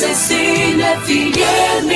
Cecília 0.00 0.98
FM. 1.00 1.90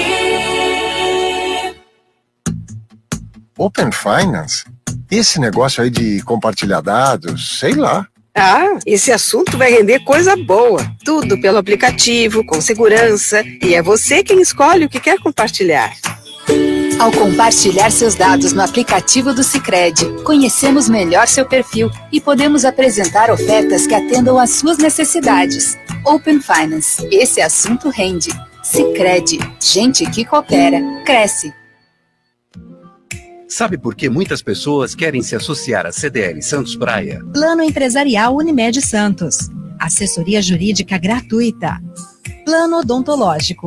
Open 3.56 3.90
Finance? 3.90 4.64
Esse 5.10 5.40
negócio 5.40 5.82
aí 5.82 5.88
de 5.88 6.20
compartilhar 6.22 6.82
dados, 6.82 7.58
sei 7.58 7.72
lá. 7.72 8.06
Ah, 8.36 8.78
esse 8.84 9.10
assunto 9.10 9.56
vai 9.56 9.70
render 9.70 10.00
coisa 10.00 10.36
boa. 10.36 10.86
Tudo 11.02 11.40
pelo 11.40 11.56
aplicativo, 11.56 12.44
com 12.44 12.60
segurança. 12.60 13.42
E 13.62 13.74
é 13.74 13.80
você 13.80 14.22
quem 14.22 14.42
escolhe 14.42 14.84
o 14.84 14.90
que 14.90 15.00
quer 15.00 15.18
compartilhar. 15.18 15.90
Ao 16.98 17.10
compartilhar 17.10 17.90
seus 17.90 18.14
dados 18.14 18.52
no 18.52 18.62
aplicativo 18.62 19.34
do 19.34 19.42
Sicredi, 19.42 20.06
conhecemos 20.22 20.88
melhor 20.88 21.26
seu 21.26 21.44
perfil 21.46 21.90
e 22.12 22.20
podemos 22.20 22.64
apresentar 22.64 23.30
ofertas 23.30 23.86
que 23.86 23.94
atendam 23.94 24.38
às 24.38 24.50
suas 24.50 24.78
necessidades. 24.78 25.76
Open 26.04 26.40
Finance. 26.40 27.06
Esse 27.10 27.40
assunto 27.40 27.90
rende. 27.90 28.30
Sicredi. 28.62 29.38
Gente 29.60 30.08
que 30.10 30.24
coopera, 30.24 30.80
cresce. 31.04 31.52
Sabe 33.48 33.76
por 33.76 33.94
que 33.94 34.08
muitas 34.08 34.42
pessoas 34.42 34.94
querem 34.94 35.22
se 35.22 35.36
associar 35.36 35.86
à 35.86 35.92
CDL 35.92 36.40
Santos 36.42 36.74
Praia? 36.76 37.20
Plano 37.32 37.62
Empresarial 37.62 38.34
Unimed 38.36 38.80
Santos. 38.80 39.50
Assessoria 39.78 40.40
Jurídica 40.40 40.96
Gratuita. 40.96 41.80
Plano 42.44 42.78
Odontológico. 42.78 43.66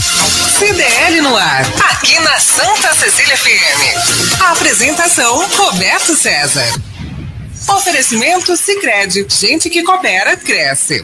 CDL 0.61 1.21
no 1.21 1.35
ar, 1.35 1.63
aqui 1.91 2.19
na 2.19 2.39
Santa 2.39 2.93
Cecília 2.93 3.35
FM. 3.35 4.39
Apresentação 4.51 5.47
Roberto 5.57 6.13
César. 6.13 6.79
Oferecimento 7.67 8.55
Sicredi, 8.55 9.25
gente 9.27 9.71
que 9.71 9.81
coopera 9.81 10.37
cresce. 10.37 11.03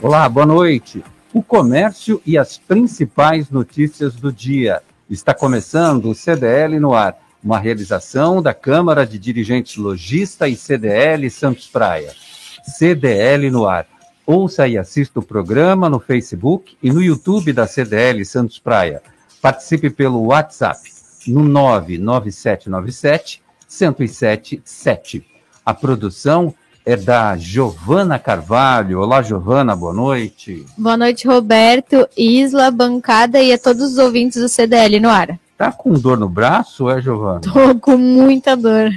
Olá, 0.00 0.28
boa 0.28 0.46
noite. 0.46 1.02
O 1.32 1.42
comércio 1.42 2.22
e 2.24 2.38
as 2.38 2.56
principais 2.58 3.50
notícias 3.50 4.14
do 4.14 4.32
dia. 4.32 4.84
Está 5.10 5.34
começando 5.34 6.08
o 6.08 6.14
CDL 6.14 6.78
no 6.78 6.94
ar, 6.94 7.16
uma 7.42 7.58
realização 7.58 8.40
da 8.40 8.54
Câmara 8.54 9.04
de 9.04 9.18
Dirigentes 9.18 9.76
Logista 9.76 10.48
e 10.48 10.54
CDL 10.54 11.28
Santos 11.28 11.66
Praia. 11.66 12.14
CDL 12.62 13.50
no 13.50 13.66
ar. 13.66 13.84
Ouça 14.24 14.68
e 14.68 14.78
assista 14.78 15.18
o 15.18 15.22
programa 15.22 15.90
no 15.90 15.98
Facebook 15.98 16.76
e 16.80 16.92
no 16.92 17.02
YouTube 17.02 17.52
da 17.52 17.66
CDL 17.66 18.24
Santos 18.24 18.58
Praia. 18.58 19.02
Participe 19.40 19.90
pelo 19.90 20.26
WhatsApp 20.26 20.78
no 21.26 21.42
99797 21.42 23.42
1077. 23.68 25.26
A 25.66 25.74
produção 25.74 26.54
é 26.86 26.96
da 26.96 27.36
Giovana 27.36 28.16
Carvalho. 28.18 29.00
Olá, 29.00 29.22
Giovana, 29.22 29.74
boa 29.74 29.92
noite. 29.92 30.66
Boa 30.78 30.96
noite, 30.96 31.26
Roberto, 31.26 32.08
Isla, 32.16 32.70
bancada 32.70 33.40
e 33.40 33.52
a 33.52 33.58
todos 33.58 33.92
os 33.92 33.98
ouvintes 33.98 34.40
do 34.40 34.48
CDL 34.48 35.00
no 35.00 35.08
ar. 35.08 35.36
Tá 35.58 35.72
com 35.72 35.94
dor 35.94 36.18
no 36.18 36.28
braço, 36.28 36.88
é, 36.88 37.02
Giovana? 37.02 37.40
Tô 37.40 37.74
com 37.80 37.96
muita 37.96 38.56
dor. 38.56 38.90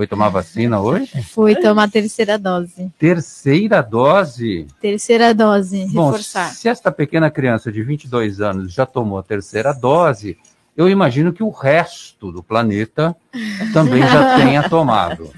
Foi 0.00 0.06
tomar 0.06 0.30
vacina 0.30 0.80
hoje? 0.80 1.10
Fui 1.24 1.54
tomar 1.54 1.82
a 1.82 1.88
terceira 1.88 2.38
dose. 2.38 2.90
Terceira 2.98 3.82
dose? 3.82 4.66
Terceira 4.80 5.34
dose, 5.34 5.84
Bom, 5.92 6.06
reforçar. 6.06 6.54
se 6.54 6.70
esta 6.70 6.90
pequena 6.90 7.30
criança 7.30 7.70
de 7.70 7.82
22 7.82 8.40
anos 8.40 8.72
já 8.72 8.86
tomou 8.86 9.18
a 9.18 9.22
terceira 9.22 9.74
dose, 9.74 10.38
eu 10.74 10.88
imagino 10.88 11.34
que 11.34 11.42
o 11.42 11.50
resto 11.50 12.32
do 12.32 12.42
planeta 12.42 13.14
também 13.74 14.00
já 14.00 14.36
tenha 14.40 14.66
tomado. 14.70 15.30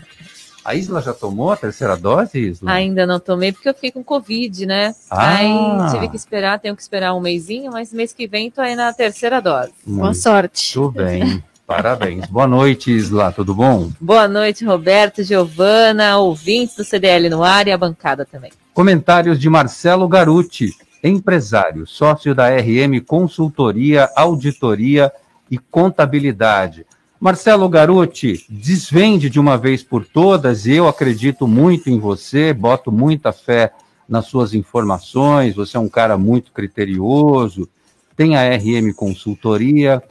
A 0.64 0.76
Isla 0.76 1.02
já 1.02 1.12
tomou 1.12 1.50
a 1.50 1.56
terceira 1.56 1.96
dose, 1.96 2.38
Isla? 2.38 2.70
Ainda 2.70 3.04
não 3.04 3.18
tomei 3.18 3.50
porque 3.50 3.68
eu 3.68 3.74
fiquei 3.74 3.90
com 3.90 4.04
Covid, 4.04 4.64
né? 4.64 4.94
Ah. 5.10 5.38
Aí 5.38 5.90
tive 5.90 6.08
que 6.08 6.16
esperar, 6.16 6.60
tenho 6.60 6.76
que 6.76 6.82
esperar 6.82 7.14
um 7.14 7.20
mêsinho, 7.20 7.72
mas 7.72 7.92
mês 7.92 8.12
que 8.12 8.28
vem 8.28 8.48
tô 8.48 8.60
aí 8.60 8.76
na 8.76 8.92
terceira 8.92 9.42
dose. 9.42 9.72
Boa 9.84 10.04
Muito 10.04 10.18
sorte. 10.18 10.78
bem, 10.94 11.42
parabéns. 11.72 12.26
Boa 12.26 12.46
noite, 12.46 12.90
Isla, 12.90 13.32
tudo 13.32 13.54
bom? 13.54 13.90
Boa 13.98 14.28
noite, 14.28 14.64
Roberto, 14.64 15.22
Giovana, 15.22 16.18
ouvintes 16.18 16.76
do 16.76 16.84
CDL 16.84 17.30
no 17.30 17.42
ar 17.42 17.66
e 17.66 17.72
a 17.72 17.78
bancada 17.78 18.26
também. 18.26 18.52
Comentários 18.74 19.38
de 19.38 19.48
Marcelo 19.48 20.06
Garuti, 20.06 20.70
empresário, 21.02 21.86
sócio 21.86 22.34
da 22.34 22.48
RM 22.48 23.00
Consultoria, 23.06 24.10
Auditoria 24.14 25.10
e 25.50 25.56
Contabilidade. 25.56 26.86
Marcelo 27.18 27.68
Garuti, 27.68 28.44
desvende 28.48 29.30
de 29.30 29.40
uma 29.40 29.56
vez 29.56 29.82
por 29.82 30.04
todas, 30.04 30.66
e 30.66 30.72
eu 30.72 30.88
acredito 30.88 31.46
muito 31.46 31.88
em 31.88 31.98
você, 31.98 32.52
boto 32.52 32.92
muita 32.92 33.32
fé 33.32 33.72
nas 34.08 34.26
suas 34.26 34.52
informações, 34.52 35.54
você 35.54 35.76
é 35.76 35.80
um 35.80 35.88
cara 35.88 36.18
muito 36.18 36.52
criterioso, 36.52 37.68
tem 38.16 38.36
a 38.36 38.42
RM 38.56 38.92
Consultoria. 38.94 40.02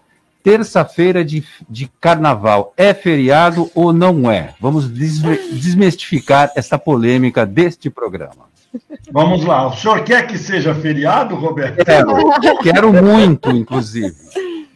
Terça-feira 0.43 1.23
de, 1.23 1.43
de 1.69 1.87
carnaval 1.99 2.73
é 2.75 2.93
feriado 2.93 3.69
ou 3.75 3.93
não 3.93 4.29
é? 4.29 4.55
Vamos 4.59 4.89
desmistificar 4.89 6.51
essa 6.55 6.79
polêmica 6.79 7.45
deste 7.45 7.89
programa. 7.89 8.49
Vamos 9.11 9.43
lá. 9.43 9.67
O 9.67 9.75
senhor 9.75 10.03
quer 10.03 10.25
que 10.25 10.37
seja 10.37 10.73
feriado, 10.73 11.35
Roberto? 11.35 11.83
Quero, 11.83 12.59
quero 12.63 12.93
muito, 12.93 13.51
inclusive. 13.51 14.15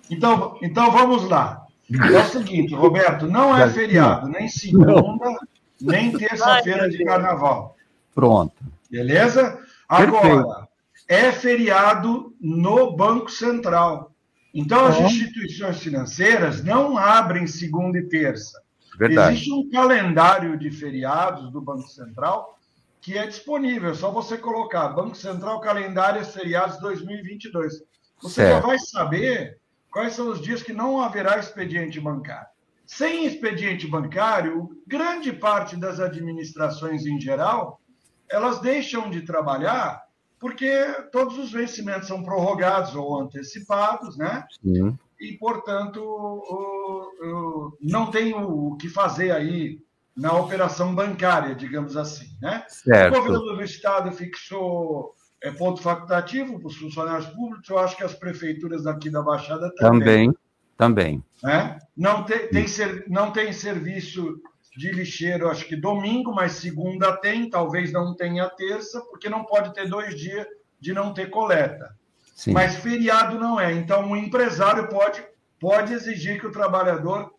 Então, 0.10 0.58
então 0.62 0.92
vamos 0.92 1.28
lá. 1.28 1.66
É 1.92 2.20
o 2.20 2.26
seguinte, 2.26 2.74
Roberto, 2.74 3.28
não 3.28 3.56
é 3.56 3.70
feriado, 3.70 4.28
nem 4.28 4.48
segunda, 4.48 5.38
nem 5.80 6.12
terça-feira 6.12 6.90
de 6.90 7.04
carnaval. 7.04 7.76
Pronto. 8.14 8.56
Beleza? 8.90 9.60
Agora, 9.88 10.68
é 11.08 11.32
feriado 11.32 12.34
no 12.42 12.96
Banco 12.96 13.30
Central. 13.30 14.12
Então, 14.56 14.86
as 14.86 14.98
instituições 15.00 15.80
financeiras 15.80 16.64
não 16.64 16.98
abrem 16.98 17.46
segunda 17.46 18.00
e 18.00 18.08
terça. 18.08 18.64
Verdade. 18.98 19.34
Existe 19.34 19.52
um 19.52 19.70
calendário 19.70 20.58
de 20.58 20.72
feriados 20.72 21.52
do 21.52 21.60
Banco 21.60 21.90
Central 21.90 22.58
que 23.02 23.18
é 23.18 23.28
disponível. 23.28 23.92
É 23.92 23.94
só 23.94 24.10
você 24.10 24.38
colocar 24.38 24.88
Banco 24.88 25.16
Central 25.16 25.60
Calendário 25.60 26.24
Feriados 26.26 26.80
2022. 26.80 27.84
Você 28.22 28.42
já 28.44 28.48
Certo. 28.54 28.68
vai 28.68 28.80
saber 28.80 29.60
quais 29.92 30.14
são 30.14 30.30
os 30.30 30.42
dias 30.42 30.64
que 30.64 30.72
não 30.72 31.02
haverá 31.02 31.38
expediente 31.38 32.00
bancário. 32.00 32.48
Sem 32.86 33.26
expediente 33.26 33.86
bancário, 33.88 34.70
grande 34.88 35.34
parte 35.34 35.76
das 35.76 36.00
administrações 36.00 37.06
em 37.06 37.20
geral, 37.20 37.82
elas 38.30 38.60
deixam 38.60 39.10
de 39.10 39.22
trabalhar 39.22 40.05
porque 40.40 40.70
todos 41.12 41.38
os 41.38 41.52
vencimentos 41.52 42.08
são 42.08 42.24
prorrogados 42.24 42.96
ou 42.96 43.20
antecipados, 43.22 44.18
né? 44.18 44.46
Sim. 44.64 44.98
e, 45.20 45.32
portanto, 45.38 46.02
o- 46.04 47.10
o- 47.24 47.78
não 47.82 48.12
tem 48.12 48.34
o 48.34 48.76
que 48.76 48.90
fazer 48.90 49.32
aí 49.32 49.80
na 50.16 50.34
operação 50.34 50.94
bancária, 50.94 51.56
digamos 51.56 51.96
assim. 51.98 52.28
Né? 52.42 52.66
Certo. 52.68 53.16
O 53.18 53.22
governo 53.22 53.56
do 53.56 53.64
Estado 53.64 54.12
fixou 54.12 55.16
é, 55.42 55.52
ponto 55.52 55.82
facultativo 55.82 56.58
para 56.60 56.68
os 56.68 56.76
funcionários 56.78 57.28
públicos, 57.28 57.70
eu 57.70 57.78
acho 57.78 57.96
que 57.96 58.04
as 58.04 58.14
prefeituras 58.16 58.84
daqui 58.84 59.10
da 59.12 59.22
Baixada 59.22 59.72
também. 59.76 60.00
Também, 60.00 60.34
também. 60.78 61.24
né? 61.44 61.78
Não, 61.96 62.24
tem, 62.24 62.48
tem 62.50 62.68
ser- 62.68 63.06
não 63.08 63.32
tem 63.32 63.54
serviço 63.54 64.42
de 64.76 64.92
lixeiro, 64.92 65.50
acho 65.50 65.66
que 65.66 65.76
domingo, 65.76 66.34
mas 66.34 66.54
segunda 66.54 67.16
tem, 67.18 67.50
talvez 67.50 67.92
não 67.92 68.14
tenha 68.14 68.50
terça, 68.50 69.00
porque 69.10 69.30
não 69.30 69.46
pode 69.46 69.74
ter 69.74 69.88
dois 69.88 70.20
dias 70.20 70.46
de 70.80 70.94
não 70.94 71.14
ter 71.14 71.30
coleta. 71.30 71.96
Sim. 72.36 72.52
Mas 72.52 72.76
feriado 72.76 73.40
não 73.40 73.60
é. 73.60 73.72
Então, 73.72 74.12
o 74.12 74.18
empresário 74.18 74.90
pode, 74.90 75.26
pode 75.60 75.94
exigir 75.94 76.40
que 76.40 76.48
o 76.48 76.52
trabalhador 76.52 77.34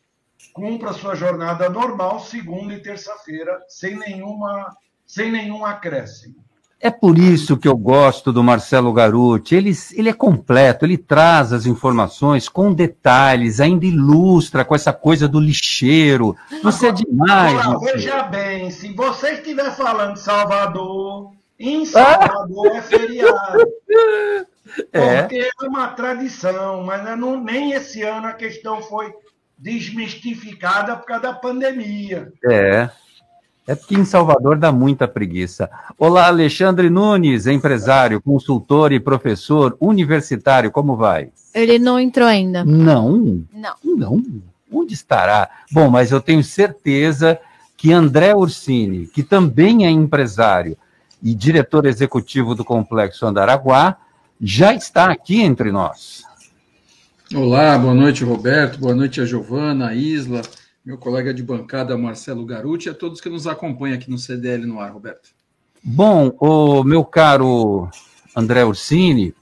cumpra 0.53 0.93
sua 0.93 1.15
jornada 1.15 1.69
normal, 1.69 2.21
segunda 2.21 2.73
e 2.73 2.83
terça-feira, 2.83 3.63
sem, 3.69 3.97
nenhuma, 3.97 4.75
sem 5.05 5.31
nenhum 5.31 5.65
acréscimo. 5.65 6.46
É 6.79 6.91
por 6.91 7.19
isso 7.19 7.57
que 7.57 7.67
eu 7.67 7.77
gosto 7.77 8.33
do 8.33 8.45
Marcelo 8.45 8.93
Garuti. 8.93 9.55
Ele, 9.55 9.73
ele 9.95 10.11
é 10.11 10.13
completo, 10.13 10.85
ele 10.85 10.99
traz 10.99 11.53
as 11.53 11.65
informações 11.65 12.49
com 12.49 12.73
detalhes, 12.73 13.61
ainda 13.61 13.87
ilustra 13.87 14.65
com 14.65 14.75
essa 14.75 14.93
coisa 14.93 15.27
do 15.27 15.41
lixeiro. 15.41 16.37
Você 16.63 16.89
é 16.89 16.93
demais. 16.93 17.59
Agora, 17.59 17.93
veja 17.93 18.23
bem, 18.25 18.71
se 18.71 18.93
você 18.93 19.33
estiver 19.33 19.75
falando 19.75 20.15
de 20.15 20.21
Salvador, 20.21 21.33
Em 21.59 21.87
Salvador 21.87 22.77
é 22.77 22.83
feriado. 22.83 23.67
É. 24.93 25.23
Porque 25.23 25.39
é 25.39 25.67
uma 25.67 25.89
tradição, 25.89 26.83
mas 26.83 27.03
não, 27.17 27.43
nem 27.43 27.73
esse 27.73 28.03
ano 28.03 28.27
a 28.27 28.33
questão 28.33 28.83
foi 28.83 29.15
desmistificada 29.57 30.97
por 30.97 31.07
causa 31.07 31.23
da 31.23 31.33
pandemia. 31.33 32.33
É. 32.45 32.91
É 33.67 33.75
porque 33.75 33.97
em 33.97 34.05
Salvador 34.05 34.57
dá 34.57 34.71
muita 34.71 35.09
preguiça. 35.09 35.69
Olá, 35.99 36.29
Alexandre 36.29 36.89
Nunes, 36.89 37.49
empresário, 37.49 38.23
consultor 38.23 38.93
e 38.93 39.01
professor 39.01 39.77
universitário, 39.81 40.71
como 40.71 40.95
vai? 40.97 41.31
Ele 41.53 41.79
não 41.79 41.99
entrou 41.99 42.29
ainda. 42.29 42.65
Não, 42.65 43.45
Não. 43.53 43.75
não. 43.85 44.23
Onde 44.73 44.95
estará? 44.95 45.49
Bom, 45.73 45.91
mas 45.91 46.13
eu 46.13 46.21
tenho 46.21 46.45
certeza 46.45 47.39
que 47.77 47.93
André 47.93 48.35
Ursini, 48.35 49.07
que 49.07 49.23
também 49.23 49.85
é 49.85 49.91
empresário 49.91 50.77
e 51.23 51.35
diretor 51.35 51.87
executivo 51.87 52.55
do 52.55 52.65
Complexo 52.65 53.27
Andaraguá, 53.27 53.97
já 54.41 54.75
está 54.75 55.11
aqui 55.11 55.41
entre 55.41 55.73
nós. 55.73 56.23
Olá, 57.35 57.77
boa 57.77 57.95
noite, 57.95 58.23
Roberto. 58.23 58.79
Boa 58.79 58.95
noite 58.95 59.21
a 59.21 59.25
Giovana, 59.25 59.89
a 59.89 59.95
Isla, 59.95 60.43
meu 60.87 60.97
colega 60.97 61.35
de 61.35 61.43
bancada 61.43 61.99
Marcelo 61.99 62.47
Garuti 62.47 62.87
e 62.87 62.91
a 62.91 62.95
todos 62.95 63.21
que 63.21 63.29
nos 63.29 63.45
acompanham 63.49 63.97
aqui 63.97 64.09
no 64.09 64.17
CDL 64.17 64.65
no 64.67 64.79
ar, 64.79 64.93
Roberto. 64.93 65.31
Bom, 65.83 66.33
o 66.41 66.85
meu 66.85 67.05
caro 67.05 67.89
André 68.37 68.65
Ursini, 68.65 69.35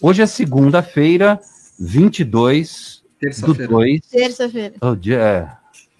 hoje 0.00 0.20
é 0.20 0.26
segunda-feira, 0.26 1.40
22 1.78 3.02
do 3.02 3.08
Terça-feira. 3.18 3.68
2. 3.72 4.00
Terça-feira. 4.10 4.74
Oh, 4.82 4.94
dia- 4.94 5.18
é. 5.18 5.48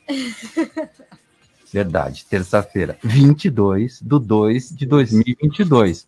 Verdade, 1.73 2.27
terça-feira, 2.29 2.99
22 3.03 4.03
do 4.03 4.19
2 4.19 4.71
de 4.71 4.85
2022. 4.87 6.07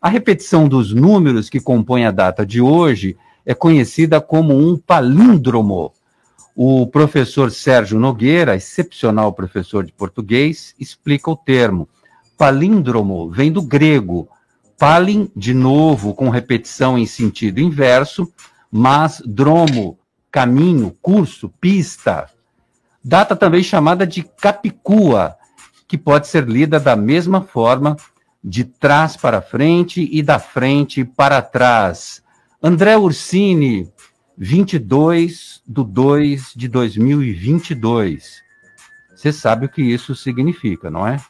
A 0.00 0.08
repetição 0.08 0.68
dos 0.68 0.94
números 0.94 1.50
que 1.50 1.58
compõem 1.60 2.06
a 2.06 2.10
data 2.10 2.46
de 2.46 2.60
hoje 2.60 3.16
é 3.44 3.52
conhecida 3.52 4.20
como 4.20 4.56
um 4.56 4.78
palíndromo. 4.78 5.92
O 6.54 6.86
professor 6.86 7.50
Sérgio 7.50 7.98
Nogueira, 7.98 8.54
excepcional 8.54 9.32
professor 9.32 9.84
de 9.84 9.92
português, 9.92 10.74
explica 10.78 11.30
o 11.30 11.36
termo. 11.36 11.88
Palíndromo 12.36 13.30
vem 13.30 13.50
do 13.50 13.62
grego. 13.62 14.28
Palin, 14.78 15.30
de 15.34 15.54
novo, 15.54 16.12
com 16.12 16.28
repetição 16.28 16.98
em 16.98 17.06
sentido 17.06 17.60
inverso, 17.60 18.30
mas 18.70 19.22
dromo, 19.24 19.98
caminho, 20.30 20.94
curso, 21.00 21.48
pista. 21.60 22.28
Data 23.02 23.34
também 23.34 23.62
chamada 23.62 24.06
de 24.06 24.22
Capicua, 24.22 25.36
que 25.88 25.96
pode 25.96 26.26
ser 26.26 26.48
lida 26.48 26.78
da 26.78 26.96
mesma 26.96 27.42
forma, 27.42 27.96
de 28.42 28.64
trás 28.64 29.16
para 29.16 29.40
frente 29.40 30.08
e 30.10 30.22
da 30.22 30.38
frente 30.38 31.04
para 31.04 31.40
trás. 31.40 32.22
André 32.62 32.96
Ursini, 32.96 33.91
22 34.36 35.62
de 35.66 35.84
2 35.84 36.52
de 36.56 36.68
2022. 36.68 38.42
Você 39.14 39.32
sabe 39.32 39.66
o 39.66 39.68
que 39.68 39.82
isso 39.82 40.14
significa, 40.16 40.90
não 40.90 41.06
é? 41.06 41.20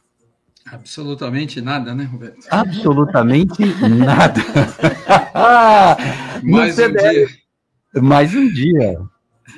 Absolutamente 0.66 1.60
nada, 1.60 1.94
né, 1.94 2.04
Roberto? 2.04 2.46
Absolutamente 2.50 3.62
nada. 3.84 4.40
Mais 6.43 6.72
um 6.72 6.82
CDL 6.82 7.26
dia. 7.26 8.02
Mais 8.02 8.34
um 8.34 8.49
dia. 8.49 9.00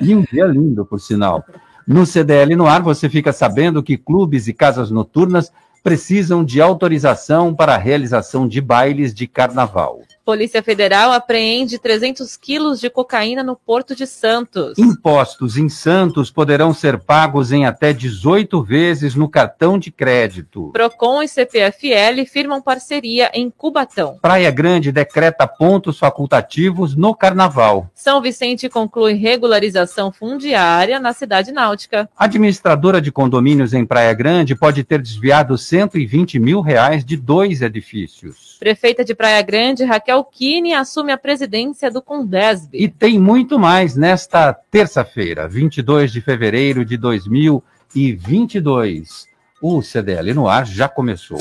E 0.01 0.15
um 0.15 0.23
dia 0.23 0.47
lindo, 0.47 0.85
por 0.85 0.99
sinal. 1.01 1.45
No 1.87 2.07
CDL 2.07 2.57
no 2.57 2.67
ar, 2.67 2.83
você 2.83 3.09
fica 3.09 3.33
sabendo 3.33 3.83
que 3.83 3.97
clubes 3.97 4.49
e 4.49 4.53
casas 4.53 4.91
noturnas 4.91 5.53
precisam 5.83 6.43
de 6.43 6.61
autorização 6.61 7.55
para 7.55 7.75
a 7.75 7.79
realização 7.79 8.49
de 8.49 8.61
bailes 8.61 9.15
de 9.15 9.27
carnaval. 9.27 10.01
Polícia 10.25 10.63
Federal 10.63 11.13
apreende 11.13 11.79
300 11.79 12.35
quilos 12.39 12.81
de 12.81 12.89
cocaína 12.89 13.43
no 13.43 13.55
Porto 13.55 13.95
de 13.95 14.07
Santos. 14.07 14.79
Impostos 14.79 15.59
em 15.59 15.69
Santos 15.69 16.31
poderão 16.31 16.73
ser 16.73 16.99
pagos 16.99 17.53
em 17.53 17.67
até 17.67 17.93
18 17.93 18.63
vezes 18.63 19.15
no 19.15 19.29
cartão 19.29 19.79
de 19.79 19.91
crédito. 19.91 20.71
Procon 20.73 21.23
e 21.23 21.29
CPFL 21.29 22.25
firmam 22.27 22.63
parceria 22.63 23.31
em 23.35 23.51
Cubatão. 23.51 24.17
Praia 24.23 24.51
Grande 24.51 24.91
decreta 24.91 25.47
pontos 25.47 25.99
facultativos 25.99 26.97
no 26.97 27.15
carnaval. 27.15 27.91
São 27.95 28.23
Vicente 28.23 28.71
conclui 28.71 29.13
regularização 29.13 30.11
fundiária 30.11 30.99
na 30.99 31.13
cidade 31.13 31.53
náutica. 31.53 32.09
Administradora 32.17 32.99
de 32.99 33.13
condomínios 33.13 33.75
em 33.75 33.85
Praia 33.85 34.15
Grande 34.15 34.55
pode 34.55 34.85
ter 34.85 35.03
desviado 35.03 35.59
120 35.59 36.39
mil 36.39 36.63
reais 36.63 37.05
de 37.05 37.15
dois 37.15 37.61
edifícios. 37.61 38.57
Prefeita 38.59 39.05
de 39.05 39.15
Praia 39.15 39.43
Grande, 39.43 39.85
Raquel 39.85 40.14
Kine, 40.23 40.75
assume 40.75 41.11
a 41.13 41.19
presidência 41.19 41.91
do 41.91 42.03
Condesb. 42.03 42.69
E 42.75 42.87
tem 42.89 43.19
muito 43.19 43.59
mais 43.59 43.97
nesta 43.97 44.53
terça-feira, 44.53 45.49
22 45.49 46.13
de 46.13 46.21
fevereiro 46.21 46.85
de 46.85 46.99
2022. 46.99 49.27
O 49.63 49.81
CDL 49.83 50.35
no 50.35 50.47
ar 50.47 50.67
já 50.67 50.87
começou. 50.89 51.39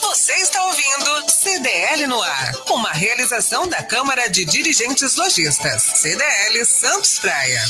Você 0.00 0.32
está 0.32 0.64
ouvindo 0.64 1.28
CDL 1.28 2.06
no 2.06 2.18
ar, 2.20 2.52
uma 2.70 2.90
realização 2.90 3.68
da 3.68 3.82
Câmara 3.82 4.28
de 4.28 4.46
Dirigentes 4.46 5.16
Lojistas. 5.16 5.82
CDL 5.82 6.64
Santos 6.64 7.18
Praia. 7.18 7.60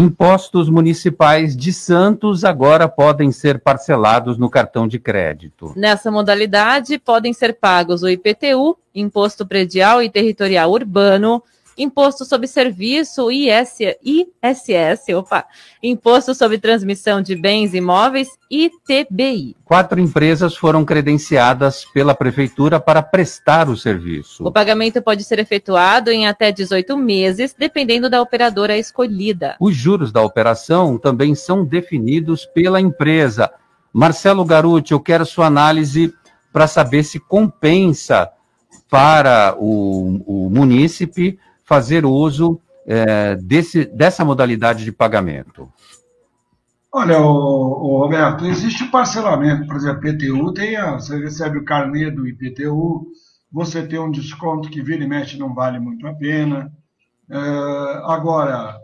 Impostos 0.00 0.70
municipais 0.70 1.54
de 1.54 1.74
Santos 1.74 2.42
agora 2.42 2.88
podem 2.88 3.30
ser 3.30 3.60
parcelados 3.60 4.38
no 4.38 4.48
cartão 4.48 4.88
de 4.88 4.98
crédito. 4.98 5.74
Nessa 5.76 6.10
modalidade, 6.10 6.98
podem 6.98 7.34
ser 7.34 7.58
pagos 7.60 8.02
o 8.02 8.08
IPTU, 8.08 8.78
Imposto 8.94 9.44
Predial 9.44 10.02
e 10.02 10.08
Territorial 10.08 10.72
Urbano, 10.72 11.42
Imposto 11.82 12.26
sobre 12.26 12.46
Serviço, 12.46 13.32
IS, 13.32 13.78
ISS, 14.04 15.14
opa, 15.14 15.46
Imposto 15.82 16.34
sobre 16.34 16.58
Transmissão 16.58 17.22
de 17.22 17.34
Bens 17.34 17.72
Imóveis, 17.72 18.28
ITBI. 18.50 19.56
Quatro 19.64 19.98
empresas 19.98 20.54
foram 20.54 20.84
credenciadas 20.84 21.86
pela 21.86 22.14
prefeitura 22.14 22.78
para 22.78 23.02
prestar 23.02 23.70
o 23.70 23.78
serviço. 23.78 24.44
O 24.44 24.52
pagamento 24.52 25.00
pode 25.00 25.24
ser 25.24 25.38
efetuado 25.38 26.10
em 26.10 26.26
até 26.26 26.52
18 26.52 26.94
meses, 26.98 27.56
dependendo 27.58 28.10
da 28.10 28.20
operadora 28.20 28.76
escolhida. 28.76 29.56
Os 29.58 29.74
juros 29.74 30.12
da 30.12 30.20
operação 30.20 30.98
também 30.98 31.34
são 31.34 31.64
definidos 31.64 32.44
pela 32.44 32.78
empresa. 32.78 33.50
Marcelo 33.90 34.44
Garuti, 34.44 34.92
eu 34.92 35.00
quero 35.00 35.24
sua 35.24 35.46
análise 35.46 36.12
para 36.52 36.66
saber 36.66 37.04
se 37.04 37.18
compensa 37.18 38.30
para 38.90 39.54
o, 39.58 40.20
o 40.26 40.50
munícipe 40.50 41.38
fazer 41.70 42.04
uso 42.04 42.60
eh, 42.84 43.36
desse, 43.36 43.84
dessa 43.84 44.24
modalidade 44.24 44.84
de 44.84 44.90
pagamento. 44.90 45.72
Olha, 46.92 47.20
o, 47.20 47.98
Roberto, 47.98 48.44
existe 48.44 48.86
parcelamento, 48.86 49.68
por 49.68 49.76
exemplo, 49.76 50.08
IPTU 50.08 50.52
tem 50.52 50.76
você 50.94 51.16
recebe 51.16 51.58
o 51.58 51.64
carnê 51.64 52.10
do 52.10 52.26
IPTU, 52.26 53.06
você 53.52 53.86
tem 53.86 54.00
um 54.00 54.10
desconto 54.10 54.68
que 54.68 54.82
vira 54.82 55.04
e 55.04 55.06
mexe 55.06 55.38
não 55.38 55.54
vale 55.54 55.78
muito 55.78 56.04
a 56.08 56.12
pena. 56.12 56.72
É, 57.30 57.38
agora, 58.06 58.76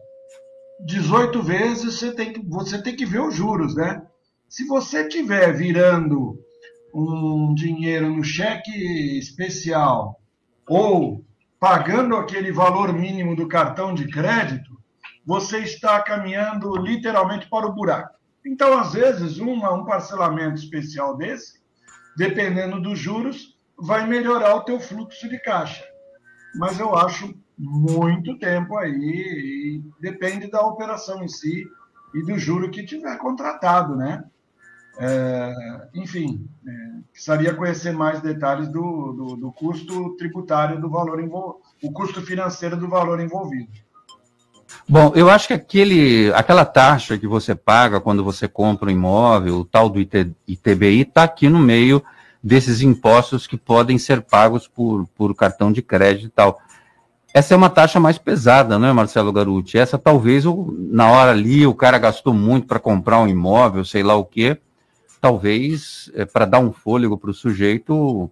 18 0.87 1.43
vezes 1.43 1.99
você 1.99 2.12
tem, 2.12 2.33
que, 2.33 2.49
você 2.49 2.81
tem 2.81 2.95
que 2.95 3.05
ver 3.05 3.21
os 3.21 3.35
juros, 3.35 3.75
né? 3.75 4.00
Se 4.49 4.64
você 4.64 5.09
tiver 5.09 5.52
virando 5.52 6.38
um 6.95 7.52
dinheiro 7.52 8.09
no 8.09 8.23
cheque 8.23 9.19
especial 9.19 10.21
ou 10.69 11.25
pagando 11.59 12.17
aquele 12.17 12.53
valor 12.53 12.93
mínimo 12.93 13.35
do 13.35 13.49
cartão 13.49 13.95
de 13.95 14.09
crédito, 14.09 14.77
você 15.25 15.59
está 15.59 16.01
caminhando 16.03 16.77
literalmente 16.77 17.49
para 17.49 17.67
o 17.67 17.73
buraco. 17.73 18.17
Então, 18.45 18.79
às 18.79 18.93
vezes, 18.93 19.39
uma, 19.39 19.73
um 19.73 19.85
parcelamento 19.85 20.55
especial 20.55 21.17
desse, 21.17 21.61
dependendo 22.17 22.81
dos 22.81 22.99
juros, 22.99 23.59
vai 23.77 24.07
melhorar 24.07 24.55
o 24.55 24.65
teu 24.65 24.79
fluxo 24.79 25.29
de 25.29 25.39
caixa. 25.41 25.85
Mas 26.55 26.79
eu 26.79 26.95
acho 26.95 27.35
muito 27.59 28.39
tempo 28.39 28.77
aí, 28.77 29.83
depende 30.01 30.51
da 30.51 30.61
operação 30.61 31.25
em 31.25 31.29
si 31.29 31.67
e 32.15 32.23
do 32.23 32.39
juro 32.39 32.71
que 32.71 32.85
tiver 32.85 33.17
contratado, 33.19 33.97
né? 33.97 34.25
É, 34.99 35.53
enfim, 35.95 36.49
é, 36.67 36.73
precisaria 37.12 37.55
conhecer 37.55 37.93
mais 37.93 38.21
detalhes 38.21 38.69
do, 38.69 39.12
do, 39.12 39.37
do 39.37 39.53
custo 39.53 40.17
tributário 40.17 40.81
do 40.81 40.88
valor 40.88 41.21
envolvido, 41.21 41.59
o 41.83 41.93
custo 41.93 42.23
financeiro 42.23 42.76
do 42.76 42.88
valor 42.88 43.21
envolvido. 43.21 43.69
Bom, 44.88 45.12
eu 45.15 45.29
acho 45.29 45.49
que 45.49 45.55
aquele, 45.55 46.33
aquela 46.33 46.65
taxa 46.65 47.19
que 47.19 47.26
você 47.26 47.55
paga 47.55 48.00
quando 48.00 48.23
você 48.23 48.47
compra 48.47 48.88
um 48.88 48.93
imóvel, 48.93 49.57
o 49.57 49.65
tal 49.65 49.88
do 49.88 49.99
IT, 49.99 50.33
ITBI, 50.47 51.03
está 51.03 51.25
aqui 51.25 51.49
no 51.49 51.59
meio 51.59 52.03
desses 52.43 52.81
impostos 52.81 53.47
que 53.47 53.57
podem 53.57 53.99
ser 53.99 54.23
pagos 54.23 54.69
por, 54.69 55.07
por 55.09 55.35
cartão 55.35 55.73
de 55.73 55.83
crédito 55.83 56.26
e 56.26 56.31
tal. 56.31 56.61
Essa 57.35 57.53
é 57.53 57.57
uma 57.57 57.69
taxa 57.69 58.00
mais 58.00 58.17
pesada, 58.17 58.79
não 58.79 58.88
é, 58.88 58.93
Marcelo 58.93 59.33
Garuti? 59.33 59.76
Essa 59.76 59.99
talvez, 59.99 60.45
na 60.91 61.11
hora 61.11 61.33
ali, 61.33 61.67
o 61.67 61.75
cara 61.75 61.99
gastou 61.99 62.33
muito 62.33 62.67
para 62.67 62.79
comprar 62.79 63.19
um 63.21 63.29
imóvel, 63.29 63.85
sei 63.85 64.03
lá 64.03 64.15
o 64.15 64.25
quê. 64.25 64.59
Talvez, 65.26 66.09
é, 66.14 66.25
para 66.25 66.45
dar 66.45 66.61
um 66.61 66.73
fôlego 66.73 67.18
para 67.18 67.30
o 67.30 67.35
sujeito, 67.35 68.30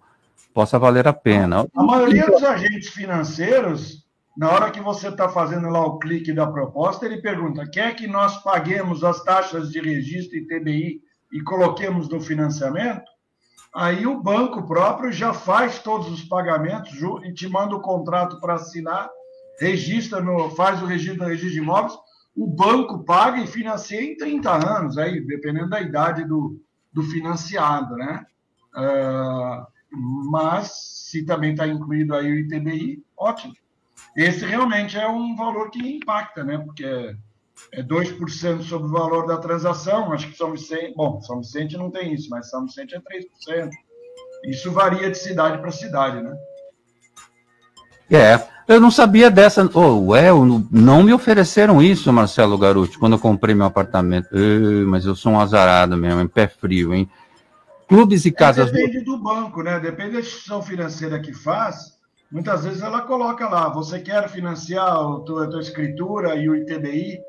possa 0.53 0.79
valer 0.79 1.05
a 1.05 1.11
pena. 1.11 1.67
A 1.75 1.83
maioria 1.83 2.25
dos 2.27 2.41
agentes 2.41 2.87
financeiros, 2.87 4.05
na 4.37 4.49
hora 4.49 4.71
que 4.71 4.79
você 4.79 5.09
está 5.09 5.27
fazendo 5.27 5.67
lá 5.67 5.85
o 5.85 5.99
clique 5.99 6.31
da 6.31 6.47
proposta, 6.47 7.05
ele 7.05 7.21
pergunta: 7.21 7.69
quer 7.69 7.97
que 7.97 8.07
nós 8.07 8.41
paguemos 8.41 9.03
as 9.03 9.21
taxas 9.25 9.69
de 9.71 9.81
registro 9.81 10.37
e 10.37 10.47
TBI 10.47 11.01
e 11.33 11.41
coloquemos 11.41 12.07
no 12.07 12.21
financiamento? 12.21 13.03
Aí 13.75 14.07
o 14.07 14.21
banco 14.21 14.65
próprio 14.65 15.11
já 15.11 15.33
faz 15.33 15.79
todos 15.79 16.09
os 16.09 16.23
pagamentos 16.23 16.93
e 17.25 17.33
te 17.33 17.49
manda 17.49 17.75
o 17.75 17.81
contrato 17.81 18.39
para 18.39 18.53
assinar, 18.53 19.09
registra 19.59 20.21
no, 20.21 20.49
faz 20.51 20.81
o 20.81 20.85
registro 20.85 21.23
no 21.23 21.29
registro 21.29 21.51
de 21.51 21.59
imóveis, 21.59 21.93
o 22.33 22.47
banco 22.47 23.03
paga 23.03 23.41
e 23.41 23.47
financia 23.47 24.01
em 24.01 24.15
30 24.15 24.77
anos, 24.77 24.97
aí, 24.97 25.19
dependendo 25.19 25.69
da 25.69 25.81
idade 25.81 26.23
do, 26.23 26.57
do 26.95 27.03
financiado, 27.03 27.97
né? 27.97 28.25
Uh, 28.73 29.67
mas 30.31 30.71
se 31.11 31.25
também 31.25 31.51
está 31.51 31.67
incluído 31.67 32.15
aí 32.15 32.31
o 32.31 32.39
ITBI, 32.39 33.03
ótimo. 33.17 33.53
Esse 34.15 34.45
realmente 34.45 34.97
é 34.97 35.07
um 35.07 35.35
valor 35.35 35.69
que 35.69 35.97
impacta, 35.97 36.41
né? 36.43 36.57
Porque 36.57 36.85
é, 36.85 37.15
é 37.73 37.83
2% 37.83 38.61
sobre 38.61 38.87
o 38.87 38.91
valor 38.91 39.27
da 39.27 39.37
transação. 39.37 40.13
Acho 40.13 40.29
que 40.29 40.37
São 40.37 40.53
Vicente, 40.53 40.93
bom, 40.95 41.21
São 41.21 41.41
Vicente 41.41 41.77
não 41.77 41.91
tem 41.91 42.13
isso, 42.13 42.29
mas 42.29 42.49
São 42.49 42.65
Vicente 42.65 42.95
é 42.95 42.99
3%. 42.99 43.69
Isso 44.45 44.71
varia 44.71 45.11
de 45.11 45.17
cidade 45.17 45.57
para 45.59 45.71
cidade, 45.71 46.21
né? 46.21 46.33
É, 48.09 48.39
eu 48.67 48.79
não 48.79 48.91
sabia 48.91 49.29
dessa. 49.29 49.69
Oh, 49.73 50.11
ué, 50.11 50.29
não 50.71 51.03
me 51.03 51.13
ofereceram 51.13 51.81
isso, 51.81 52.11
Marcelo 52.11 52.57
Garuti, 52.57 52.97
quando 52.97 53.13
eu 53.13 53.19
comprei 53.19 53.53
meu 53.53 53.65
apartamento. 53.65 54.29
mas 54.87 55.05
eu 55.05 55.15
sou 55.15 55.33
um 55.33 55.39
azarado 55.39 55.95
mesmo, 55.97 56.21
em 56.21 56.27
pé 56.27 56.47
frio, 56.47 56.93
hein? 56.93 57.09
Clubes 57.87 58.25
e 58.25 58.31
casas. 58.31 58.69
É, 58.69 58.71
depende 58.71 59.01
do 59.01 59.17
banco, 59.17 59.61
né? 59.61 59.79
Depende 59.79 60.13
da 60.13 60.19
instituição 60.19 60.61
financeira 60.61 61.19
que 61.19 61.33
faz. 61.33 61.95
Muitas 62.31 62.63
vezes 62.63 62.81
ela 62.81 63.01
coloca 63.01 63.47
lá, 63.47 63.69
você 63.69 63.99
quer 63.99 64.27
financiar 64.29 64.87
a 64.87 65.19
tua, 65.19 65.45
a 65.45 65.47
tua 65.47 65.61
escritura 65.61 66.35
e 66.35 66.49
o 66.49 66.55
ITBI 66.55 67.19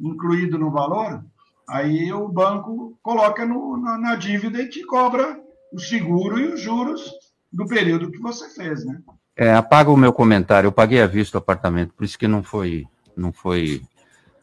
incluído 0.00 0.58
no 0.58 0.70
valor, 0.70 1.22
aí 1.68 2.12
o 2.12 2.28
banco 2.28 2.98
coloca 3.02 3.44
no, 3.44 3.76
na, 3.76 3.98
na, 3.98 4.14
dívida 4.14 4.62
e 4.62 4.68
te 4.68 4.84
cobra 4.86 5.38
o 5.72 5.78
seguro 5.78 6.38
e 6.38 6.48
os 6.48 6.60
juros 6.60 7.10
do 7.52 7.66
período 7.66 8.10
que 8.10 8.18
você 8.18 8.48
fez, 8.50 8.84
né? 8.84 9.00
É, 9.38 9.54
apaga 9.54 9.88
o 9.88 9.96
meu 9.96 10.12
comentário. 10.12 10.66
Eu 10.66 10.72
paguei 10.72 11.00
à 11.00 11.06
vista 11.06 11.36
o 11.36 11.38
apartamento, 11.38 11.94
por 11.94 12.04
isso 12.04 12.18
que 12.18 12.26
não 12.26 12.42
foi, 12.42 12.86
não 13.16 13.32
foi, 13.32 13.80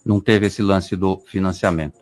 não 0.06 0.22
teve 0.22 0.46
esse 0.46 0.62
lance 0.62 0.96
do 0.96 1.22
financiamento. 1.28 2.00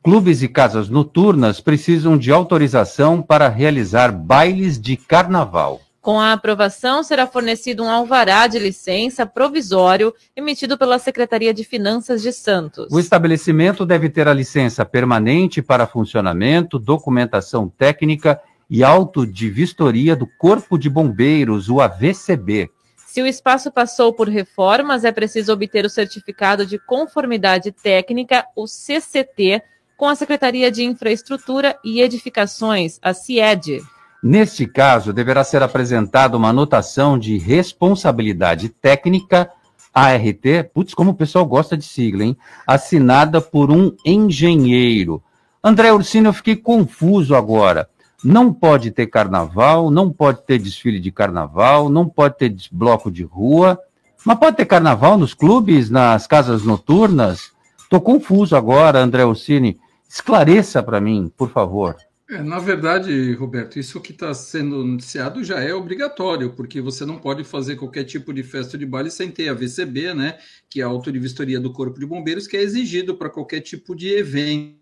Clubes 0.00 0.40
e 0.40 0.48
casas 0.48 0.88
noturnas 0.88 1.60
precisam 1.60 2.16
de 2.16 2.30
autorização 2.30 3.20
para 3.20 3.48
realizar 3.48 4.12
bailes 4.12 4.80
de 4.80 4.96
carnaval. 4.96 5.80
Com 6.00 6.18
a 6.18 6.32
aprovação, 6.32 7.02
será 7.02 7.26
fornecido 7.26 7.82
um 7.82 7.90
alvará 7.90 8.46
de 8.46 8.58
licença 8.58 9.26
provisório 9.26 10.14
emitido 10.34 10.78
pela 10.78 10.98
Secretaria 10.98 11.52
de 11.52 11.62
Finanças 11.62 12.22
de 12.22 12.32
Santos. 12.32 12.86
O 12.90 12.98
estabelecimento 12.98 13.84
deve 13.84 14.08
ter 14.08 14.26
a 14.26 14.32
licença 14.32 14.82
permanente 14.84 15.60
para 15.60 15.86
funcionamento, 15.86 16.78
documentação 16.78 17.68
técnica 17.68 18.40
e 18.70 18.84
auto 18.84 19.26
de 19.26 19.50
vistoria 19.50 20.14
do 20.14 20.28
Corpo 20.38 20.78
de 20.78 20.88
Bombeiros, 20.88 21.68
o 21.68 21.80
AVCB. 21.80 22.70
Se 22.96 23.20
o 23.20 23.26
espaço 23.26 23.72
passou 23.72 24.12
por 24.12 24.28
reformas, 24.28 25.04
é 25.04 25.10
preciso 25.10 25.52
obter 25.52 25.84
o 25.84 25.90
certificado 25.90 26.64
de 26.64 26.78
conformidade 26.78 27.72
técnica, 27.72 28.46
o 28.54 28.68
CCT, 28.68 29.60
com 29.96 30.08
a 30.08 30.14
Secretaria 30.14 30.70
de 30.70 30.84
Infraestrutura 30.84 31.76
e 31.84 32.00
Edificações, 32.00 33.00
a 33.02 33.12
CIED. 33.12 33.82
Neste 34.22 34.66
caso, 34.66 35.12
deverá 35.12 35.42
ser 35.42 35.62
apresentada 35.62 36.36
uma 36.36 36.50
anotação 36.50 37.18
de 37.18 37.36
responsabilidade 37.36 38.68
técnica, 38.68 39.50
ART, 39.92 40.70
putz, 40.72 40.94
como 40.94 41.10
o 41.10 41.14
pessoal 41.14 41.44
gosta 41.44 41.76
de 41.76 41.84
sigla, 41.84 42.22
hein? 42.22 42.36
Assinada 42.64 43.40
por 43.40 43.72
um 43.72 43.96
engenheiro. 44.06 45.20
André 45.64 45.92
Ursino, 45.92 46.28
eu 46.28 46.32
fiquei 46.32 46.54
confuso 46.54 47.34
agora. 47.34 47.88
Não 48.22 48.52
pode 48.52 48.90
ter 48.90 49.06
carnaval, 49.06 49.90
não 49.90 50.12
pode 50.12 50.44
ter 50.44 50.58
desfile 50.58 51.00
de 51.00 51.10
carnaval, 51.10 51.88
não 51.88 52.08
pode 52.08 52.36
ter 52.36 52.54
bloco 52.70 53.10
de 53.10 53.22
rua, 53.22 53.78
mas 54.24 54.38
pode 54.38 54.56
ter 54.58 54.66
carnaval 54.66 55.16
nos 55.16 55.32
clubes, 55.32 55.88
nas 55.88 56.26
casas 56.26 56.62
noturnas? 56.62 57.52
Estou 57.78 58.00
confuso 58.00 58.54
agora, 58.54 59.00
André 59.00 59.24
Ursini. 59.24 59.80
Esclareça 60.08 60.82
para 60.82 61.00
mim, 61.00 61.32
por 61.36 61.50
favor. 61.50 61.96
É, 62.30 62.40
na 62.40 62.60
verdade, 62.60 63.32
Roberto, 63.34 63.76
isso 63.78 64.00
que 64.00 64.12
está 64.12 64.32
sendo 64.32 64.84
noticiado 64.84 65.42
já 65.42 65.60
é 65.60 65.74
obrigatório, 65.74 66.52
porque 66.52 66.80
você 66.80 67.04
não 67.04 67.18
pode 67.18 67.42
fazer 67.42 67.74
qualquer 67.74 68.04
tipo 68.04 68.32
de 68.32 68.44
festa 68.44 68.78
de 68.78 68.86
baile 68.86 69.10
sem 69.10 69.32
ter 69.32 69.48
a 69.48 69.54
VCB, 69.54 70.14
né, 70.14 70.38
que 70.68 70.80
é 70.80 70.84
a 70.84 70.86
auto 70.86 71.10
de 71.10 71.18
vistoria 71.18 71.58
do 71.58 71.72
Corpo 71.72 71.98
de 71.98 72.06
Bombeiros, 72.06 72.46
que 72.46 72.56
é 72.56 72.62
exigido 72.62 73.16
para 73.16 73.28
qualquer 73.28 73.60
tipo 73.60 73.96
de 73.96 74.14
evento, 74.16 74.76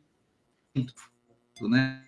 né? 1.63 2.03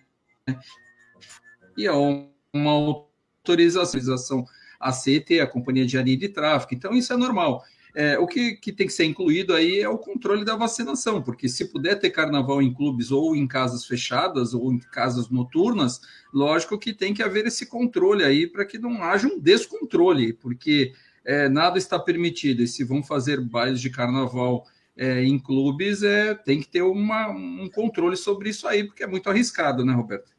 E 1.77 1.87
é 1.87 1.91
uma 1.91 2.71
autorização 2.71 4.45
a 4.79 4.91
CT, 4.91 5.39
a 5.39 5.47
Companhia 5.47 5.85
de 5.85 5.97
Areia 5.97 6.17
de 6.17 6.29
Tráfego. 6.29 6.73
Então, 6.73 6.93
isso 6.93 7.13
é 7.13 7.17
normal. 7.17 7.63
É, 7.93 8.17
o 8.17 8.25
que, 8.25 8.55
que, 8.55 8.71
tem 8.71 8.87
que 8.87 8.93
ser 8.93 9.03
incluído 9.03 9.53
aí 9.53 9.79
é 9.81 9.89
o 9.89 9.97
controle 9.97 10.45
da 10.45 10.55
vacinação, 10.55 11.21
porque 11.21 11.49
se 11.49 11.65
puder 11.65 11.99
ter 11.99 12.09
carnaval 12.09 12.61
em 12.61 12.73
clubes 12.73 13.11
ou 13.11 13.35
em 13.35 13.45
casas 13.45 13.85
fechadas 13.85 14.53
ou 14.53 14.71
em 14.71 14.79
casas 14.79 15.29
noturnas, 15.29 15.99
lógico 16.33 16.79
que 16.79 16.93
tem 16.93 17.13
que 17.13 17.21
haver 17.21 17.45
esse 17.45 17.65
controle 17.65 18.23
aí 18.23 18.47
para 18.47 18.65
que 18.65 18.77
não 18.79 19.03
haja 19.03 19.27
um 19.27 19.37
descontrole, 19.37 20.31
porque 20.31 20.93
é, 21.25 21.49
nada 21.49 21.77
está 21.77 21.99
permitido. 21.99 22.63
E 22.63 22.67
se 22.67 22.83
vão 22.83 23.03
fazer 23.03 23.41
bailes 23.41 23.81
de 23.81 23.89
carnaval 23.89 24.65
é, 24.95 25.23
em 25.23 25.37
clubes, 25.37 26.01
é, 26.01 26.33
tem 26.33 26.61
que 26.61 26.69
ter 26.69 26.81
uma, 26.81 27.27
um 27.29 27.69
controle 27.69 28.15
sobre 28.15 28.49
isso 28.49 28.67
aí, 28.67 28.85
porque 28.85 29.03
é 29.03 29.07
muito 29.07 29.29
arriscado, 29.29 29.83
né, 29.83 29.93
Roberto? 29.93 30.31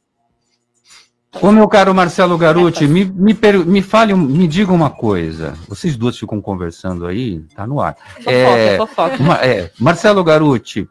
Ô, 1.40 1.50
meu 1.50 1.66
caro 1.66 1.94
Marcelo 1.94 2.36
Garuti, 2.36 2.86
me, 2.86 3.04
me, 3.04 3.36
me 3.64 3.82
fale, 3.82 4.14
me 4.14 4.46
diga 4.46 4.72
uma 4.72 4.90
coisa. 4.90 5.54
Vocês 5.68 5.96
duas 5.96 6.18
ficam 6.18 6.40
conversando 6.40 7.06
aí, 7.06 7.40
tá 7.54 7.66
no 7.66 7.80
ar. 7.80 7.96
Fofoca, 8.16 8.30
é, 8.32 8.76
fofoca. 8.76 9.16
Uma, 9.18 9.34
é, 9.36 9.70
Marcelo 9.78 10.22
Garuti, 10.22 10.86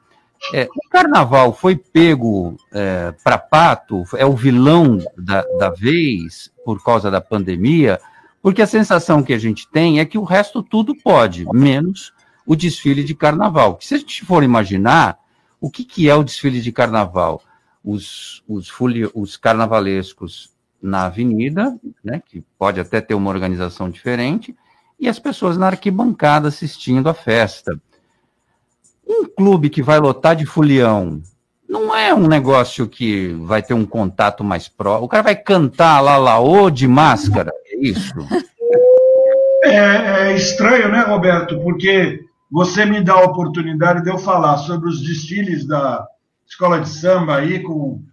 é, 0.54 0.68
o 0.76 0.90
carnaval 0.90 1.54
foi 1.54 1.76
pego 1.76 2.58
é, 2.74 3.14
para 3.24 3.38
pato, 3.38 4.04
é 4.18 4.26
o 4.26 4.36
vilão 4.36 4.98
da, 5.16 5.44
da 5.60 5.70
vez 5.70 6.52
por 6.66 6.84
causa 6.84 7.12
da 7.12 7.22
pandemia, 7.22 8.00
porque 8.42 8.62
a 8.62 8.68
sensação 8.68 9.22
que 9.22 9.34
a 9.34 9.38
gente 9.38 9.70
tem 9.70 10.00
é 10.00 10.06
que 10.06 10.18
o 10.18 10.24
resto 10.24 10.64
tudo 10.64 10.96
pode, 10.96 11.46
menos 11.54 12.12
o 12.46 12.56
desfile 12.56 13.04
de 13.04 13.14
carnaval. 13.14 13.78
Se 13.80 13.94
a 13.94 13.98
gente 14.00 14.26
for 14.26 14.44
imaginar, 14.44 15.18
o 15.60 15.70
que, 15.70 15.86
que 15.86 16.10
é 16.10 16.16
o 16.16 16.24
desfile 16.24 16.60
de 16.60 16.72
carnaval? 16.72 17.42
Os, 17.84 18.44
os, 18.48 18.70
fuli, 18.70 19.10
os 19.14 19.38
carnavalescos 19.38 20.52
na 20.82 21.06
avenida, 21.06 21.78
né, 22.04 22.22
que 22.26 22.44
pode 22.58 22.80
até 22.80 23.02
ter 23.02 23.14
uma 23.14 23.30
organização 23.30 23.90
diferente, 23.90 24.56
e 25.00 25.08
as 25.08 25.20
pessoas 25.20 25.58
na 25.58 25.68
arquibancada 25.68 26.48
assistindo 26.48 27.10
a 27.10 27.14
festa. 27.14 27.80
Um 29.08 29.26
clube 29.26 29.70
que 29.70 29.82
vai 29.82 30.00
lotar 30.00 30.36
de 30.36 30.46
fulião 30.46 31.22
não 31.68 31.96
é 31.96 32.14
um 32.14 32.28
negócio 32.28 32.88
que 32.88 33.30
vai 33.44 33.64
ter 33.64 33.74
um 33.74 33.86
contato 33.86 34.44
mais 34.44 34.68
próximo. 34.68 35.06
O 35.06 35.10
cara 35.10 35.24
vai 35.24 35.36
cantar 35.36 36.02
lá 36.02 36.18
laô 36.18 36.70
de 36.70 36.88
máscara, 36.88 37.52
é 37.68 37.78
isso? 37.78 38.14
É, 39.64 40.32
é 40.32 40.36
estranho, 40.36 40.90
né, 40.90 41.02
Roberto? 41.02 41.60
Porque 41.62 42.20
você 42.52 42.84
me 42.84 43.02
dá 43.02 43.14
a 43.14 43.24
oportunidade 43.24 44.04
de 44.04 44.10
eu 44.10 44.18
falar 44.18 44.58
sobre 44.58 44.90
os 44.90 45.02
desfiles 45.02 45.66
da, 45.66 46.06
escola 46.52 46.82
de 46.82 46.90
samba 46.90 47.38
aí 47.38 47.64
com. 47.64 48.04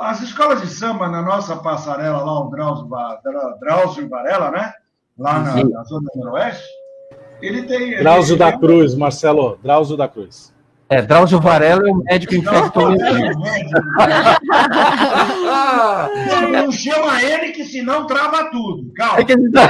As 0.00 0.22
escolas 0.22 0.60
de 0.60 0.68
samba 0.68 1.08
na 1.08 1.20
nossa 1.20 1.56
passarela 1.56 2.22
lá, 2.22 2.40
o 2.40 2.50
Drauzio, 2.50 2.88
Drauzio 3.58 4.08
Varela, 4.08 4.52
né? 4.52 4.72
Lá 5.18 5.40
na, 5.40 5.64
na 5.64 5.82
Zona 5.82 6.08
Noroeste. 6.14 6.64
Ele 7.40 7.64
tem. 7.64 7.96
Drauzio 7.98 8.34
ele, 8.34 8.38
da 8.38 8.56
Cruz, 8.56 8.94
Marcelo. 8.94 9.58
Drauzio 9.60 9.96
da 9.96 10.06
Cruz. 10.06 10.54
É, 10.88 11.02
Drauzio 11.02 11.40
Varela 11.40 11.88
é 11.88 11.90
o 11.90 11.96
médico 11.96 12.36
infectologista. 12.36 13.32
Não, 16.28 16.48
não 16.50 16.70
chama 16.70 17.20
ele 17.22 17.50
que 17.50 17.64
senão 17.64 18.06
trava 18.06 18.50
tudo. 18.50 18.92
Calma. 18.94 19.20
É 19.20 19.24
que 19.24 19.50
tá... 19.50 19.68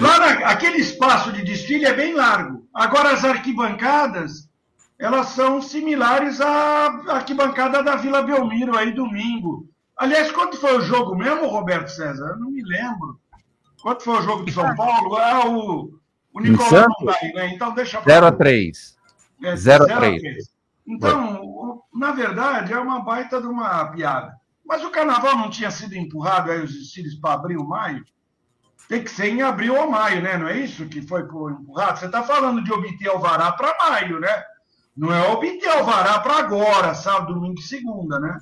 Lá 0.00 0.18
na, 0.20 0.46
aquele 0.48 0.78
espaço 0.78 1.32
de 1.32 1.42
desfile 1.42 1.84
é 1.86 1.92
bem 1.92 2.14
largo. 2.14 2.66
Agora 2.72 3.10
as 3.10 3.24
arquibancadas 3.24 4.46
elas 4.98 5.28
são 5.28 5.60
similares 5.60 6.40
à 6.40 6.86
arquibancada 7.08 7.82
da 7.82 7.96
Vila 7.96 8.22
Belmiro 8.22 8.76
aí 8.76 8.92
domingo. 8.92 9.68
Aliás, 9.96 10.30
quanto 10.30 10.56
foi 10.56 10.76
o 10.76 10.82
jogo 10.82 11.14
mesmo, 11.14 11.46
Roberto 11.46 11.88
César? 11.88 12.30
Eu 12.30 12.38
não 12.38 12.50
me 12.50 12.62
lembro. 12.62 13.18
Quanto 13.82 14.02
foi 14.02 14.18
o 14.18 14.22
jogo 14.22 14.44
de 14.44 14.52
São 14.52 14.74
Paulo? 14.74 15.16
Ah, 15.16 15.46
o, 15.46 15.98
o 16.32 16.40
Nicolau 16.40 16.88
não 16.88 17.06
tá 17.06 17.18
aí, 17.22 17.32
né? 17.32 17.54
Então 17.54 17.74
deixa 17.74 18.00
0 18.00 18.26
a 18.26 18.32
3. 18.32 18.96
0 19.54 19.84
a 19.84 19.96
3. 19.96 20.22
Então, 20.86 21.82
na 21.94 22.12
verdade, 22.12 22.72
é 22.72 22.78
uma 22.78 23.00
baita 23.00 23.40
de 23.40 23.46
uma 23.46 23.86
piada. 23.86 24.34
Mas 24.64 24.82
o 24.82 24.90
carnaval 24.90 25.36
não 25.36 25.50
tinha 25.50 25.70
sido 25.70 25.94
empurrado 25.94 26.50
aí 26.50 26.62
os 26.62 26.72
desfiles 26.72 27.14
para 27.14 27.34
abril, 27.34 27.64
maio? 27.64 28.04
Tem 28.88 29.02
que 29.02 29.10
ser 29.10 29.28
em 29.28 29.42
abril 29.42 29.74
ou 29.76 29.90
maio, 29.90 30.22
né? 30.22 30.36
Não 30.36 30.48
é 30.48 30.58
isso 30.58 30.86
que 30.86 31.02
foi 31.02 31.22
empurrado? 31.22 31.98
Você 31.98 32.06
está 32.06 32.22
falando 32.22 32.62
de 32.62 32.72
obter 32.72 33.08
alvará 33.08 33.52
para 33.52 33.76
maio, 33.78 34.20
né? 34.20 34.44
Não 34.96 35.12
é 35.12 35.28
obter 35.28 35.68
alvará 35.68 36.18
para 36.20 36.38
agora, 36.38 36.94
sábado, 36.94 37.34
domingo 37.34 37.58
e 37.58 37.62
segunda, 37.62 38.18
né? 38.18 38.38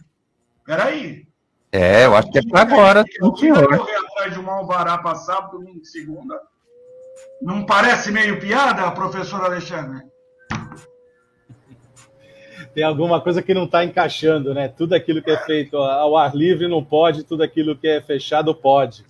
Peraí. 0.65 1.27
É, 1.73 2.05
eu 2.07 2.15
acho 2.15 2.31
que 2.31 2.39
é 2.39 2.43
para 2.49 2.61
agora, 2.63 3.05
Eu 3.21 3.33
correr 3.33 3.97
atrás 3.97 4.33
de 4.33 4.39
um 4.39 4.49
alvará 4.49 4.97
para 4.99 5.17
sábado, 5.17 5.59
domingo 5.59 5.81
e 5.83 5.87
segunda. 5.87 6.41
Não 7.43 7.67
parece 7.67 8.13
meio 8.13 8.39
piada, 8.39 8.89
professor 8.93 9.43
Alexandre? 9.45 10.03
Tem 12.73 12.83
alguma 12.85 13.21
coisa 13.21 13.43
que 13.43 13.55
não 13.55 13.65
está 13.65 13.85
encaixando, 13.85 14.53
né? 14.55 14.69
Tudo 14.69 14.95
aquilo 14.95 15.23
que 15.23 15.31
é 15.31 15.37
feito 15.39 15.77
ao 15.77 16.17
ar 16.17 16.35
livre 16.35 16.67
não 16.67 16.85
pode, 16.85 17.23
tudo 17.25 17.43
aquilo 17.43 17.77
que 17.77 17.87
é 17.87 18.01
fechado 18.01 18.55
pode. 18.55 19.05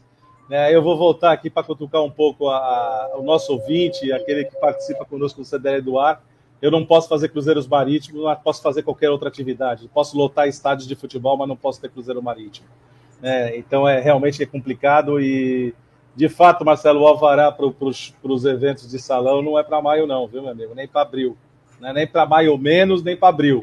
Né? 0.50 0.74
Eu 0.74 0.82
vou 0.82 0.98
voltar 0.98 1.32
aqui 1.32 1.48
para 1.48 1.62
cutucar 1.62 2.02
um 2.02 2.10
pouco 2.10 2.48
a- 2.50 2.58
a- 2.58 3.12
o 3.16 3.22
nosso 3.22 3.52
ouvinte, 3.52 4.12
aquele 4.12 4.44
que 4.44 4.56
participa 4.56 5.04
conosco 5.06 5.40
do 5.40 5.46
CDL 5.46 5.80
do 5.80 5.98
ar. 5.98 6.22
Eu 6.64 6.70
não 6.70 6.82
posso 6.82 7.10
fazer 7.10 7.28
cruzeiros 7.28 7.68
marítimos, 7.68 8.22
mas 8.22 8.38
posso 8.38 8.62
fazer 8.62 8.82
qualquer 8.82 9.10
outra 9.10 9.28
atividade. 9.28 9.86
Posso 9.92 10.16
lotar 10.16 10.48
estádios 10.48 10.88
de 10.88 10.96
futebol, 10.96 11.36
mas 11.36 11.46
não 11.46 11.56
posso 11.56 11.78
ter 11.78 11.90
cruzeiro 11.90 12.22
marítimo. 12.22 12.66
né? 13.20 13.54
então 13.54 13.86
é 13.86 14.00
realmente 14.00 14.42
é 14.42 14.46
complicado 14.46 15.20
e 15.20 15.74
de 16.16 16.26
fato, 16.26 16.64
Marcelo, 16.64 17.02
o 17.02 17.06
alvará 17.06 17.52
para 17.52 17.66
os 17.66 18.44
eventos 18.46 18.88
de 18.88 18.98
salão 18.98 19.42
não 19.42 19.58
é 19.58 19.62
para 19.62 19.82
maio, 19.82 20.06
não, 20.06 20.26
viu, 20.26 20.40
meu 20.40 20.52
amigo? 20.52 20.74
Nem 20.74 20.88
para 20.88 21.02
abril. 21.02 21.36
É 21.82 21.92
nem 21.92 22.06
para 22.06 22.24
maio 22.24 22.56
menos, 22.56 23.02
nem 23.02 23.14
para 23.14 23.28
abril. 23.28 23.60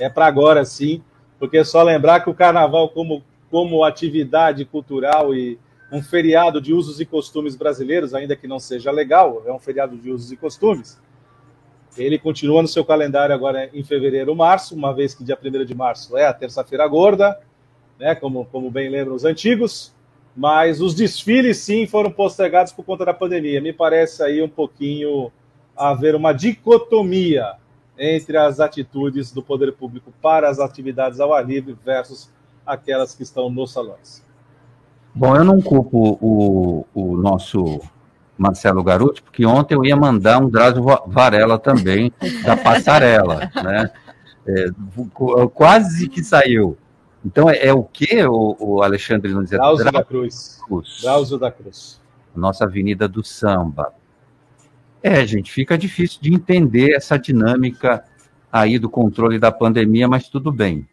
É 0.00 0.08
para 0.08 0.26
agora 0.26 0.64
sim, 0.64 1.04
porque 1.38 1.58
é 1.58 1.62
só 1.62 1.84
lembrar 1.84 2.18
que 2.18 2.30
o 2.30 2.34
carnaval, 2.34 2.88
como, 2.88 3.22
como 3.48 3.84
atividade 3.84 4.64
cultural 4.64 5.32
e 5.32 5.56
um 5.92 6.02
feriado 6.02 6.60
de 6.60 6.74
usos 6.74 6.98
e 6.98 7.06
costumes 7.06 7.54
brasileiros, 7.54 8.12
ainda 8.12 8.34
que 8.34 8.48
não 8.48 8.58
seja 8.58 8.90
legal, 8.90 9.44
é 9.46 9.52
um 9.52 9.60
feriado 9.60 9.96
de 9.96 10.10
usos 10.10 10.32
e 10.32 10.36
costumes. 10.36 10.98
Ele 11.96 12.18
continua 12.18 12.62
no 12.62 12.68
seu 12.68 12.84
calendário 12.84 13.34
agora 13.34 13.68
em 13.72 13.82
fevereiro, 13.82 14.34
março, 14.34 14.74
uma 14.74 14.94
vez 14.94 15.14
que 15.14 15.24
dia 15.24 15.38
1 15.42 15.64
de 15.64 15.74
março 15.74 16.16
é 16.16 16.26
a 16.26 16.32
terça-feira 16.32 16.86
gorda, 16.86 17.38
né, 17.98 18.14
como, 18.14 18.46
como 18.46 18.70
bem 18.70 18.88
lembram 18.88 19.14
os 19.14 19.24
antigos, 19.24 19.92
mas 20.36 20.80
os 20.80 20.94
desfiles 20.94 21.58
sim 21.58 21.86
foram 21.86 22.10
postergados 22.10 22.72
por 22.72 22.84
conta 22.84 23.04
da 23.04 23.12
pandemia. 23.12 23.60
Me 23.60 23.72
parece 23.72 24.22
aí 24.22 24.40
um 24.40 24.48
pouquinho 24.48 25.30
haver 25.76 26.14
uma 26.14 26.32
dicotomia 26.32 27.54
entre 27.98 28.36
as 28.36 28.60
atitudes 28.60 29.32
do 29.32 29.42
poder 29.42 29.72
público 29.72 30.12
para 30.22 30.48
as 30.48 30.58
atividades 30.58 31.20
ao 31.20 31.34
ar 31.34 31.44
livre 31.44 31.76
versus 31.84 32.30
aquelas 32.64 33.14
que 33.14 33.22
estão 33.22 33.50
nos 33.50 33.72
salões. 33.72 34.24
Bom, 35.14 35.36
eu 35.36 35.44
não 35.44 35.60
culpo 35.60 36.18
o, 36.20 36.86
o 36.94 37.16
nosso 37.16 37.80
Marcelo 38.40 38.82
Garuti, 38.82 39.20
porque 39.22 39.44
ontem 39.44 39.74
eu 39.74 39.84
ia 39.84 39.94
mandar 39.94 40.38
um 40.38 40.48
Drauzio 40.48 40.82
Va- 40.82 41.02
Varela 41.06 41.58
também, 41.58 42.10
da 42.42 42.56
passarela, 42.56 43.50
né? 43.62 43.90
É, 44.46 44.66
qu- 45.12 45.46
quase 45.50 46.08
que 46.08 46.24
saiu. 46.24 46.74
Então, 47.22 47.50
é, 47.50 47.66
é 47.66 47.74
o 47.74 47.84
que, 47.84 48.24
o, 48.24 48.56
o 48.58 48.82
Alexandre 48.82 49.30
Nunes? 49.34 49.52
É 49.52 49.56
Drauzio 49.58 49.92
da. 49.92 50.02
Cruz. 50.02 50.58
Drauzio 51.02 51.38
da 51.38 51.50
Cruz. 51.52 52.00
Nossa 52.34 52.64
Avenida 52.64 53.06
do 53.06 53.22
Samba. 53.22 53.92
É, 55.02 55.26
gente, 55.26 55.52
fica 55.52 55.76
difícil 55.76 56.18
de 56.22 56.32
entender 56.32 56.94
essa 56.96 57.18
dinâmica 57.18 58.02
aí 58.50 58.78
do 58.78 58.88
controle 58.88 59.38
da 59.38 59.52
pandemia, 59.52 60.08
mas 60.08 60.30
tudo 60.30 60.50
bem. 60.50 60.88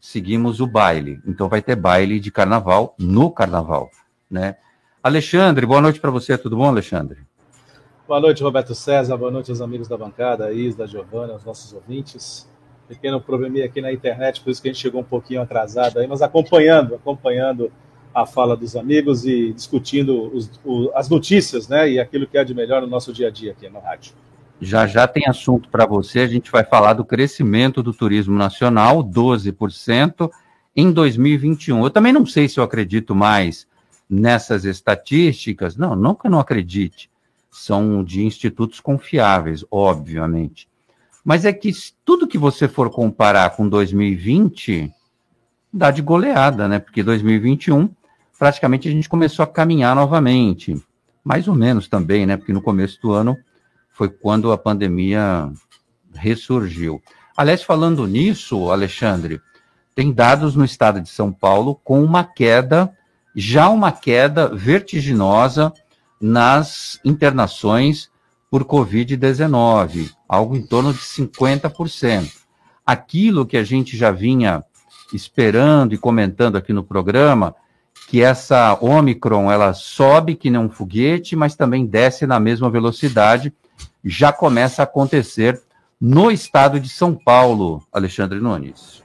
Seguimos 0.00 0.60
o 0.60 0.66
baile. 0.66 1.20
Então 1.26 1.48
vai 1.48 1.60
ter 1.60 1.74
baile 1.74 2.20
de 2.20 2.30
carnaval 2.30 2.94
no 2.98 3.30
carnaval, 3.32 3.90
né? 4.30 4.56
Alexandre, 5.04 5.66
boa 5.66 5.82
noite 5.82 6.00
para 6.00 6.10
você. 6.10 6.38
Tudo 6.38 6.56
bom, 6.56 6.64
Alexandre? 6.64 7.18
Boa 8.08 8.18
noite, 8.18 8.42
Roberto 8.42 8.74
César. 8.74 9.14
Boa 9.18 9.30
noite 9.30 9.50
aos 9.50 9.60
amigos 9.60 9.86
da 9.86 9.98
bancada, 9.98 10.46
a 10.46 10.52
Isda, 10.54 10.84
a 10.84 10.86
Giovana, 10.86 11.34
aos 11.34 11.44
nossos 11.44 11.74
ouvintes. 11.74 12.48
Pequeno 12.88 13.20
probleminha 13.20 13.66
aqui 13.66 13.82
na 13.82 13.92
internet, 13.92 14.40
por 14.40 14.48
isso 14.48 14.62
que 14.62 14.68
a 14.68 14.72
gente 14.72 14.80
chegou 14.80 15.02
um 15.02 15.04
pouquinho 15.04 15.42
atrasado 15.42 15.98
aí, 15.98 16.06
mas 16.06 16.22
acompanhando, 16.22 16.94
acompanhando 16.94 17.70
a 18.14 18.24
fala 18.24 18.56
dos 18.56 18.76
amigos 18.76 19.26
e 19.26 19.52
discutindo 19.52 20.34
os- 20.34 20.50
o- 20.64 20.90
as 20.94 21.06
notícias, 21.10 21.68
né, 21.68 21.90
e 21.90 22.00
aquilo 22.00 22.26
que 22.26 22.38
é 22.38 22.44
de 22.44 22.54
melhor 22.54 22.80
no 22.80 22.88
nosso 22.88 23.12
dia 23.12 23.28
a 23.28 23.30
dia 23.30 23.52
aqui 23.52 23.68
no 23.68 23.80
rádio. 23.80 24.14
Já 24.58 24.86
já 24.86 25.06
tem 25.06 25.24
assunto 25.28 25.68
para 25.68 25.84
você. 25.84 26.20
A 26.20 26.26
gente 26.26 26.50
vai 26.50 26.64
falar 26.64 26.94
do 26.94 27.04
crescimento 27.04 27.82
do 27.82 27.92
turismo 27.92 28.34
nacional, 28.38 29.02
12% 29.02 30.30
em 30.74 30.90
2021. 30.90 31.84
Eu 31.84 31.90
também 31.90 32.10
não 32.12 32.24
sei 32.24 32.48
se 32.48 32.58
eu 32.58 32.64
acredito 32.64 33.14
mais 33.14 33.66
nessas 34.14 34.64
estatísticas. 34.64 35.76
Não, 35.76 35.92
eu 35.92 36.30
não 36.30 36.40
acredite. 36.40 37.10
São 37.50 38.02
de 38.02 38.24
institutos 38.24 38.80
confiáveis, 38.80 39.64
obviamente. 39.70 40.68
Mas 41.24 41.44
é 41.44 41.52
que 41.52 41.72
tudo 42.04 42.26
que 42.26 42.38
você 42.38 42.68
for 42.68 42.90
comparar 42.90 43.50
com 43.56 43.68
2020 43.68 44.92
dá 45.72 45.90
de 45.90 46.02
goleada, 46.02 46.68
né? 46.68 46.78
Porque 46.78 47.02
2021 47.02 47.88
praticamente 48.38 48.88
a 48.88 48.90
gente 48.90 49.08
começou 49.08 49.42
a 49.42 49.46
caminhar 49.46 49.94
novamente. 49.96 50.76
Mais 51.24 51.48
ou 51.48 51.54
menos 51.54 51.88
também, 51.88 52.26
né? 52.26 52.36
Porque 52.36 52.52
no 52.52 52.60
começo 52.60 53.00
do 53.00 53.12
ano 53.12 53.36
foi 53.90 54.08
quando 54.08 54.52
a 54.52 54.58
pandemia 54.58 55.50
ressurgiu. 56.14 57.02
Aliás, 57.36 57.62
falando 57.62 58.06
nisso, 58.06 58.70
Alexandre, 58.70 59.40
tem 59.94 60.12
dados 60.12 60.54
no 60.54 60.64
estado 60.64 61.00
de 61.00 61.08
São 61.08 61.32
Paulo 61.32 61.80
com 61.82 62.02
uma 62.02 62.24
queda, 62.24 62.92
já 63.34 63.68
uma 63.68 63.90
queda 63.90 64.48
vertiginosa 64.48 65.72
nas 66.20 66.98
internações 67.04 68.10
por 68.50 68.64
Covid-19, 68.64 70.12
algo 70.28 70.56
em 70.56 70.62
torno 70.62 70.92
de 70.92 71.00
50%. 71.00 72.30
Aquilo 72.86 73.46
que 73.46 73.56
a 73.56 73.64
gente 73.64 73.96
já 73.96 74.10
vinha 74.10 74.62
esperando 75.12 75.94
e 75.94 75.98
comentando 75.98 76.56
aqui 76.56 76.72
no 76.72 76.84
programa, 76.84 77.54
que 78.08 78.22
essa 78.22 78.78
Omicron, 78.80 79.50
ela 79.50 79.72
sobe 79.74 80.34
que 80.34 80.50
nem 80.50 80.60
um 80.60 80.70
foguete, 80.70 81.34
mas 81.34 81.56
também 81.56 81.86
desce 81.86 82.26
na 82.26 82.38
mesma 82.38 82.70
velocidade, 82.70 83.52
já 84.04 84.32
começa 84.32 84.82
a 84.82 84.84
acontecer 84.84 85.60
no 86.00 86.30
estado 86.30 86.78
de 86.78 86.88
São 86.88 87.14
Paulo, 87.14 87.82
Alexandre 87.92 88.40
Nunes. 88.40 89.03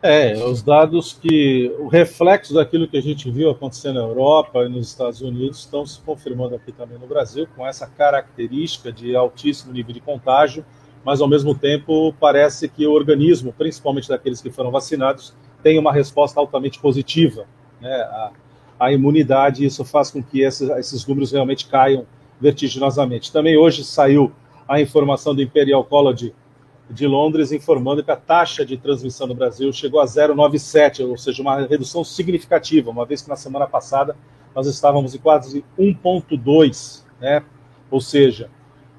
É, 0.00 0.34
os 0.44 0.62
dados 0.62 1.12
que. 1.12 1.74
O 1.78 1.88
reflexo 1.88 2.54
daquilo 2.54 2.86
que 2.86 2.96
a 2.96 3.02
gente 3.02 3.28
viu 3.30 3.50
acontecer 3.50 3.92
na 3.92 4.00
Europa 4.00 4.64
e 4.64 4.68
nos 4.68 4.88
Estados 4.88 5.20
Unidos 5.20 5.58
estão 5.60 5.84
se 5.84 6.00
confirmando 6.00 6.54
aqui 6.54 6.70
também 6.70 6.98
no 6.98 7.06
Brasil, 7.06 7.48
com 7.56 7.66
essa 7.66 7.86
característica 7.86 8.92
de 8.92 9.16
altíssimo 9.16 9.72
nível 9.72 9.92
de 9.92 10.00
contágio, 10.00 10.64
mas 11.04 11.20
ao 11.20 11.26
mesmo 11.26 11.52
tempo 11.52 12.14
parece 12.20 12.68
que 12.68 12.86
o 12.86 12.92
organismo, 12.92 13.52
principalmente 13.52 14.08
daqueles 14.08 14.40
que 14.40 14.50
foram 14.50 14.70
vacinados, 14.70 15.34
tem 15.64 15.78
uma 15.78 15.92
resposta 15.92 16.38
altamente 16.38 16.78
positiva 16.78 17.46
né, 17.80 17.90
à, 17.90 18.30
à 18.78 18.92
imunidade, 18.92 19.64
e 19.64 19.66
isso 19.66 19.84
faz 19.84 20.12
com 20.12 20.22
que 20.22 20.42
esses, 20.42 20.70
esses 20.70 21.04
números 21.06 21.32
realmente 21.32 21.66
caiam 21.66 22.06
vertiginosamente. 22.40 23.32
Também 23.32 23.56
hoje 23.56 23.82
saiu 23.82 24.30
a 24.68 24.80
informação 24.80 25.34
do 25.34 25.42
Imperial 25.42 25.82
College 25.82 26.32
de 26.90 27.06
Londres 27.06 27.52
informando 27.52 28.02
que 28.02 28.10
a 28.10 28.16
taxa 28.16 28.64
de 28.64 28.76
transmissão 28.76 29.26
no 29.26 29.34
Brasil 29.34 29.72
chegou 29.72 30.00
a 30.00 30.04
0,97, 30.04 31.06
ou 31.06 31.16
seja, 31.16 31.42
uma 31.42 31.66
redução 31.66 32.02
significativa, 32.02 32.90
uma 32.90 33.04
vez 33.04 33.22
que 33.22 33.28
na 33.28 33.36
semana 33.36 33.66
passada 33.66 34.16
nós 34.54 34.66
estávamos 34.66 35.14
em 35.14 35.18
quase 35.18 35.64
1,2, 35.78 37.04
né? 37.20 37.42
Ou 37.90 38.00
seja, 38.00 38.50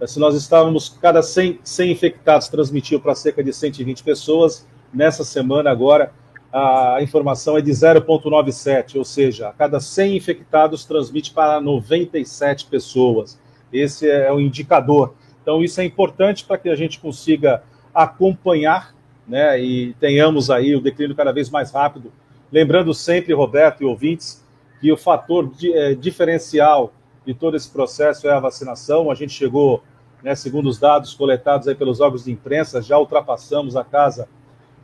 se 0.06 0.20
nós 0.20 0.36
estávamos, 0.36 0.90
cada 1.02 1.22
100, 1.22 1.60
100 1.64 1.92
infectados 1.92 2.48
transmitiam 2.48 3.00
para 3.00 3.16
cerca 3.16 3.44
de 3.44 3.52
120 3.52 4.04
pessoas, 4.04 4.68
nessa 4.94 5.24
semana 5.24 5.70
agora 5.70 6.14
a 6.52 6.98
informação 7.02 7.58
é 7.58 7.62
de 7.62 7.72
0,97, 7.72 8.96
ou 8.96 9.06
seja, 9.06 9.50
a 9.50 9.54
cada 9.54 9.80
100 9.80 10.18
infectados 10.18 10.84
transmite 10.84 11.32
para 11.32 11.62
97 11.62 12.66
pessoas. 12.66 13.40
Esse 13.72 14.10
é 14.10 14.32
o 14.32 14.40
indicador. 14.40 15.14
Então, 15.42 15.64
isso 15.64 15.80
é 15.80 15.86
importante 15.86 16.44
para 16.44 16.58
que 16.58 16.70
a 16.70 16.76
gente 16.76 17.00
consiga 17.00 17.64
acompanhar 17.94 18.94
né, 19.28 19.60
e 19.62 19.94
tenhamos 20.00 20.50
aí 20.50 20.76
o 20.76 20.82
declínio 20.82 21.16
cada 21.16 21.32
vez 21.32 21.50
mais 21.50 21.72
rápido. 21.72 22.12
Lembrando 22.52 22.94
sempre, 22.94 23.34
Roberto 23.34 23.82
e 23.82 23.86
ouvintes, 23.86 24.44
que 24.82 24.92
o 24.92 24.98
fator 24.98 25.48
de, 25.48 25.72
é, 25.72 25.94
diferencial 25.94 26.92
de 27.26 27.34
todo 27.34 27.56
esse 27.56 27.70
processo 27.70 28.28
é 28.28 28.32
a 28.34 28.40
vacinação. 28.40 29.12
A 29.12 29.16
gente 29.16 29.34
chegou, 29.34 29.84
né, 30.24 30.34
segundo 30.34 30.68
os 30.68 30.80
dados 30.80 31.14
coletados 31.14 31.68
aí 31.68 31.76
pelos 31.76 32.00
órgãos 32.00 32.24
de 32.24 32.32
imprensa, 32.32 32.82
já 32.82 32.98
ultrapassamos 32.98 33.76
a 33.76 33.84
casa 33.84 34.28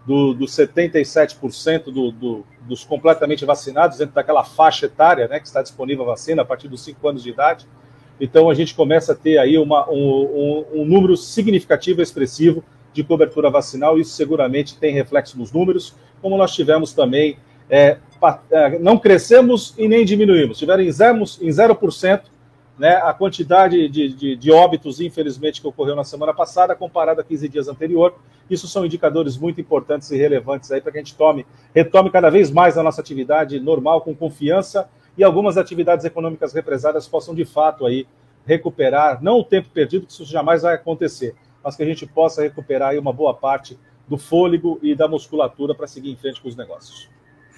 do, 0.05 0.33
dos 0.35 0.51
77% 0.51 1.85
do, 1.85 2.11
do, 2.11 2.45
dos 2.61 2.83
completamente 2.83 3.43
vacinados, 3.45 3.97
dentro 3.97 4.13
daquela 4.13 4.43
faixa 4.43 4.85
etária 4.85 5.27
né, 5.27 5.39
que 5.39 5.47
está 5.47 5.63
disponível 5.63 6.03
a 6.03 6.07
vacina 6.07 6.43
a 6.43 6.45
partir 6.45 6.67
dos 6.67 6.83
5 6.83 7.07
anos 7.07 7.23
de 7.23 7.31
idade. 7.31 7.67
Então 8.19 8.49
a 8.49 8.53
gente 8.53 8.75
começa 8.75 9.13
a 9.13 9.15
ter 9.15 9.39
aí 9.39 9.57
uma, 9.57 9.89
um, 9.89 9.95
um, 10.73 10.81
um 10.81 10.85
número 10.85 11.17
significativo, 11.17 12.01
expressivo 12.01 12.63
de 12.95 13.03
cobertura 13.03 13.49
vacinal. 13.49 13.99
Isso 13.99 14.15
seguramente 14.15 14.77
tem 14.77 14.93
reflexo 14.93 15.37
nos 15.37 15.51
números, 15.51 15.93
como 16.21 16.37
nós 16.37 16.53
tivemos 16.53 16.93
também. 16.93 17.37
É, 17.69 17.97
é, 18.49 18.79
não 18.79 18.97
crescemos 18.97 19.75
e 19.77 19.87
nem 19.87 20.05
diminuímos, 20.05 20.57
tiveram 20.57 20.83
em 20.83 20.87
0%, 20.87 21.41
em 21.41 21.49
0% 21.49 22.21
né, 22.77 22.95
a 22.97 23.13
quantidade 23.13 23.87
de, 23.89 24.09
de, 24.09 24.35
de, 24.35 24.51
óbitos, 24.51 24.99
infelizmente, 24.99 25.61
que 25.61 25.67
ocorreu 25.67 25.95
na 25.95 26.03
semana 26.03 26.33
passada, 26.33 26.75
comparada 26.75 27.21
a 27.21 27.23
15 27.23 27.49
dias 27.49 27.67
anterior. 27.67 28.15
Isso 28.49 28.67
são 28.67 28.85
indicadores 28.85 29.37
muito 29.37 29.59
importantes 29.59 30.11
e 30.11 30.17
relevantes 30.17 30.71
aí 30.71 30.79
para 30.79 30.91
que 30.91 30.97
a 30.97 31.01
gente 31.01 31.15
tome, 31.15 31.45
retome 31.73 32.09
cada 32.11 32.29
vez 32.29 32.51
mais 32.51 32.77
a 32.77 32.83
nossa 32.83 33.01
atividade 33.01 33.59
normal, 33.59 34.01
com 34.01 34.13
confiança, 34.13 34.89
e 35.17 35.23
algumas 35.23 35.57
atividades 35.57 36.05
econômicas 36.05 36.53
represadas 36.53 37.07
possam, 37.07 37.33
de 37.33 37.45
fato, 37.45 37.85
aí 37.85 38.05
recuperar, 38.45 39.23
não 39.23 39.39
o 39.39 39.43
tempo 39.43 39.69
perdido, 39.69 40.05
que 40.05 40.11
isso 40.11 40.25
jamais 40.25 40.61
vai 40.61 40.75
acontecer, 40.75 41.33
mas 41.65 41.75
que 41.75 41.81
a 41.81 41.85
gente 41.87 42.05
possa 42.05 42.43
recuperar 42.43 42.95
uma 42.99 43.11
boa 43.11 43.33
parte 43.33 43.75
do 44.07 44.19
fôlego 44.19 44.79
e 44.83 44.93
da 44.93 45.07
musculatura 45.07 45.73
para 45.73 45.87
seguir 45.87 46.11
em 46.11 46.15
frente 46.15 46.39
com 46.39 46.47
os 46.47 46.55
negócios. 46.55 47.09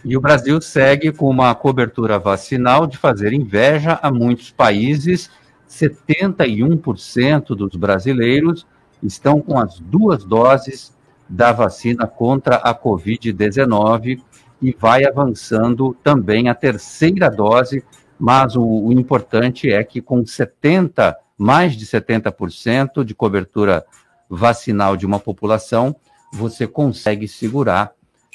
E 0.05 0.15
o 0.15 0.21
Brasil 0.21 0.61
segue 0.61 1.11
com 1.11 1.29
uma 1.29 1.53
cobertura 1.53 2.17
vacinal 2.17 2.87
de 2.87 2.97
fazer 2.97 3.33
inveja 3.33 3.99
a 4.01 4.09
muitos 4.09 4.49
países. 4.49 5.29
71% 5.69 7.47
dos 7.47 7.75
brasileiros 7.75 8.65
estão 9.03 9.41
com 9.41 9.59
as 9.59 9.77
duas 9.81 10.23
doses 10.23 10.95
da 11.27 11.51
vacina 11.51 12.07
contra 12.07 12.55
a 12.55 12.73
Covid-19 12.73 14.21
e 14.61 14.75
vai 14.79 15.03
avançando 15.03 15.93
também 16.01 16.47
a 16.47 16.55
terceira 16.55 17.29
dose, 17.29 17.83
mas 18.17 18.55
o, 18.55 18.63
o 18.63 18.93
importante 18.93 19.69
é 19.69 19.83
que 19.83 20.01
com 20.01 20.25
70, 20.25 21.13
mais 21.37 21.77
de 21.77 21.85
70% 21.85 23.03
de 23.03 23.13
cobertura 23.13 23.85
vacinal 24.29 24.97
de 24.97 25.05
uma 25.05 25.19
população, 25.19 25.95
você 26.33 26.67
consegue 26.67 27.27
segurar 27.27 27.91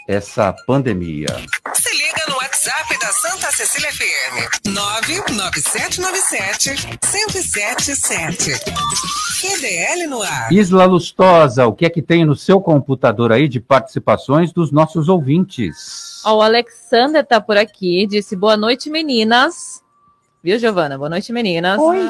essa 0.09 0.53
pandemia. 0.67 1.29
Se 1.75 1.95
liga 1.95 2.25
no 2.29 2.37
WhatsApp 2.37 2.99
da 2.99 3.09
Santa 3.09 3.53
Cecília 3.53 3.93
FM. 3.93 4.69
99797 4.69 6.71
1077. 7.13 8.53
QDL 9.41 10.07
no 10.09 10.23
ar. 10.23 10.53
Isla 10.53 10.85
Lustosa, 10.85 11.67
o 11.67 11.73
que 11.73 11.85
é 11.85 11.91
que 11.91 12.03
tem 12.03 12.25
no 12.25 12.37
seu 12.37 12.61
computador 12.61 13.33
aí 13.33 13.49
de 13.49 13.59
participações 13.61 14.53
dos 14.53 14.71
nossos 14.71 15.09
ouvintes? 15.09 16.23
Ó, 16.25 16.37
o 16.37 16.43
Alexander 16.43 17.27
tá 17.27 17.41
por 17.41 17.57
aqui, 17.57 18.07
disse 18.07 18.37
boa 18.37 18.57
noite, 18.57 18.89
meninas. 18.89 19.82
Viu, 20.43 20.59
Giovana? 20.59 20.99
Boa 20.99 21.09
noite, 21.09 21.33
meninas. 21.33 21.79
Oi. 21.79 22.01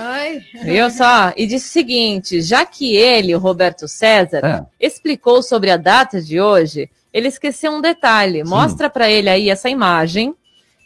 Viu 0.64 0.90
só? 0.90 1.32
E 1.36 1.46
disse 1.46 1.68
o 1.68 1.72
seguinte: 1.72 2.40
já 2.40 2.64
que 2.64 2.96
ele, 2.96 3.34
o 3.34 3.38
Roberto 3.38 3.86
César, 3.86 4.40
É. 4.80 4.86
explicou 4.86 5.42
sobre 5.42 5.70
a 5.70 5.76
data 5.76 6.20
de 6.20 6.40
hoje, 6.40 6.88
ele 7.12 7.28
esqueceu 7.28 7.70
um 7.72 7.80
detalhe. 7.80 8.42
Mostra 8.42 8.88
para 8.88 9.10
ele 9.10 9.28
aí 9.28 9.50
essa 9.50 9.68
imagem. 9.68 10.34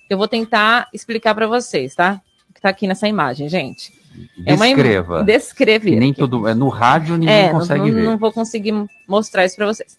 que 0.08 0.14
Eu 0.14 0.18
vou 0.18 0.28
tentar 0.28 0.88
explicar 0.92 1.34
para 1.34 1.46
vocês, 1.48 1.94
tá? 1.94 2.20
O 2.50 2.54
que 2.54 2.60
tá 2.60 2.68
aqui 2.68 2.86
nessa 2.86 3.06
imagem, 3.08 3.48
gente. 3.48 3.92
É 4.46 4.54
uma 4.54 4.66
im- 4.68 4.74
Descreva. 5.24 5.90
Nem 6.00 6.12
todo, 6.14 6.48
é, 6.48 6.54
no 6.54 6.68
rádio 6.68 7.16
ninguém 7.16 7.34
É, 7.34 7.52
não, 7.52 7.58
consegue 7.60 7.80
não- 7.80 7.92
ver. 7.94 8.02
não 8.04 8.16
vou 8.18 8.32
conseguir 8.32 8.72
mostrar 9.06 9.44
isso 9.44 9.56
para 9.56 9.66
vocês. 9.66 9.96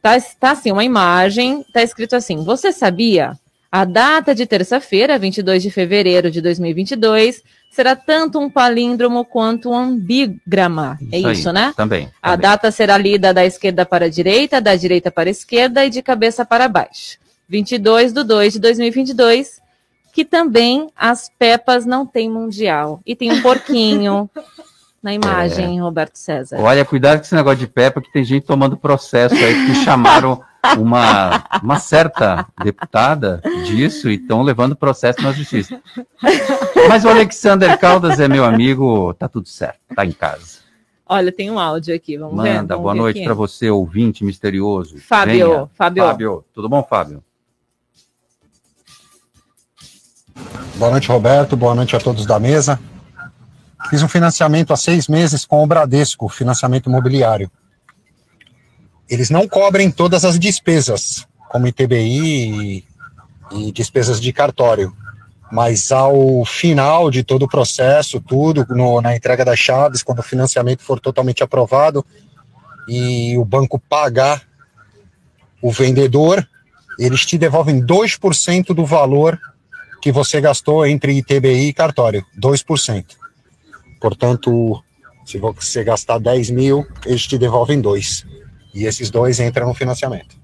Tá, 0.00 0.16
tá 0.38 0.50
assim, 0.52 0.70
uma 0.70 0.84
imagem, 0.84 1.64
tá 1.72 1.82
escrito 1.82 2.14
assim: 2.14 2.44
Você 2.44 2.72
sabia? 2.72 3.32
A 3.70 3.84
data 3.84 4.34
de 4.34 4.46
terça-feira, 4.46 5.18
22 5.18 5.62
de 5.62 5.70
fevereiro 5.70 6.30
de 6.30 6.40
2022, 6.40 7.42
será 7.70 7.94
tanto 7.94 8.38
um 8.38 8.48
palíndromo 8.48 9.26
quanto 9.26 9.70
um 9.70 9.76
ambígrama. 9.76 10.98
é 11.12 11.16
aí, 11.16 11.32
isso, 11.32 11.52
né? 11.52 11.74
Também. 11.76 12.10
A 12.22 12.34
data 12.34 12.70
será 12.70 12.96
lida 12.96 13.34
da 13.34 13.44
esquerda 13.44 13.84
para 13.84 14.06
a 14.06 14.08
direita, 14.08 14.58
da 14.58 14.74
direita 14.74 15.10
para 15.10 15.28
a 15.28 15.30
esquerda 15.30 15.84
e 15.84 15.90
de 15.90 16.00
cabeça 16.00 16.46
para 16.46 16.66
baixo. 16.66 17.18
22 17.46 18.12
de 18.14 18.24
2 18.24 18.52
de 18.54 18.58
2022, 18.58 19.60
que 20.14 20.24
também 20.24 20.88
as 20.96 21.30
Pepas 21.38 21.84
não 21.84 22.06
tem 22.06 22.30
mundial. 22.30 23.00
E 23.04 23.14
tem 23.14 23.30
um 23.30 23.42
porquinho 23.42 24.30
na 25.02 25.12
imagem, 25.12 25.78
Roberto 25.78 26.16
César. 26.16 26.58
Olha, 26.58 26.86
cuidado 26.86 27.18
com 27.18 27.24
esse 27.24 27.34
negócio 27.34 27.58
de 27.58 27.66
Peppa, 27.66 28.00
que 28.00 28.10
tem 28.10 28.24
gente 28.24 28.46
tomando 28.46 28.78
processo 28.78 29.34
aí, 29.34 29.66
que 29.66 29.74
chamaram 29.84 30.42
uma, 30.78 31.44
uma 31.62 31.78
certa 31.78 32.46
deputada 32.62 33.40
disso 33.64 34.10
e 34.10 34.14
estão 34.14 34.42
levando 34.42 34.76
processo 34.76 35.22
na 35.22 35.32
justiça. 35.32 35.80
Mas 36.88 37.04
o 37.04 37.08
Alexander 37.08 37.78
Caldas 37.78 38.20
é 38.20 38.28
meu 38.28 38.44
amigo, 38.44 39.14
tá 39.14 39.28
tudo 39.28 39.48
certo, 39.48 39.80
tá 39.94 40.04
em 40.04 40.12
casa. 40.12 40.58
Olha, 41.06 41.32
tem 41.32 41.50
um 41.50 41.58
áudio 41.58 41.94
aqui, 41.94 42.18
vamos 42.18 42.42
ver. 42.42 42.54
Manda, 42.54 42.76
boa 42.76 42.92
ver 42.92 42.98
noite 42.98 43.24
para 43.24 43.34
você, 43.34 43.70
ouvinte 43.70 44.24
misterioso. 44.24 44.98
Fábio, 44.98 45.48
Venha. 45.48 45.70
Fábio. 45.74 46.04
Fábio, 46.04 46.44
tudo 46.52 46.68
bom, 46.68 46.82
Fábio? 46.82 47.24
Boa 50.76 50.90
noite, 50.90 51.08
Roberto. 51.08 51.56
Boa 51.56 51.74
noite 51.74 51.96
a 51.96 51.98
todos 51.98 52.24
da 52.24 52.38
mesa. 52.38 52.78
Fiz 53.88 54.02
um 54.02 54.08
financiamento 54.08 54.72
há 54.72 54.76
seis 54.76 55.08
meses 55.08 55.44
com 55.44 55.62
o 55.62 55.66
Bradesco, 55.66 56.28
financiamento 56.28 56.88
imobiliário. 56.88 57.50
Eles 59.08 59.30
não 59.30 59.48
cobrem 59.48 59.90
todas 59.90 60.24
as 60.24 60.38
despesas, 60.38 61.26
como 61.48 61.66
ITBI 61.66 62.82
e, 62.82 62.84
e 63.68 63.72
despesas 63.72 64.20
de 64.20 64.32
cartório. 64.32 64.92
Mas 65.50 65.90
ao 65.90 66.44
final 66.44 67.10
de 67.10 67.22
todo 67.24 67.44
o 67.44 67.48
processo, 67.48 68.20
tudo, 68.20 68.66
no- 68.68 69.00
na 69.00 69.16
entrega 69.16 69.44
das 69.46 69.58
chaves, 69.58 70.02
quando 70.02 70.18
o 70.18 70.22
financiamento 70.22 70.82
for 70.82 71.00
totalmente 71.00 71.42
aprovado 71.42 72.04
e 72.86 73.34
o 73.38 73.44
banco 73.44 73.78
pagar 73.78 74.42
o 75.62 75.72
vendedor, 75.72 76.46
eles 76.98 77.24
te 77.24 77.38
devolvem 77.38 77.80
2% 77.80 78.74
do 78.74 78.84
valor 78.84 79.38
que 80.02 80.12
você 80.12 80.40
gastou 80.40 80.86
entre 80.86 81.12
ITBI 81.18 81.68
e 81.68 81.72
cartório, 81.72 82.24
2%. 82.38 83.04
Portanto, 84.00 84.82
se 85.24 85.38
você 85.38 85.82
gastar 85.82 86.18
10 86.18 86.50
mil, 86.50 86.86
eles 87.06 87.22
te 87.26 87.38
devolvem 87.38 87.80
2. 87.80 88.24
E 88.78 88.84
esses 88.86 89.10
dois 89.10 89.40
entram 89.40 89.66
no 89.66 89.74
financiamento. 89.74 90.36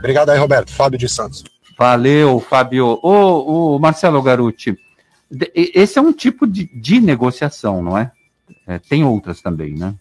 Obrigado 0.00 0.30
aí, 0.30 0.38
Roberto. 0.38 0.72
Fábio 0.72 0.98
de 0.98 1.08
Santos. 1.08 1.44
Valeu, 1.78 2.40
Fábio. 2.40 2.98
Ô, 3.02 3.74
ô, 3.74 3.78
Marcelo 3.78 4.20
Garuti, 4.22 4.76
esse 5.54 5.96
é 5.98 6.02
um 6.02 6.12
tipo 6.12 6.46
de, 6.46 6.66
de 6.80 7.00
negociação, 7.00 7.80
não 7.82 7.96
é? 7.96 8.10
É, 8.66 8.78
Tem 8.80 9.04
outras 9.04 9.40
também, 9.40 9.74
né? 9.74 9.94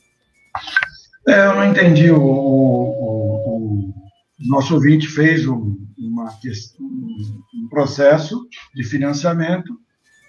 É, 1.28 1.46
eu 1.46 1.56
não 1.56 1.64
entendi. 1.66 2.10
O, 2.10 2.18
o- 2.20 3.48
o- 3.48 3.94
o 4.40 4.48
nosso 4.48 4.74
ouvinte 4.74 5.08
fez 5.08 5.48
um, 5.48 5.78
uma 5.98 6.30
um- 6.80 7.68
processo 7.70 8.48
de 8.74 8.84
financiamento 8.84 9.78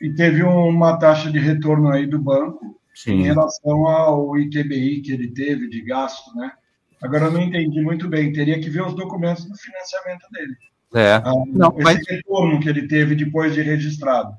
e 0.03 0.13
teve 0.13 0.43
uma 0.43 0.99
taxa 0.99 1.31
de 1.31 1.39
retorno 1.39 1.89
aí 1.89 2.07
do 2.07 2.19
banco 2.19 2.65
em 2.67 2.73
Sim. 2.95 3.23
relação 3.23 3.87
ao 3.87 4.39
ITBI 4.39 5.01
que 5.01 5.13
ele 5.13 5.29
teve 5.29 5.69
de 5.69 5.81
gasto, 5.83 6.35
né? 6.37 6.53
Agora 7.03 7.27
eu 7.27 7.33
não 7.33 7.41
entendi 7.43 7.81
muito 7.81 8.09
bem. 8.09 8.33
Teria 8.33 8.59
que 8.61 8.71
ver 8.71 8.83
os 8.83 8.95
documentos 8.95 9.45
do 9.45 9.57
financiamento 9.57 10.27
dele. 10.33 10.57
É. 10.95 11.15
Ah, 11.15 11.33
Não, 11.49 11.71
esse 11.75 11.83
mas 11.83 12.07
retorno 12.07 12.61
que 12.61 12.69
ele 12.69 12.87
teve 12.89 13.15
depois 13.15 13.55
de 13.55 13.63
registrado. 13.63 14.33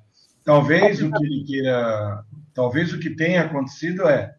Talvez 0.43 1.01
o 1.01 1.11
que 1.11 1.25
ele 1.25 1.43
queira, 1.43 2.23
talvez 2.53 2.93
o 2.93 2.99
que 2.99 3.09
tenha 3.09 3.43
acontecido 3.43 4.07
é, 4.07 4.33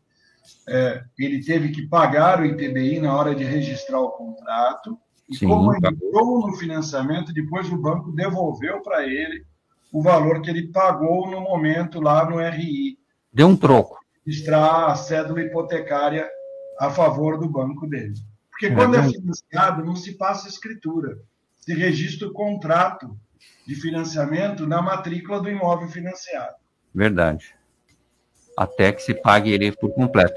é, 0.67 1.03
ele 1.19 1.45
teve 1.45 1.71
que 1.71 1.87
pagar 1.87 2.41
o 2.41 2.47
ITBI 2.47 2.99
na 3.01 3.15
hora 3.15 3.35
de 3.35 3.45
registrar 3.45 4.01
o 4.01 4.11
contrato 4.11 4.99
e 5.29 5.37
Sim, 5.37 5.49
como 5.49 5.79
tá. 5.79 5.91
entrou 5.91 6.47
no 6.47 6.57
financiamento, 6.57 7.33
depois 7.35 7.71
o 7.71 7.77
banco 7.77 8.11
devolveu 8.13 8.81
para 8.81 9.07
ele 9.07 9.45
o 9.93 10.03
valor 10.03 10.41
que 10.41 10.51
ele 10.51 10.69
pagou 10.69 11.31
no 11.31 11.41
momento 11.41 12.01
lá 12.01 12.29
no 12.29 12.39
RI, 12.41 12.99
deu 13.33 13.49
um 13.49 13.57
troco. 13.57 13.99
registrar 14.27 14.87
a 14.87 14.95
cédula 14.95 15.43
hipotecária 15.43 16.27
a 16.79 16.91
favor 16.91 17.39
do 17.39 17.49
banco 17.49 17.87
dele. 17.87 18.15
Porque 18.51 18.67
É, 18.67 18.75
quando 18.75 18.97
é 18.97 19.03
financiado, 19.09 19.85
não 19.85 19.95
se 19.97 20.13
passa 20.17 20.49
escritura. 20.49 21.19
Se 21.59 21.75
registra 21.75 22.29
o 22.29 22.33
contrato 22.33 23.17
de 23.67 23.75
financiamento 23.75 24.67
na 24.67 24.81
matrícula 24.83 25.41
do 25.41 25.49
imóvel 25.51 25.89
financiado. 25.89 26.55
Verdade. 26.95 27.55
Até 28.57 28.93
que 28.93 29.03
se 29.03 29.15
pague 29.15 29.51
ele 29.53 29.71
por 29.73 29.91
completo. 29.93 30.35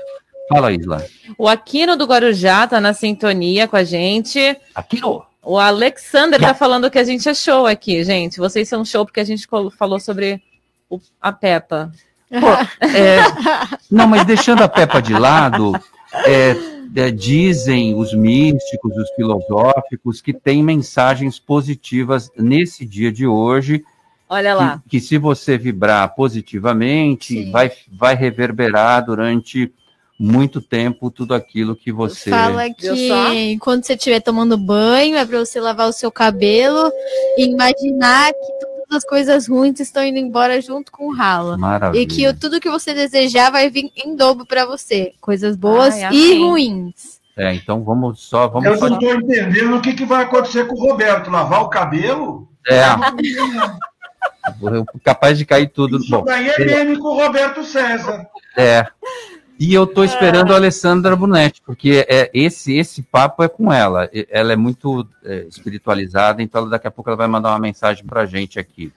Fala, 0.50 0.72
Isla. 0.72 1.06
O 1.38 1.48
Aquino 1.48 1.96
do 1.96 2.06
Guarujá 2.06 2.68
tá 2.68 2.80
na 2.82 2.94
sintonia 2.94 3.68
com 3.68 3.78
a 3.78 3.84
gente. 3.84 4.56
Aquino! 4.76 5.26
O 5.44 5.58
Alexander 5.58 6.40
tá 6.40 6.54
falando 6.54 6.92
que 6.92 7.00
a 7.00 7.04
gente 7.04 7.28
é 7.28 7.34
show 7.34 7.66
aqui, 7.66 8.04
gente. 8.04 8.38
Vocês 8.38 8.68
são 8.70 8.86
show 8.86 9.06
porque 9.06 9.22
a 9.22 9.24
gente 9.24 9.48
falou 9.76 10.00
sobre 10.00 10.40
o- 10.88 11.00
a 11.20 11.32
Peppa. 11.32 11.92
É, 12.30 13.18
não, 13.90 14.08
mas 14.08 14.24
deixando 14.26 14.62
a 14.62 14.68
Peppa 14.70 15.02
de 15.02 15.14
lado, 15.14 15.72
é, 16.14 16.56
é, 16.96 17.12
dizem 17.12 17.96
os 17.96 18.14
místicos, 18.14 18.96
os 18.98 19.10
filosóficos, 19.12 20.22
que 20.22 20.34
tem 20.34 20.62
mensagens 20.64 21.40
positivas 21.40 22.30
nesse 22.38 22.86
dia 22.86 23.12
de 23.12 23.26
hoje. 23.26 23.84
Olha 24.30 24.54
lá. 24.54 24.82
Que, 24.84 25.00
que 25.00 25.06
se 25.06 25.18
você 25.18 25.58
vibrar 25.58 26.16
positivamente, 26.16 27.50
vai, 27.52 27.72
vai 27.92 28.16
reverberar 28.16 29.06
durante 29.06 29.74
muito 30.22 30.62
tempo 30.62 31.10
tudo 31.10 31.34
aquilo 31.34 31.76
que 31.76 31.92
você. 31.92 32.30
Fala 32.30 32.70
que 32.72 33.58
quando 33.60 33.84
você 33.84 33.94
estiver 33.94 34.20
tomando 34.20 34.56
banho, 34.56 35.18
é 35.18 35.26
para 35.26 35.40
você 35.40 35.60
lavar 35.60 35.90
o 35.90 35.94
seu 35.94 36.12
cabelo 36.12 36.92
e 37.38 37.46
imaginar 37.46 38.32
que 38.32 38.71
as 38.96 39.06
coisas 39.06 39.48
ruins 39.48 39.80
estão 39.80 40.04
indo 40.04 40.18
embora 40.20 40.60
junto 40.62 40.92
com 40.92 41.08
o 41.08 41.16
ralo. 41.16 41.58
Maravilha. 41.58 42.02
E 42.02 42.06
que 42.06 42.28
o- 42.28 42.38
tudo 42.38 42.60
que 42.60 42.70
você 42.70 42.94
desejar 42.94 43.52
vai 43.52 43.70
vir 43.70 43.92
em 43.96 44.16
dobro 44.16 44.46
para 44.46 44.66
você. 44.66 45.14
Coisas 45.22 45.56
boas 45.56 45.94
Ai, 45.96 46.14
e 46.14 46.40
ruins. 46.40 47.20
É, 47.38 47.54
então 47.54 47.84
vamos 47.84 48.22
só. 48.22 48.48
Vamos 48.48 48.66
Eu 48.68 48.78
só- 48.78 48.90
não 48.90 49.00
estou 49.00 49.16
entendendo 49.16 49.78
o 49.78 49.82
que, 49.82 49.94
que 49.94 50.06
vai 50.06 50.24
acontecer 50.24 50.66
com 50.68 50.76
o 50.76 50.80
Roberto. 50.90 51.32
Lavar 51.32 51.62
o 51.62 51.70
cabelo? 51.70 52.48
É. 52.68 52.82
capaz 55.04 55.38
de 55.38 55.46
cair 55.46 55.68
tudo. 55.70 55.98
Isso 55.98 56.10
Bom, 56.12 56.24
daí 56.24 56.50
é 56.50 56.66
meme 56.66 56.98
com 56.98 57.10
o 57.10 57.24
Roberto 57.24 57.64
César. 57.64 58.26
é. 58.58 58.86
E 59.64 59.76
eu 59.76 59.84
estou 59.84 60.04
esperando 60.04 60.54
a 60.54 60.56
Alessandra 60.56 61.16
Brunetti, 61.16 61.62
porque 61.64 62.04
é, 62.10 62.32
esse, 62.34 62.76
esse 62.76 63.04
papo 63.04 63.44
é 63.44 63.48
com 63.48 63.72
ela. 63.72 64.10
Ela 64.28 64.54
é 64.54 64.56
muito 64.56 65.08
é, 65.24 65.46
espiritualizada, 65.48 66.42
então 66.42 66.68
daqui 66.68 66.88
a 66.88 66.92
pouco 66.92 67.12
ela 67.12 67.16
vai 67.16 67.28
mandar 67.28 67.50
uma 67.50 67.60
mensagem 67.60 68.04
para 68.04 68.26
gente 68.26 68.58
aqui. 68.58 68.92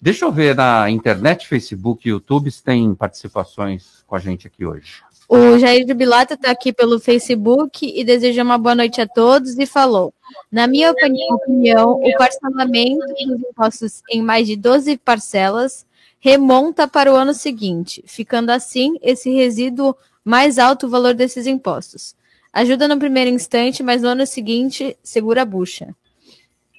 Deixa 0.00 0.24
eu 0.24 0.32
ver 0.32 0.56
na 0.56 0.88
internet, 0.88 1.46
Facebook 1.46 2.08
YouTube 2.08 2.50
se 2.50 2.64
tem 2.64 2.94
participações 2.94 4.02
com 4.06 4.16
a 4.16 4.18
gente 4.18 4.46
aqui 4.46 4.64
hoje. 4.64 5.02
O 5.28 5.58
Jair 5.58 5.84
de 5.84 5.92
Bilata 5.92 6.32
está 6.32 6.50
aqui 6.50 6.72
pelo 6.72 6.98
Facebook 6.98 7.86
e 7.86 8.02
deseja 8.04 8.42
uma 8.42 8.56
boa 8.56 8.74
noite 8.74 9.02
a 9.02 9.06
todos 9.06 9.58
e 9.58 9.66
falou: 9.66 10.14
Na 10.50 10.66
minha 10.66 10.92
opini- 10.92 11.30
opinião, 11.30 12.00
o 12.02 12.16
parcelamento 12.16 13.06
dos 13.06 13.40
impostos 13.50 14.02
em 14.10 14.22
mais 14.22 14.46
de 14.46 14.56
12 14.56 14.96
parcelas 14.96 15.84
remonta 16.24 16.88
para 16.88 17.12
o 17.12 17.16
ano 17.16 17.34
seguinte, 17.34 18.02
ficando 18.06 18.48
assim 18.48 18.96
esse 19.02 19.28
resíduo 19.28 19.94
mais 20.24 20.58
alto 20.58 20.86
o 20.86 20.88
valor 20.88 21.12
desses 21.12 21.46
impostos. 21.46 22.14
Ajuda 22.50 22.88
no 22.88 22.98
primeiro 22.98 23.28
instante, 23.28 23.82
mas 23.82 24.00
no 24.00 24.08
ano 24.08 24.26
seguinte 24.26 24.96
segura 25.02 25.42
a 25.42 25.44
bucha. 25.44 25.94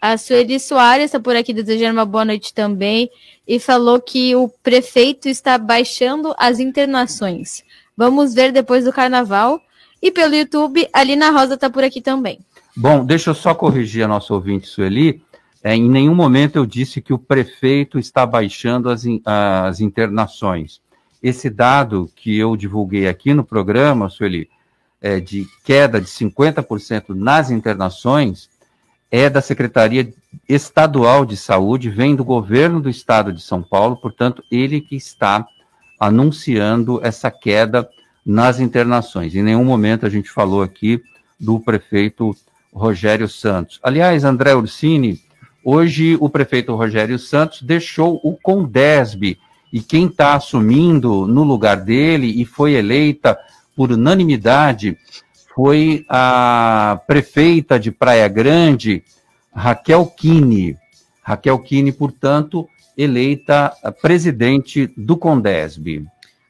A 0.01 0.17
Sueli 0.17 0.59
Soares 0.59 1.05
está 1.05 1.19
por 1.19 1.35
aqui 1.35 1.53
desejando 1.53 1.99
uma 1.99 2.05
boa 2.07 2.25
noite 2.25 2.55
também 2.55 3.07
e 3.47 3.59
falou 3.59 4.01
que 4.01 4.35
o 4.35 4.49
prefeito 4.63 5.29
está 5.29 5.59
baixando 5.59 6.33
as 6.39 6.59
internações. 6.59 7.63
Vamos 7.95 8.33
ver 8.33 8.51
depois 8.51 8.83
do 8.83 8.91
carnaval. 8.91 9.61
E 10.01 10.09
pelo 10.09 10.33
YouTube, 10.33 10.89
a 10.91 11.03
Lina 11.03 11.29
Rosa 11.29 11.53
está 11.53 11.69
por 11.69 11.83
aqui 11.83 12.01
também. 12.01 12.39
Bom, 12.75 13.05
deixa 13.05 13.29
eu 13.29 13.35
só 13.35 13.53
corrigir 13.53 14.03
a 14.03 14.07
nossa 14.07 14.33
ouvinte 14.33 14.67
Sueli. 14.67 15.21
É, 15.65 15.75
em 15.75 15.89
nenhum 15.89 16.13
momento 16.13 16.57
eu 16.57 16.65
disse 16.67 17.01
que 17.01 17.11
o 17.11 17.17
prefeito 17.17 17.97
está 17.97 18.23
baixando 18.23 18.87
as, 18.87 19.03
as 19.25 19.79
internações. 19.79 20.79
Esse 21.23 21.49
dado 21.49 22.07
que 22.15 22.37
eu 22.37 22.55
divulguei 22.55 23.07
aqui 23.07 23.33
no 23.33 23.43
programa, 23.43 24.07
Sueli, 24.07 24.47
é, 25.01 25.19
de 25.19 25.47
queda 25.63 25.99
de 25.99 26.05
50% 26.05 27.15
nas 27.15 27.49
internações, 27.49 28.47
é 29.09 29.27
da 29.27 29.41
Secretaria 29.41 30.13
Estadual 30.47 31.25
de 31.25 31.35
Saúde, 31.35 31.89
vem 31.89 32.15
do 32.15 32.23
governo 32.23 32.79
do 32.79 32.87
estado 32.87 33.33
de 33.33 33.41
São 33.41 33.63
Paulo, 33.63 33.97
portanto, 33.97 34.43
ele 34.51 34.79
que 34.79 34.95
está 34.95 35.47
anunciando 35.99 36.99
essa 37.03 37.31
queda 37.31 37.89
nas 38.23 38.59
internações. 38.59 39.33
Em 39.33 39.41
nenhum 39.41 39.65
momento 39.65 40.05
a 40.05 40.09
gente 40.09 40.29
falou 40.29 40.61
aqui 40.61 41.01
do 41.39 41.59
prefeito 41.59 42.35
Rogério 42.71 43.27
Santos. 43.27 43.79
Aliás, 43.81 44.23
André 44.23 44.53
Ursini, 44.53 45.24
hoje 45.65 46.15
o 46.21 46.29
prefeito 46.29 46.75
Rogério 46.75 47.19
Santos 47.19 47.61
deixou 47.61 48.21
o 48.23 48.37
Condesb 48.37 49.37
e 49.73 49.81
quem 49.81 50.05
está 50.05 50.35
assumindo 50.35 51.27
no 51.27 51.43
lugar 51.43 51.77
dele 51.77 52.27
e 52.27 52.45
foi 52.45 52.75
eleita 52.75 53.37
por 53.75 53.91
unanimidade 53.91 54.97
foi 55.55 56.05
a 56.09 56.99
prefeita 57.07 57.79
de 57.79 57.89
Praia 57.89 58.27
Grande, 58.27 59.03
Raquel 59.53 60.05
Kine. 60.05 60.77
Raquel 61.23 61.57
Kine, 61.59 61.93
portanto, 61.93 62.67
eleita 62.97 63.71
presidente 64.01 64.91
do 64.97 65.15
Condesb. 65.15 66.05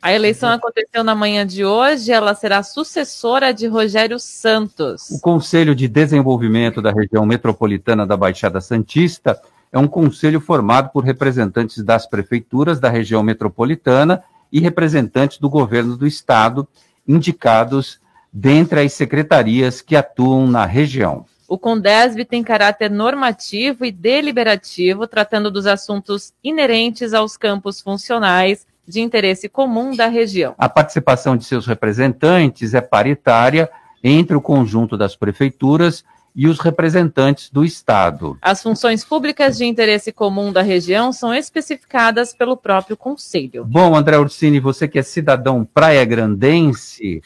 A 0.06 0.14
eleição 0.14 0.52
aconteceu 0.52 1.04
na 1.04 1.16
manhã 1.16 1.48
de 1.48 1.66
hoje, 1.66 2.12
ela 2.12 2.36
será 2.36 2.62
sucessora 2.62 3.52
de 3.52 3.66
Rogério 3.66 4.20
Santos. 4.20 5.10
O 5.10 5.20
Conselho 5.20 5.74
de 5.74 5.88
Desenvolvimento 5.88 6.80
da 6.80 6.92
Região 6.92 7.26
Metropolitana 7.26 8.06
da 8.06 8.16
Baixada 8.16 8.62
Santista 8.62 9.42
é 9.72 9.80
um 9.80 9.88
conselho 9.88 10.40
formado 10.40 10.92
por 10.92 11.04
representantes 11.04 11.84
das 11.84 12.06
prefeituras 12.06 12.80
da 12.80 12.88
região 12.88 13.24
metropolitana 13.24 14.24
e 14.52 14.60
representantes 14.60 15.40
do 15.40 15.50
governo 15.50 15.98
do 15.98 16.06
estado, 16.06 16.68
indicados 17.08 18.00
dentre 18.32 18.82
as 18.82 18.94
secretarias 18.94 19.82
que 19.82 19.96
atuam 19.96 20.46
na 20.46 20.68
região. 20.68 21.26
O 21.48 21.58
Condesb 21.58 22.24
tem 22.26 22.44
caráter 22.44 22.92
normativo 22.92 23.84
e 23.84 23.92
deliberativo, 23.92 25.08
tratando 25.08 25.50
dos 25.50 25.66
assuntos 25.66 26.32
inerentes 26.44 27.12
aos 27.12 27.36
campos 27.36 27.82
funcionais 27.82 28.68
de 28.88 29.02
interesse 29.02 29.50
comum 29.50 29.96
da 29.96 30.08
região. 30.08 30.56
A 30.58 30.70
participação 30.70 31.36
de 31.36 31.46
seus 31.46 31.66
representantes 31.66 32.74
é 32.74 32.82
paritária 32.82 33.70
entre 34.04 34.36
o 34.36 34.42
conjunto 34.42 34.98
das 34.98 35.16
prefeituras 35.16 36.04
e 36.36 36.48
os 36.48 36.60
representantes 36.60 37.50
do 37.50 37.64
Estado. 37.64 38.38
As 38.42 38.62
funções 38.62 39.06
públicas 39.06 39.58
de 39.58 39.66
interesse 39.66 40.12
comum 40.12 40.52
da 40.52 40.62
região 40.62 41.14
são 41.14 41.34
especificadas 41.34 42.34
pelo 42.34 42.58
próprio 42.58 42.98
Conselho. 42.98 43.64
Bom, 43.64 43.96
André 43.96 44.18
Ursini, 44.18 44.60
você 44.60 44.88
que 44.88 45.00
é 45.00 45.04
cidadão 45.04 45.66
praia 45.66 46.04
grandense, 46.04 47.22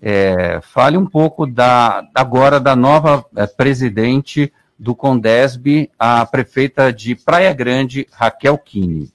é, 0.00 0.60
fale 0.62 0.96
um 0.96 1.06
pouco 1.06 1.44
da, 1.44 2.04
agora 2.14 2.60
da 2.60 2.76
nova 2.76 3.24
é, 3.36 3.46
presidente 3.46 4.52
do 4.78 4.94
Condesb, 4.94 5.90
a 5.98 6.24
prefeita 6.24 6.92
de 6.92 7.14
Praia 7.14 7.52
Grande, 7.52 8.06
Raquel 8.12 8.58
Kine. 8.58 9.12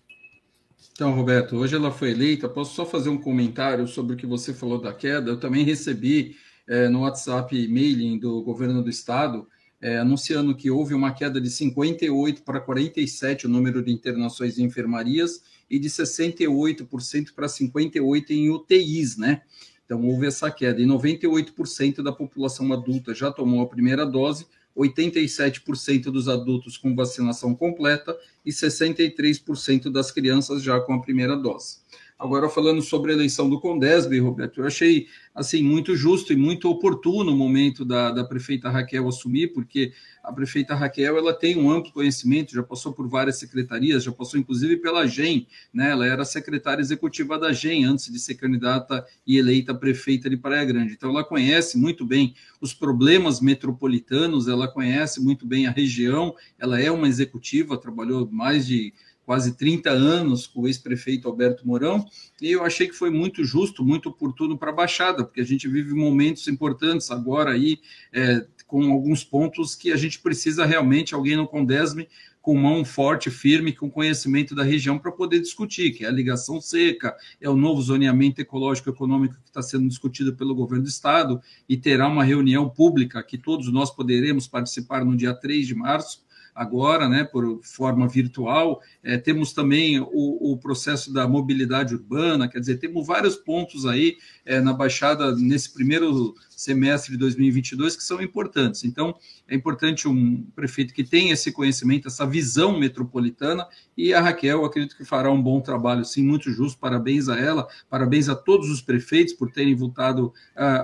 Então, 0.98 1.14
Roberto, 1.14 1.56
hoje 1.58 1.76
ela 1.76 1.92
foi 1.92 2.10
eleita. 2.10 2.50
Posso 2.50 2.74
só 2.74 2.84
fazer 2.84 3.10
um 3.10 3.20
comentário 3.20 3.88
sobre 3.88 4.16
o 4.16 4.18
que 4.18 4.26
você 4.26 4.52
falou 4.52 4.82
da 4.82 4.92
queda? 4.92 5.30
Eu 5.30 5.40
também 5.40 5.64
recebi 5.64 6.36
eh, 6.66 6.90
no 6.90 7.02
WhatsApp 7.02 7.68
mailing 7.68 8.18
do 8.18 8.42
governo 8.42 8.82
do 8.82 8.90
estado 8.90 9.48
eh, 9.80 10.00
anunciando 10.00 10.56
que 10.56 10.72
houve 10.72 10.96
uma 10.96 11.14
queda 11.14 11.40
de 11.40 11.52
58 11.52 12.42
para 12.42 12.60
47 12.60 13.46
o 13.46 13.50
número 13.50 13.84
de 13.84 13.92
internações 13.92 14.58
em 14.58 14.64
enfermarias 14.64 15.44
e 15.70 15.78
de 15.78 15.88
68% 15.88 17.32
para 17.36 17.48
58 17.48 18.34
em 18.34 18.50
UTIs, 18.50 19.18
né? 19.18 19.44
Então 19.86 20.04
houve 20.04 20.26
essa 20.26 20.50
queda. 20.50 20.82
E 20.82 20.86
98% 20.88 22.02
da 22.02 22.12
população 22.12 22.74
adulta 22.74 23.14
já 23.14 23.32
tomou 23.32 23.62
a 23.62 23.68
primeira 23.68 24.04
dose, 24.04 24.48
87% 24.78 26.04
dos 26.04 26.28
adultos 26.28 26.78
com 26.78 26.96
vacinação 26.96 27.56
completa 27.56 28.18
e 28.46 28.52
63% 28.52 29.92
das 29.92 30.12
crianças 30.12 30.62
já 30.62 30.80
com 30.80 30.94
a 30.94 31.02
primeira 31.02 31.36
dose. 31.36 31.78
Agora, 32.20 32.50
falando 32.50 32.82
sobre 32.82 33.12
a 33.12 33.16
eleição 33.16 33.48
do 33.48 33.60
Condesb, 33.60 34.20
Roberto, 34.20 34.62
eu 34.62 34.66
achei 34.66 35.08
assim 35.36 35.62
muito 35.62 35.96
justo 35.96 36.34
e 36.34 36.36
muito 36.36 36.68
oportuno 36.68 37.32
o 37.32 37.38
momento 37.38 37.86
da, 37.86 38.10
da 38.10 38.24
prefeita 38.24 38.72
Raquel 38.72 39.08
assumir, 39.08 39.54
porque 39.54 39.94
a 40.24 40.34
prefeita 40.34 40.74
Raquel 40.74 41.16
ela 41.16 41.32
tem 41.32 41.56
um 41.56 41.70
amplo 41.70 41.94
conhecimento, 41.94 42.56
já 42.56 42.64
passou 42.64 42.92
por 42.92 43.08
várias 43.08 43.38
secretarias, 43.38 44.04
já 44.04 44.12
passou 44.12 44.40
inclusive 44.40 44.78
pela 44.78 45.06
GEM, 45.06 45.48
né? 45.72 45.92
Ela 45.92 46.08
era 46.08 46.26
secretária 46.26 46.82
executiva 46.82 47.38
da 47.38 47.54
GEM 47.54 47.86
antes 47.86 48.12
de 48.12 48.18
ser 48.18 48.34
candidata 48.34 49.06
e 49.26 49.38
eleita 49.38 49.76
prefeita 49.76 50.28
de 50.28 50.38
Praia 50.38 50.66
Grande. 50.66 50.94
Então, 50.94 51.12
ela 51.12 51.24
conhece 51.24 51.78
muito 51.78 52.04
bem 52.04 52.34
os 52.60 52.74
problemas 52.74 53.40
metropolitanos, 53.40 54.48
ela 54.48 54.68
conhece 54.68 55.24
muito 55.24 55.46
bem 55.46 55.68
a 55.68 55.72
região, 55.72 56.34
ela 56.58 56.82
é 56.82 56.90
uma 56.90 57.08
executiva, 57.08 57.78
trabalhou 57.78 58.28
mais 58.32 58.66
de 58.66 58.92
quase 59.28 59.58
30 59.58 59.90
anos 59.90 60.48
com 60.48 60.62
o 60.62 60.68
ex-prefeito 60.68 61.28
Alberto 61.28 61.68
Mourão, 61.68 62.06
e 62.42 62.50
eu 62.50 62.64
achei 62.64 62.88
que 62.88 62.94
foi 62.94 63.10
muito 63.10 63.44
justo, 63.44 63.84
muito 63.84 64.08
oportuno 64.08 64.58
para 64.58 64.72
a 64.72 64.74
Baixada, 64.74 65.22
porque 65.22 65.42
a 65.42 65.46
gente 65.46 65.68
vive 65.68 65.94
momentos 65.94 66.48
importantes 66.48 67.12
agora 67.12 67.52
aí, 67.52 67.78
é, 68.14 68.48
com 68.66 68.90
alguns 68.90 69.26
pontos 69.26 69.76
que 69.76 69.92
a 69.92 69.98
gente 69.98 70.22
precisa 70.22 70.66
realmente, 70.66 71.14
alguém 71.14 71.36
no 71.36 71.46
Condesme, 71.46 72.08
com 72.42 72.56
mão 72.56 72.86
forte, 72.86 73.30
firme, 73.30 73.74
com 73.74 73.92
conhecimento 73.92 74.56
da 74.56 74.64
região 74.64 74.98
para 74.98 75.12
poder 75.12 75.42
discutir, 75.42 75.92
que 75.92 76.06
é 76.06 76.08
a 76.08 76.12
ligação 76.12 76.62
seca, 76.62 77.14
é 77.42 77.50
o 77.50 77.58
novo 77.58 77.82
zoneamento 77.82 78.40
ecológico 78.40 78.90
econômico 78.90 79.36
que 79.44 79.50
está 79.50 79.62
sendo 79.62 79.90
discutido 79.90 80.38
pelo 80.38 80.56
governo 80.56 80.86
do 80.86 80.90
estado, 80.90 81.42
e 81.68 81.76
terá 81.76 82.08
uma 82.08 82.24
reunião 82.24 82.70
pública 82.70 83.22
que 83.22 83.38
todos 83.38 83.70
nós 83.74 83.92
poderemos 83.92 84.48
participar 84.48 85.04
no 85.04 85.18
dia 85.18 85.34
3 85.34 85.68
de 85.68 85.76
março, 85.76 86.26
agora, 86.58 87.08
né, 87.08 87.24
por 87.24 87.62
forma 87.64 88.08
virtual. 88.08 88.82
É, 89.04 89.16
temos 89.16 89.54
também 89.54 90.00
o, 90.00 90.52
o, 90.52 90.58
processo 90.58 91.14
da 91.14 91.28
mobilidade 91.28 91.94
urbana, 91.94 92.48
quer 92.50 92.60
dizer, 92.60 92.80
temos 92.80 93.06
vários 93.06 93.36
pontos 93.36 93.86
aí 93.86 94.18
é, 94.44 94.60
na 94.60 94.74
Baixada 94.74 95.36
nesse 95.36 95.72
primeiro 95.72 96.34
semestre 96.58 97.12
de 97.12 97.18
2022 97.20 97.96
que 97.96 98.04
são 98.04 98.20
importantes. 98.20 98.84
Então, 98.84 99.16
é 99.48 99.56
importante 99.56 100.08
um 100.08 100.44
prefeito 100.56 100.92
que 100.92 101.04
tenha 101.04 101.34
esse 101.34 101.52
conhecimento, 101.52 102.08
essa 102.08 102.26
visão 102.26 102.80
metropolitana, 102.80 103.68
e 103.96 104.12
a 104.12 104.20
Raquel, 104.20 104.66
acredito 104.66 104.98
que 104.98 105.06
fará 105.06 105.32
um 105.32 105.42
bom 105.42 105.62
trabalho, 105.62 106.04
sim, 106.04 106.24
muito 106.24 106.52
justo. 106.52 106.80
Parabéns 106.80 107.30
a 107.30 107.38
ela, 107.38 107.68
parabéns 107.88 108.28
a 108.28 108.36
todos 108.36 108.72
os 108.72 108.82
prefeitos 108.82 109.36
por 109.36 109.52
terem 109.52 109.76
votado 109.76 110.34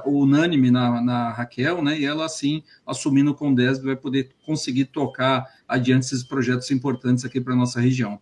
uh, 0.05 0.09
unânime 0.09 0.69
na, 0.69 1.01
na 1.01 1.31
Raquel, 1.31 1.81
né? 1.81 1.99
E 1.99 2.05
ela, 2.05 2.25
assim, 2.25 2.61
assumindo 2.85 3.31
o 3.31 3.35
Condesb, 3.35 3.83
vai 3.83 3.95
poder 3.95 4.29
conseguir 4.45 4.85
tocar 4.85 5.43
adiante 5.67 6.05
esses 6.05 6.23
projetos 6.23 6.69
importantes 6.69 7.25
aqui 7.25 7.41
para 7.41 7.53
a 7.53 7.57
nossa 7.57 7.81
região. 7.81 8.19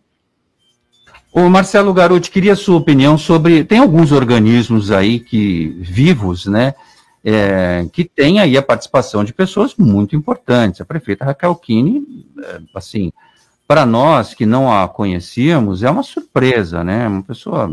O 1.30 1.48
Marcelo 1.50 1.92
Garotti, 1.92 2.30
queria 2.30 2.56
sua 2.56 2.76
opinião 2.76 3.18
sobre. 3.18 3.64
Tem 3.64 3.78
alguns 3.78 4.10
organismos 4.10 4.90
aí 4.90 5.20
que 5.20 5.76
vivos, 5.80 6.46
né? 6.46 6.74
É, 7.24 7.86
que 7.92 8.04
tem 8.04 8.40
aí 8.40 8.56
a 8.56 8.62
participação 8.62 9.22
de 9.22 9.32
pessoas 9.32 9.76
muito 9.76 10.16
importantes. 10.16 10.80
A 10.80 10.84
prefeita 10.84 11.24
Raquel 11.24 11.54
Kine, 11.54 12.26
é, 12.42 12.60
assim, 12.74 13.12
para 13.66 13.86
nós 13.86 14.34
que 14.34 14.44
não 14.44 14.72
a 14.72 14.88
conhecíamos, 14.88 15.82
é 15.82 15.90
uma 15.90 16.02
surpresa, 16.02 16.82
né? 16.82 17.06
Uma 17.06 17.22
pessoa 17.22 17.70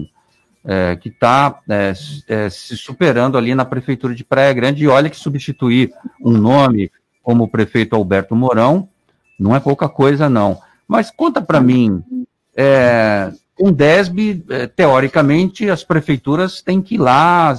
é, 0.64 0.96
que 0.96 1.10
está 1.10 1.60
é, 1.68 1.94
é, 2.28 2.50
se 2.50 2.78
superando 2.78 3.38
ali 3.38 3.56
na 3.56 3.66
prefeitura 3.66 4.14
de 4.14 4.24
Praia 4.24 4.54
Grande, 4.54 4.84
e 4.84 4.88
olha 4.88 5.10
que 5.10 5.18
substituir 5.18 5.92
um 6.22 6.32
nome 6.32 6.92
como 7.24 7.44
o 7.44 7.48
prefeito 7.48 7.96
Alberto 7.96 8.36
Mourão 8.36 8.88
não 9.40 9.56
é 9.56 9.60
pouca 9.60 9.88
coisa, 9.88 10.30
não. 10.30 10.60
Mas 10.88 11.10
conta 11.10 11.42
para 11.42 11.62
mim, 11.62 12.04
é, 12.56 13.32
com 13.56 13.72
DESB, 13.72 14.44
é, 14.50 14.68
teoricamente, 14.68 15.70
as 15.70 15.84
prefeituras 15.84 16.62
têm 16.62 16.82
que 16.82 16.96
ir 16.96 17.00
lá 17.00 17.56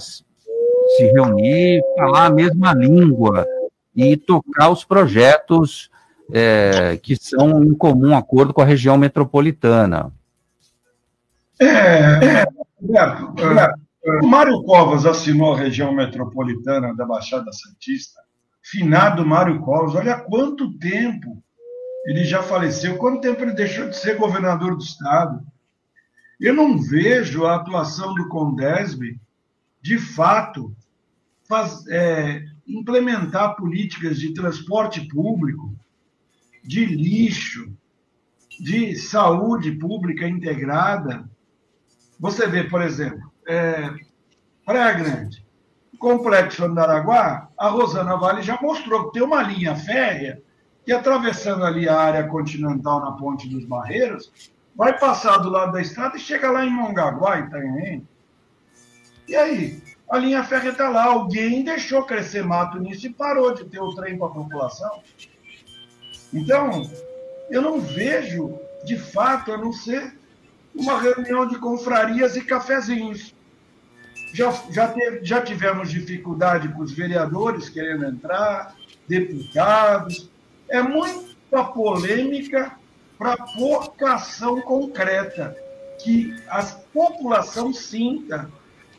se 0.97 1.05
reunir, 1.07 1.81
falar 1.97 2.27
a 2.27 2.31
mesma 2.31 2.73
língua 2.75 3.47
e 3.95 4.17
tocar 4.17 4.71
os 4.71 4.85
projetos 4.85 5.91
é, 6.33 6.97
que 7.03 7.17
são 7.17 7.63
em 7.63 7.75
comum 7.75 8.17
acordo 8.17 8.55
com 8.55 8.63
a 8.63 8.65
região 8.65 8.97
metropolitana. 8.97 10.13
É, 11.61 11.67
é, 11.67 12.43
é, 12.43 14.23
Mário 14.23 14.63
Covas 14.63 15.05
assinou 15.05 15.55
a 15.55 15.59
região 15.59 15.93
metropolitana 15.93 16.95
da 16.95 17.05
Baixada 17.05 17.53
Santista. 17.53 18.21
Finado 18.63 19.27
Mário 19.27 19.61
Covas, 19.61 19.95
olha 19.95 20.19
quanto 20.19 20.73
tempo 20.79 21.43
ele 22.07 22.25
já 22.25 22.43
faleceu, 22.43 22.97
quanto 22.97 23.21
tempo 23.21 23.43
ele 23.43 23.53
deixou 23.53 23.89
de 23.89 23.97
ser 23.97 24.17
governador 24.17 24.77
do 24.77 24.83
Estado. 24.83 25.41
Eu 26.41 26.55
não 26.55 26.79
vejo 26.79 27.45
a 27.45 27.57
atuação 27.57 28.15
do 28.15 28.29
Condesb, 28.29 29.19
de 29.83 29.99
fato, 29.99 30.75
faz, 31.51 31.85
é, 31.89 32.45
implementar 32.65 33.57
políticas 33.57 34.21
de 34.21 34.33
transporte 34.33 35.01
público, 35.09 35.75
de 36.63 36.85
lixo, 36.85 37.75
de 38.61 38.95
saúde 38.95 39.73
pública 39.73 40.29
integrada. 40.29 41.29
Você 42.21 42.47
vê, 42.47 42.63
por 42.63 42.81
exemplo, 42.81 43.33
é, 43.49 43.91
Praia 44.65 44.93
Grande, 44.93 45.45
Complexo 45.99 46.65
Andaraguá, 46.65 47.49
a 47.59 47.69
Rosana 47.69 48.17
Vale 48.17 48.43
já 48.43 48.57
mostrou 48.63 49.07
que 49.07 49.15
tem 49.15 49.23
uma 49.23 49.43
linha 49.43 49.75
férrea 49.75 50.41
que, 50.85 50.93
atravessando 50.93 51.65
ali 51.65 51.89
a 51.89 51.99
área 51.99 52.29
continental 52.29 53.01
na 53.01 53.13
Ponte 53.13 53.49
dos 53.49 53.65
Barreiros, 53.65 54.31
vai 54.77 54.97
passar 54.97 55.39
do 55.39 55.51
lado 55.51 55.73
da 55.73 55.83
estrada 55.83 56.17
e 56.17 56.21
chega 56.21 56.49
lá 56.49 56.65
em 56.65 56.71
Mongaguá, 56.71 57.41
Itanhaém. 57.41 58.07
E 59.27 59.35
aí? 59.35 59.90
A 60.11 60.19
linha 60.19 60.43
férrea 60.43 60.71
está 60.71 60.89
lá. 60.89 61.05
Alguém 61.05 61.63
deixou 61.63 62.03
crescer 62.03 62.43
mato 62.43 62.79
nisso 62.79 63.07
e 63.07 63.11
parou 63.11 63.55
de 63.55 63.65
ter 63.65 63.81
o 63.81 63.95
trem 63.95 64.19
para 64.19 64.27
a 64.27 64.31
população. 64.31 65.03
Então, 66.35 66.91
eu 67.49 67.63
não 67.63 67.81
vejo, 67.81 68.59
de 68.85 68.99
fato, 68.99 69.53
a 69.53 69.57
não 69.57 69.73
ser 69.73 70.19
uma 70.75 71.01
reunião 71.01 71.47
de 71.47 71.59
confrarias 71.59 72.37
e 72.37 72.45
cafezinhos. 72.45 73.35
Já, 74.33 74.53
já, 74.71 74.89
teve, 74.89 75.25
já 75.25 75.43
tivemos 75.43 75.91
dificuldade 75.91 76.69
com 76.69 76.83
os 76.83 76.93
vereadores 76.93 77.69
querendo 77.69 78.05
entrar, 78.05 78.75
deputados. 79.09 80.29
É 80.69 80.83
muita 80.83 81.65
polêmica 81.65 82.77
para 83.19 83.37
pouca 83.37 84.15
ação 84.15 84.61
concreta, 84.63 85.57
que 86.03 86.35
a 86.49 86.63
população 86.65 87.73
sinta 87.73 88.51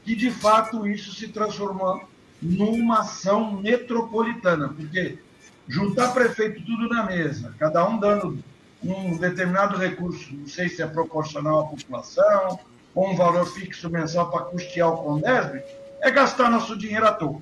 que, 0.04 0.16
de 0.16 0.32
fato, 0.32 0.88
isso 0.88 1.14
se 1.14 1.28
transformou 1.28 2.02
numa 2.42 3.02
ação 3.02 3.52
metropolitana, 3.52 4.70
porque 4.70 5.20
juntar 5.68 6.14
prefeito 6.14 6.66
tudo 6.66 6.90
na 6.90 7.04
mesa, 7.04 7.54
cada 7.60 7.88
um 7.88 8.00
dando 8.00 8.44
um 8.84 9.16
determinado 9.18 9.78
recurso, 9.78 10.34
não 10.34 10.48
sei 10.48 10.68
se 10.68 10.82
é 10.82 10.88
proporcional 10.88 11.62
à 11.62 11.68
população, 11.68 12.60
ou 12.96 13.12
um 13.12 13.16
valor 13.16 13.46
fixo 13.46 13.90
mensal 13.90 14.30
para 14.32 14.46
custear 14.46 14.90
o 14.90 14.98
Condesb, 14.98 15.62
é 16.02 16.12
gastar 16.12 16.50
nosso 16.50 16.76
dinheiro 16.76 17.06
à 17.06 17.12
toa. 17.12 17.42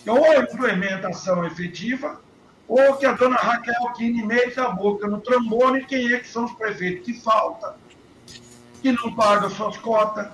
Então, 0.00 0.18
ou 0.18 0.32
implementa 0.34 1.08
ação 1.08 1.44
efetiva, 1.44 2.20
ou 2.66 2.96
que 2.96 3.04
a 3.04 3.12
dona 3.12 3.36
Raquel 3.36 3.92
Kine 3.92 4.24
meita 4.24 4.64
a 4.64 4.70
boca 4.70 5.06
no 5.06 5.20
trombone, 5.20 5.84
quem 5.84 6.12
é 6.12 6.18
que 6.18 6.26
são 6.26 6.46
os 6.46 6.52
prefeitos 6.52 7.04
que 7.04 7.20
falta, 7.20 7.76
que 8.80 8.90
não 8.90 9.14
pagam 9.14 9.50
suas 9.50 9.76
cotas, 9.76 10.28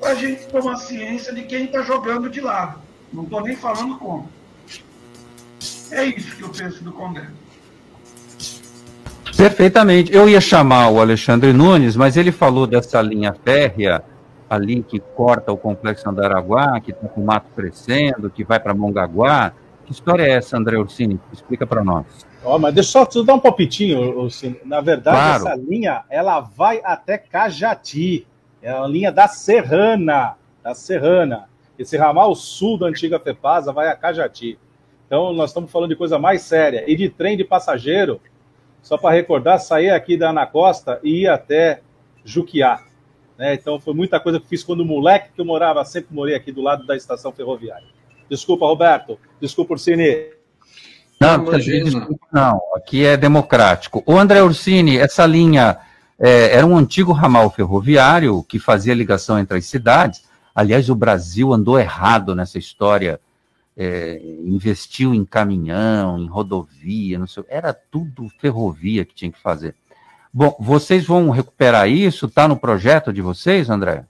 para 0.00 0.10
a 0.10 0.14
gente 0.14 0.46
tomar 0.46 0.76
ciência 0.76 1.32
de 1.34 1.42
quem 1.42 1.66
está 1.66 1.82
jogando 1.82 2.30
de 2.30 2.40
lado. 2.40 2.80
Não 3.12 3.24
estou 3.24 3.42
nem 3.42 3.54
falando 3.54 3.98
como. 3.98 4.28
É 5.90 6.04
isso 6.06 6.36
que 6.36 6.42
eu 6.42 6.48
penso 6.48 6.82
do 6.82 6.92
Congresso. 6.92 7.40
Perfeitamente. 9.36 10.12
Eu 10.12 10.28
ia 10.28 10.40
chamar 10.40 10.90
o 10.90 11.00
Alexandre 11.00 11.52
Nunes, 11.52 11.96
mas 11.96 12.16
ele 12.16 12.32
falou 12.32 12.66
dessa 12.66 13.00
linha 13.02 13.34
férrea 13.44 14.02
ali 14.48 14.82
que 14.82 14.98
corta 14.98 15.52
o 15.52 15.56
complexo 15.56 16.08
Andaraguá, 16.08 16.80
que 16.80 16.90
está 16.90 17.06
com 17.06 17.20
o 17.20 17.26
mato 17.26 17.48
crescendo, 17.54 18.30
que 18.30 18.42
vai 18.42 18.58
para 18.58 18.74
Mongaguá. 18.74 19.52
Que 19.86 19.92
história 19.92 20.24
é 20.24 20.30
essa, 20.30 20.56
André 20.56 20.78
Ursini? 20.78 21.20
Explica 21.32 21.66
para 21.66 21.84
nós. 21.84 22.06
Oh, 22.44 22.58
mas 22.58 22.74
deixa 22.74 22.98
eu 22.98 23.10
só 23.10 23.22
dar 23.22 23.34
um 23.34 23.40
palpitinho, 23.40 24.18
Ursini. 24.18 24.58
Na 24.64 24.80
verdade, 24.80 25.16
claro. 25.16 25.46
essa 25.46 25.56
linha 25.56 26.04
ela 26.08 26.40
vai 26.40 26.80
até 26.84 27.18
Cajati. 27.18 28.26
É 28.62 28.70
a 28.70 28.86
linha 28.86 29.10
da 29.10 29.28
Serrana. 29.28 30.36
Da 30.62 30.74
Serrana. 30.74 31.48
Esse 31.78 31.96
ramal 31.96 32.34
sul 32.34 32.78
da 32.78 32.86
antiga 32.86 33.18
FEPASA 33.18 33.72
vai 33.72 33.88
a 33.88 33.96
Cajati. 33.96 34.58
Então, 35.06 35.32
nós 35.32 35.50
estamos 35.50 35.70
falando 35.72 35.90
de 35.90 35.96
coisa 35.96 36.18
mais 36.18 36.42
séria. 36.42 36.84
E 36.86 36.94
de 36.94 37.08
trem 37.08 37.36
de 37.36 37.44
passageiro, 37.44 38.20
só 38.82 38.98
para 38.98 39.14
recordar, 39.14 39.58
sair 39.58 39.90
aqui 39.90 40.16
da 40.16 40.30
Ana 40.30 40.46
Costa 40.46 41.00
e 41.02 41.22
ir 41.22 41.28
até 41.28 41.80
Juquiá. 42.24 42.82
Né? 43.38 43.54
Então, 43.54 43.80
foi 43.80 43.94
muita 43.94 44.20
coisa 44.20 44.38
que 44.38 44.46
fiz 44.46 44.62
quando 44.62 44.84
moleque, 44.84 45.30
que 45.34 45.40
eu 45.40 45.44
morava, 45.44 45.84
sempre 45.84 46.14
morei 46.14 46.34
aqui 46.34 46.52
do 46.52 46.60
lado 46.60 46.86
da 46.86 46.94
estação 46.94 47.32
ferroviária. 47.32 47.88
Desculpa, 48.28 48.66
Roberto. 48.66 49.18
Desculpa, 49.40 49.72
Ursini. 49.72 50.28
Não, 51.20 51.44
desculpa, 51.44 52.26
não. 52.32 52.60
Aqui 52.74 53.04
é 53.04 53.16
democrático. 53.16 54.02
O 54.06 54.16
André 54.16 54.42
Ursini, 54.42 54.98
essa 54.98 55.26
linha 55.26 55.78
é, 56.20 56.54
era 56.54 56.66
um 56.66 56.76
antigo 56.76 57.12
ramal 57.12 57.50
ferroviário 57.50 58.42
que 58.42 58.58
fazia 58.58 58.92
ligação 58.92 59.38
entre 59.38 59.56
as 59.56 59.64
cidades. 59.64 60.22
Aliás, 60.54 60.90
o 60.90 60.94
Brasil 60.94 61.50
andou 61.52 61.80
errado 61.80 62.34
nessa 62.34 62.58
história. 62.58 63.18
É, 63.74 64.20
investiu 64.44 65.14
em 65.14 65.24
caminhão, 65.24 66.18
em 66.18 66.26
rodovia, 66.26 67.18
não 67.18 67.26
sei, 67.26 67.42
era 67.48 67.72
tudo 67.72 68.28
ferrovia 68.38 69.06
que 69.06 69.14
tinha 69.14 69.32
que 69.32 69.40
fazer. 69.40 69.74
Bom, 70.30 70.54
vocês 70.60 71.06
vão 71.06 71.30
recuperar 71.30 71.88
isso? 71.88 72.26
Está 72.26 72.46
no 72.46 72.58
projeto 72.58 73.10
de 73.10 73.22
vocês, 73.22 73.70
André? 73.70 74.04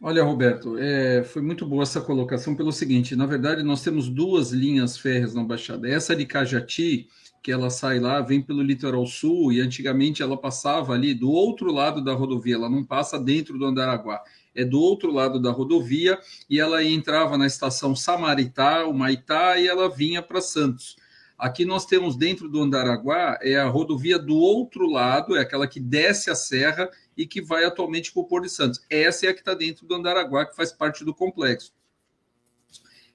Olha, 0.00 0.22
Roberto, 0.22 0.76
é, 0.78 1.24
foi 1.24 1.42
muito 1.42 1.66
boa 1.66 1.82
essa 1.82 2.00
colocação 2.00 2.54
pelo 2.54 2.70
seguinte: 2.70 3.16
na 3.16 3.26
verdade, 3.26 3.62
nós 3.64 3.82
temos 3.82 4.08
duas 4.08 4.52
linhas 4.52 4.96
férreas 4.96 5.34
na 5.34 5.42
Baixada. 5.42 5.88
Essa 5.88 6.14
de 6.14 6.24
Cajati, 6.24 7.08
que 7.46 7.52
ela 7.52 7.70
sai 7.70 8.00
lá, 8.00 8.20
vem 8.20 8.42
pelo 8.42 8.60
litoral 8.60 9.06
sul, 9.06 9.52
e 9.52 9.60
antigamente 9.60 10.20
ela 10.20 10.36
passava 10.36 10.94
ali 10.94 11.14
do 11.14 11.30
outro 11.30 11.70
lado 11.70 12.02
da 12.02 12.12
rodovia, 12.12 12.56
ela 12.56 12.68
não 12.68 12.82
passa 12.82 13.20
dentro 13.20 13.56
do 13.56 13.64
Andaraguá, 13.64 14.20
é 14.52 14.64
do 14.64 14.80
outro 14.80 15.12
lado 15.12 15.40
da 15.40 15.52
rodovia, 15.52 16.18
e 16.50 16.58
ela 16.58 16.82
entrava 16.82 17.38
na 17.38 17.46
estação 17.46 17.94
Samaritá, 17.94 18.84
o 18.86 18.92
Maitá, 18.92 19.60
e 19.60 19.68
ela 19.68 19.88
vinha 19.88 20.20
para 20.20 20.40
Santos. 20.40 20.96
Aqui 21.38 21.64
nós 21.64 21.86
temos 21.86 22.16
dentro 22.16 22.48
do 22.48 22.60
Andaraguá, 22.60 23.38
é 23.40 23.54
a 23.54 23.68
rodovia 23.68 24.18
do 24.18 24.34
outro 24.34 24.90
lado, 24.90 25.36
é 25.36 25.40
aquela 25.40 25.68
que 25.68 25.78
desce 25.78 26.28
a 26.28 26.34
serra 26.34 26.90
e 27.16 27.28
que 27.28 27.40
vai 27.40 27.64
atualmente 27.64 28.12
para 28.12 28.22
o 28.22 28.26
Porto 28.26 28.46
de 28.46 28.50
Santos. 28.50 28.80
Essa 28.90 29.26
é 29.26 29.28
a 29.28 29.32
que 29.32 29.38
está 29.38 29.54
dentro 29.54 29.86
do 29.86 29.94
Andaraguá, 29.94 30.46
que 30.46 30.56
faz 30.56 30.72
parte 30.72 31.04
do 31.04 31.14
complexo. 31.14 31.72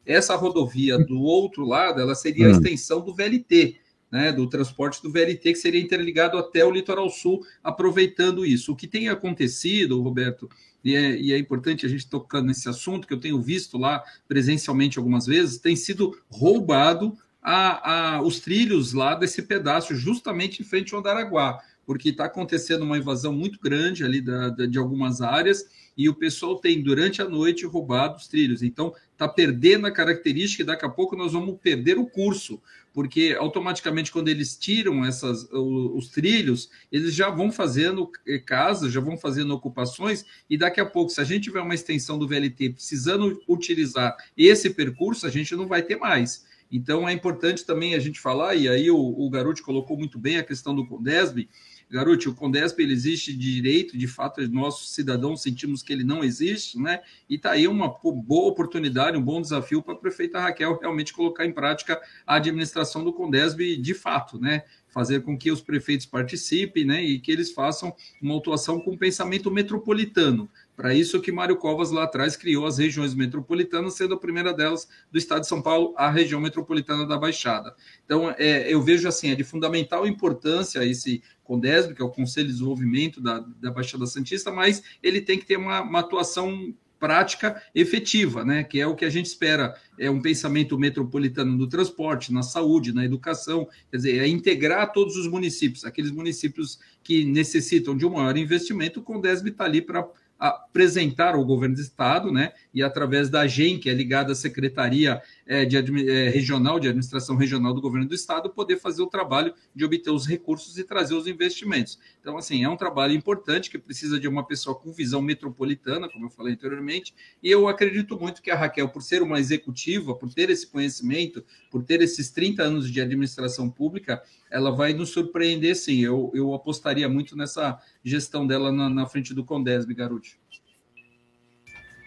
Essa 0.05 0.38
rodovia 0.38 0.97
do 0.97 1.20
outro 1.20 1.66
lado, 1.66 1.99
ela 1.99 2.16
seria 2.16 2.47
a 2.47 2.49
hum. 2.49 2.53
extensão 2.53 3.01
do 3.01 3.14
VLT, 3.14 3.82
né, 4.12 4.32
do 4.32 4.47
transporte 4.47 5.01
do 5.01 5.12
VLT, 5.12 5.53
que 5.53 5.55
seria 5.55 5.82
interligado 5.82 6.38
até 6.38 6.66
o 6.66 6.72
litoral 6.72 7.09
sul, 7.09 7.45
aproveitando 7.64 8.45
isso. 8.45 8.74
O 8.74 8.76
que 8.76 8.88
tem 8.88 9.07
acontecido, 9.07 10.01
Roberto, 10.01 10.49
e 10.84 10.95
é, 10.95 11.16
e 11.16 11.32
é, 11.32 11.38
importante 11.38 11.86
a 11.86 11.89
gente 11.89 12.09
tocar 12.09 12.41
nesse 12.41 12.68
assunto, 12.68 13.07
que 13.07 13.14
eu 13.14 13.20
tenho 13.20 13.41
visto 13.41 13.78
lá 13.78 14.03
presencialmente 14.28 14.97
algumas 14.97 15.26
vezes, 15.26 15.59
tem 15.59 15.76
sido 15.76 16.20
roubado 16.30 17.18
a, 17.41 18.16
a, 18.16 18.22
os 18.22 18.39
trilhos 18.39 18.93
lá 18.93 19.16
desse 19.16 19.43
pedaço, 19.43 19.95
justamente 19.95 20.62
em 20.62 20.66
frente 20.66 20.93
ao 20.93 20.99
Andaraguá, 20.99 21.59
porque 21.86 22.09
está 22.09 22.26
acontecendo 22.26 22.84
uma 22.84 22.97
invasão 22.97 23.34
muito 23.34 23.59
grande 23.59 24.03
ali 24.03 24.22
da, 24.22 24.49
da, 24.49 24.66
de 24.66 24.78
algumas 24.78 25.22
áreas 25.22 25.66
e 25.97 26.07
o 26.07 26.16
pessoal 26.16 26.55
tem, 26.55 26.82
durante 26.82 27.22
a 27.22 27.28
noite, 27.28 27.66
roubado 27.66 28.16
os 28.18 28.28
trilhos. 28.28 28.64
Então, 28.64 28.93
está 29.12 29.28
perdendo 29.28 29.86
a 29.86 29.91
característica 29.91 30.64
e 30.64 30.66
daqui 30.66 30.86
a 30.86 30.89
pouco 30.89 31.16
nós 31.16 31.34
vamos 31.34 31.59
perder 31.62 31.97
o 31.97 32.05
curso, 32.05 32.62
porque 32.94 33.36
automaticamente, 33.38 34.12
quando 34.12 34.28
eles 34.28 34.58
tiram 34.58 35.06
essas, 35.06 35.44
os, 35.52 36.06
os 36.06 36.08
trilhos, 36.10 36.70
eles 36.92 37.14
já 37.14 37.30
vão 37.30 37.52
fazendo 37.52 38.10
eh, 38.28 38.38
casas, 38.39 38.92
já 38.92 39.00
vão 39.00 39.18
fazendo 39.18 39.54
ocupações, 39.54 40.26
e 40.50 40.58
daqui 40.58 40.82
a 40.82 40.86
pouco, 40.86 41.12
se 41.12 41.22
a 41.22 41.24
gente 41.24 41.44
tiver 41.44 41.62
uma 41.62 41.76
extensão 41.76 42.18
do 42.18 42.28
VLT 42.28 42.72
precisando 42.72 43.42
utilizar 43.48 44.16
esse 44.36 44.70
percurso, 44.70 45.26
a 45.26 45.30
gente 45.30 45.56
não 45.56 45.68
vai 45.68 45.82
ter 45.82 45.96
mais. 45.96 46.46
Então 46.72 47.08
é 47.08 47.12
importante 47.12 47.66
também 47.66 47.96
a 47.96 48.00
gente 48.00 48.20
falar, 48.20 48.56
e 48.56 48.68
aí 48.70 48.89
o, 48.89 48.98
o 48.98 49.30
Garuti 49.30 49.62
colocou 49.62 49.98
muito 49.98 50.18
bem 50.18 50.38
a 50.38 50.44
questão 50.44 50.74
do 50.74 50.86
Condesb, 50.86 51.48
Garoto, 51.92 52.30
o 52.30 52.34
Condesp 52.34 52.80
ele 52.80 52.94
existe 52.94 53.34
de 53.34 53.54
direito, 53.54 53.98
de 53.98 54.08
fato, 54.08 54.42
nossos 54.50 54.94
cidadãos 54.96 55.42
sentimos 55.42 55.84
que 55.84 55.92
ele 55.92 56.06
não 56.06 56.24
existe, 56.24 56.80
né? 56.80 57.02
E 57.30 57.36
está 57.36 57.52
aí 57.52 57.68
uma 57.68 57.89
boa 57.89 58.50
oportunidade, 58.50 59.18
um 59.18 59.22
bom 59.22 59.42
desafio 59.42 59.84
para 59.84 59.94
a 59.94 59.98
prefeita 59.98 60.39
Raquel 60.39 60.80
realmente 60.80 61.12
colocar 61.12 61.46
em 61.46 61.52
prática 61.52 62.02
a 62.26 62.36
administração 62.36 63.04
do 63.04 63.12
Condesp 63.12 63.60
de 63.76 63.94
fato, 63.94 64.39
né? 64.39 64.64
fazer 64.92 65.22
com 65.22 65.38
que 65.38 65.52
os 65.52 65.62
prefeitos 65.62 66.06
participem 66.06 66.86
né, 66.86 67.02
e 67.02 67.18
que 67.18 67.32
eles 67.32 67.52
façam 67.52 67.96
uma 68.22 68.38
atuação 68.38 68.80
com 68.80 68.98
pensamento 68.98 69.50
metropolitano. 69.50 70.50
Para 70.82 70.95
isso 70.95 71.21
que 71.21 71.32
Mário 71.32 71.57
Covas 71.57 71.91
lá 71.91 72.05
atrás 72.05 72.36
criou 72.36 72.65
as 72.65 72.79
regiões 72.79 73.13
metropolitanas, 73.13 73.93
sendo 73.93 74.15
a 74.15 74.19
primeira 74.19 74.51
delas 74.51 74.88
do 75.11 75.17
estado 75.19 75.41
de 75.41 75.47
São 75.47 75.61
Paulo, 75.61 75.93
a 75.95 76.09
região 76.09 76.41
metropolitana 76.41 77.05
da 77.05 77.19
Baixada. 77.19 77.75
Então, 78.03 78.34
é, 78.36 78.73
eu 78.73 78.82
vejo 78.82 79.07
assim, 79.07 79.29
é 79.29 79.36
de 79.36 79.43
fundamental 79.43 80.07
importância 80.07 80.84
esse 80.84 81.21
CONDESB, 81.43 81.93
que 81.93 82.01
é 82.01 82.05
o 82.05 82.09
Conselho 82.09 82.47
de 82.47 82.53
Desenvolvimento 82.53 83.21
da, 83.21 83.45
da 83.61 83.69
Baixada 83.69 84.07
Santista, 84.07 84.51
mas 84.51 84.82
ele 85.03 85.21
tem 85.21 85.38
que 85.38 85.45
ter 85.45 85.55
uma, 85.55 85.82
uma 85.82 85.99
atuação 85.99 86.73
prática 86.99 87.61
efetiva, 87.75 88.43
né? 88.43 88.63
Que 88.63 88.79
é 88.79 88.88
o 88.88 88.95
que 88.95 89.05
a 89.05 89.09
gente 89.09 89.27
espera. 89.27 89.75
É 89.99 90.09
um 90.09 90.19
pensamento 90.19 90.79
metropolitano 90.79 91.55
no 91.55 91.67
transporte, 91.69 92.34
na 92.34 92.41
saúde, 92.41 92.91
na 92.91 93.05
educação, 93.05 93.67
quer 93.91 93.97
dizer, 93.97 94.19
é 94.19 94.27
integrar 94.27 94.91
todos 94.91 95.15
os 95.15 95.27
municípios, 95.27 95.86
aqueles 95.86 96.11
municípios 96.11 96.79
que 97.03 97.23
necessitam 97.23 97.95
de 97.95 98.03
um 98.03 98.11
maior 98.11 98.36
investimento, 98.36 98.99
o 98.99 99.03
Condesb 99.03 99.47
está 99.49 99.65
ali 99.65 99.82
para 99.82 100.07
apresentar 100.42 101.36
ao 101.36 101.46
governo 101.46 101.76
do 101.76 101.82
estado, 101.82 102.32
né, 102.32 102.52
e 102.74 102.82
através 102.82 103.30
da 103.30 103.46
GEM, 103.46 103.80
que 103.80 103.92
é 103.92 103.94
ligada 103.94 104.32
à 104.32 104.36
Secretaria 104.36 105.22
de, 105.66 105.78
é, 106.10 106.30
Regional 106.30 106.80
de 106.80 106.88
Administração 106.88 107.36
Regional 107.36 107.74
do 107.74 107.82
Governo 107.82 108.08
do 108.08 108.16
Estado, 108.16 108.49
poder 108.49 108.78
fazer 108.78 109.02
o 109.02 109.08
trabalho 109.08 109.54
de 109.76 109.84
obter 109.84 110.10
os 110.10 110.26
recursos 110.26 110.78
e 110.78 110.84
trazer 110.84 111.14
os 111.14 111.28
investimentos. 111.28 111.99
Então, 112.22 112.38
assim, 112.38 112.64
é 112.64 112.70
um 112.70 112.78
trabalho 112.78 113.14
importante 113.14 113.70
que 113.70 113.78
precisa 113.78 114.18
de 114.18 114.28
uma 114.28 114.47
pessoa 114.47 114.74
com 114.74 114.93
visão 114.93 115.22
metropolitana, 115.22 116.10
como 116.10 116.28
eu 116.28 116.30
falei 116.30 116.54
anteriormente, 116.54 117.14
e 117.43 117.52
eu 117.52 117.68
acredito 117.68 118.18
muito 118.18 118.41
que 118.41 118.49
a 118.49 118.56
Raquel, 118.56 118.88
por 118.88 119.02
ser 119.02 119.22
uma 119.22 119.39
executiva, 119.39 120.16
por 120.16 120.34
ter 120.34 120.49
esse 120.49 120.66
conhecimento, 120.66 121.43
por 121.70 121.84
ter 121.84 122.02
esses 122.02 122.32
30 122.32 122.64
anos 122.64 122.89
de 122.89 123.02
administração 123.02 123.70
pública, 123.70 124.24
ela 124.49 124.72
vai 124.72 124.93
nos 124.93 125.10
surpreender 125.10 125.76
sim. 125.76 125.99
Eu, 125.99 126.32
eu 126.34 126.54
apostaria 126.54 127.10
muito 127.10 127.36
nessa 127.36 127.78
gestão 128.04 128.47
dela 128.47 128.72
na, 128.72 128.89
na 128.89 129.06
frente 129.06 129.34
do 129.34 129.43
Condesb, 129.43 129.93
Garuti. 129.93 130.41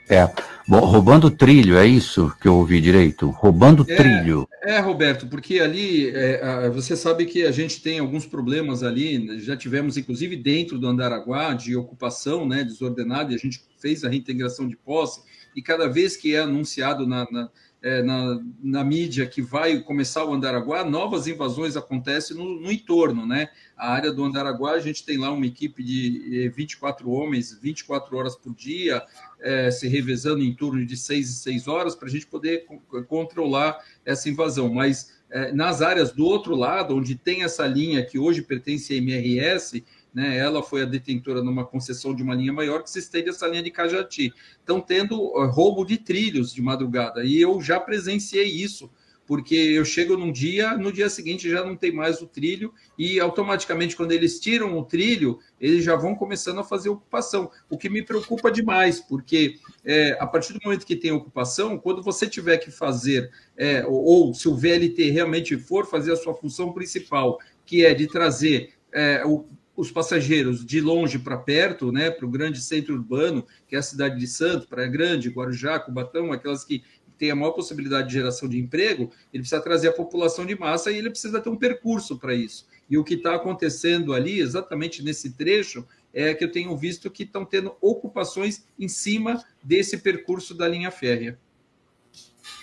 É. 0.09 0.28
Bom, 0.66 0.80
roubando 0.80 1.30
trilho, 1.30 1.76
é 1.76 1.86
isso 1.86 2.32
que 2.40 2.48
eu 2.48 2.57
ouvi 2.57 2.80
direito? 2.80 3.28
Roubando 3.28 3.84
é, 3.86 3.96
trilho. 3.96 4.48
É, 4.62 4.78
Roberto, 4.78 5.26
porque 5.26 5.61
ali 5.61 6.09
é, 6.09 6.70
você 6.70 6.96
sabe 6.96 7.26
que 7.26 7.42
a 7.44 7.50
gente 7.50 7.82
tem 7.82 7.98
alguns 7.98 8.24
problemas 8.24 8.82
ali, 8.82 9.38
já 9.40 9.57
tivemos, 9.57 9.98
inclusive, 9.98 10.36
dentro 10.36 10.78
do 10.78 10.86
Andaraguá, 10.86 11.52
de 11.52 11.76
ocupação 11.76 12.46
né, 12.46 12.64
desordenada, 12.64 13.32
e 13.32 13.34
a 13.34 13.38
gente 13.38 13.62
fez 13.78 14.05
a 14.05 14.09
reintegração 14.09 14.66
de 14.66 14.76
posse, 14.76 15.20
e 15.55 15.61
cada 15.61 15.86
vez 15.86 16.16
que 16.16 16.34
é 16.34 16.40
anunciado 16.40 17.07
na, 17.07 17.26
na 17.30 17.50
é, 17.85 18.03
na, 18.03 18.41
na, 18.62 18.82
mídia 18.82 19.26
que 19.26 19.43
vai 19.43 19.78
começar 19.78 20.24
o 20.24 20.32
Andaraguá, 20.32 20.82
novas 20.82 21.26
invasões 21.26 21.76
acontecem 21.76 22.35
no, 22.35 22.59
no, 22.59 22.72
entorno, 22.72 23.26
né? 23.26 23.51
A 23.76 23.93
área 23.93 24.11
do 24.11 24.24
Andaraguá, 24.24 24.72
a 24.72 24.80
gente 24.80 25.05
tem 25.05 25.18
lá 25.18 25.30
uma 25.30 25.45
equipe 25.45 25.82
de 25.82 26.51
24 26.57 27.11
homens, 27.11 27.53
24 27.61 28.16
horas 28.16 28.37
por 28.37 28.55
dia, 28.55 29.03
é, 29.39 29.70
se 29.70 29.87
revezando 29.87 30.43
em 30.43 30.55
torno 30.55 30.87
de 30.87 30.97
6 30.97 31.28
e 31.28 31.32
6 31.35 31.68
horas, 31.68 31.95
para 31.95 32.09
a 32.09 32.11
gente 32.11 32.26
poder 32.26 32.64
controlar 33.07 33.78
essa 34.03 34.30
invasão. 34.30 34.72
Mas 34.72 35.12
é, 35.30 35.53
nas 35.53 35.82
áreas 35.82 36.11
do 36.11 36.24
outro 36.24 36.55
lado, 36.55 36.97
onde 36.97 37.14
tem 37.16 37.43
essa 37.43 37.66
linha 37.66 38.03
que 38.03 38.18
hoje 38.18 38.41
pertence 38.41 38.95
à 38.95 38.97
MRS, 38.97 39.85
né? 40.14 40.38
Ela 40.38 40.62
foi 40.62 40.82
a 40.82 40.86
detentora 40.86 41.42
numa 41.42 41.66
concessão 41.66 42.14
de 42.14 42.22
uma 42.22 42.34
linha 42.34 42.52
maior 42.52 42.82
que 42.82 42.90
se 42.90 43.00
estende 43.00 43.30
essa 43.30 43.48
linha 43.48 43.62
de 43.62 43.70
Cajati. 43.70 44.32
Estão 44.60 44.80
tendo 44.80 45.16
roubo 45.48 45.84
de 45.84 45.98
trilhos 45.98 46.54
de 46.54 46.62
madrugada. 46.62 47.24
E 47.24 47.40
eu 47.40 47.60
já 47.60 47.80
presenciei 47.80 48.46
isso, 48.46 48.88
porque 49.26 49.54
eu 49.54 49.84
chego 49.84 50.16
num 50.16 50.30
dia, 50.30 50.76
no 50.76 50.92
dia 50.92 51.08
seguinte 51.08 51.50
já 51.50 51.64
não 51.64 51.76
tem 51.76 51.90
mais 51.90 52.20
o 52.20 52.26
trilho, 52.26 52.72
e 52.96 53.18
automaticamente, 53.18 53.96
quando 53.96 54.12
eles 54.12 54.38
tiram 54.38 54.78
o 54.78 54.84
trilho, 54.84 55.38
eles 55.60 55.82
já 55.82 55.96
vão 55.96 56.14
começando 56.14 56.60
a 56.60 56.64
fazer 56.64 56.90
ocupação, 56.90 57.50
o 57.68 57.78
que 57.78 57.88
me 57.88 58.02
preocupa 58.02 58.52
demais, 58.52 59.00
porque 59.00 59.56
é, 59.84 60.16
a 60.20 60.26
partir 60.26 60.52
do 60.52 60.60
momento 60.62 60.86
que 60.86 60.94
tem 60.94 61.10
ocupação, 61.10 61.78
quando 61.78 62.02
você 62.02 62.28
tiver 62.28 62.58
que 62.58 62.70
fazer, 62.70 63.30
é, 63.56 63.84
ou, 63.86 64.04
ou 64.04 64.34
se 64.34 64.46
o 64.46 64.54
VLT 64.54 65.10
realmente 65.10 65.56
for 65.56 65.86
fazer 65.86 66.12
a 66.12 66.16
sua 66.16 66.34
função 66.34 66.72
principal, 66.72 67.38
que 67.64 67.84
é 67.84 67.94
de 67.94 68.06
trazer 68.06 68.74
é, 68.92 69.24
o 69.24 69.48
os 69.76 69.90
passageiros 69.90 70.64
de 70.64 70.80
longe 70.80 71.18
para 71.18 71.36
perto, 71.36 71.90
né, 71.90 72.10
para 72.10 72.26
o 72.26 72.30
grande 72.30 72.60
centro 72.60 72.94
urbano, 72.94 73.44
que 73.66 73.74
é 73.74 73.78
a 73.78 73.82
cidade 73.82 74.18
de 74.18 74.26
Santos, 74.26 74.66
Praia 74.66 74.88
Grande, 74.88 75.30
Guarujá, 75.30 75.78
Cubatão, 75.80 76.32
aquelas 76.32 76.64
que 76.64 76.82
têm 77.18 77.30
a 77.30 77.36
maior 77.36 77.52
possibilidade 77.52 78.08
de 78.08 78.14
geração 78.14 78.48
de 78.48 78.58
emprego, 78.58 79.10
ele 79.32 79.42
precisa 79.42 79.60
trazer 79.60 79.88
a 79.88 79.92
população 79.92 80.44
de 80.46 80.58
massa 80.58 80.90
e 80.90 80.98
ele 80.98 81.10
precisa 81.10 81.40
ter 81.40 81.48
um 81.48 81.56
percurso 81.56 82.18
para 82.18 82.34
isso. 82.34 82.66
E 82.88 82.98
o 82.98 83.04
que 83.04 83.14
está 83.14 83.34
acontecendo 83.34 84.12
ali, 84.12 84.40
exatamente 84.40 85.02
nesse 85.02 85.32
trecho, 85.32 85.86
é 86.12 86.34
que 86.34 86.44
eu 86.44 86.52
tenho 86.52 86.76
visto 86.76 87.10
que 87.10 87.24
estão 87.24 87.44
tendo 87.44 87.74
ocupações 87.80 88.64
em 88.78 88.88
cima 88.88 89.42
desse 89.62 89.98
percurso 89.98 90.54
da 90.54 90.68
linha 90.68 90.90
férrea. 90.90 91.38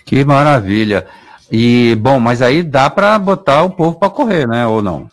Que 0.04 0.24
maravilha! 0.24 1.06
E, 1.50 1.94
bom, 1.96 2.18
mas 2.18 2.40
aí 2.40 2.62
dá 2.62 2.88
para 2.88 3.18
botar 3.18 3.62
o 3.62 3.70
povo 3.70 3.98
para 3.98 4.08
correr, 4.08 4.48
né? 4.48 4.66
Ou 4.66 4.80
não? 4.80 5.10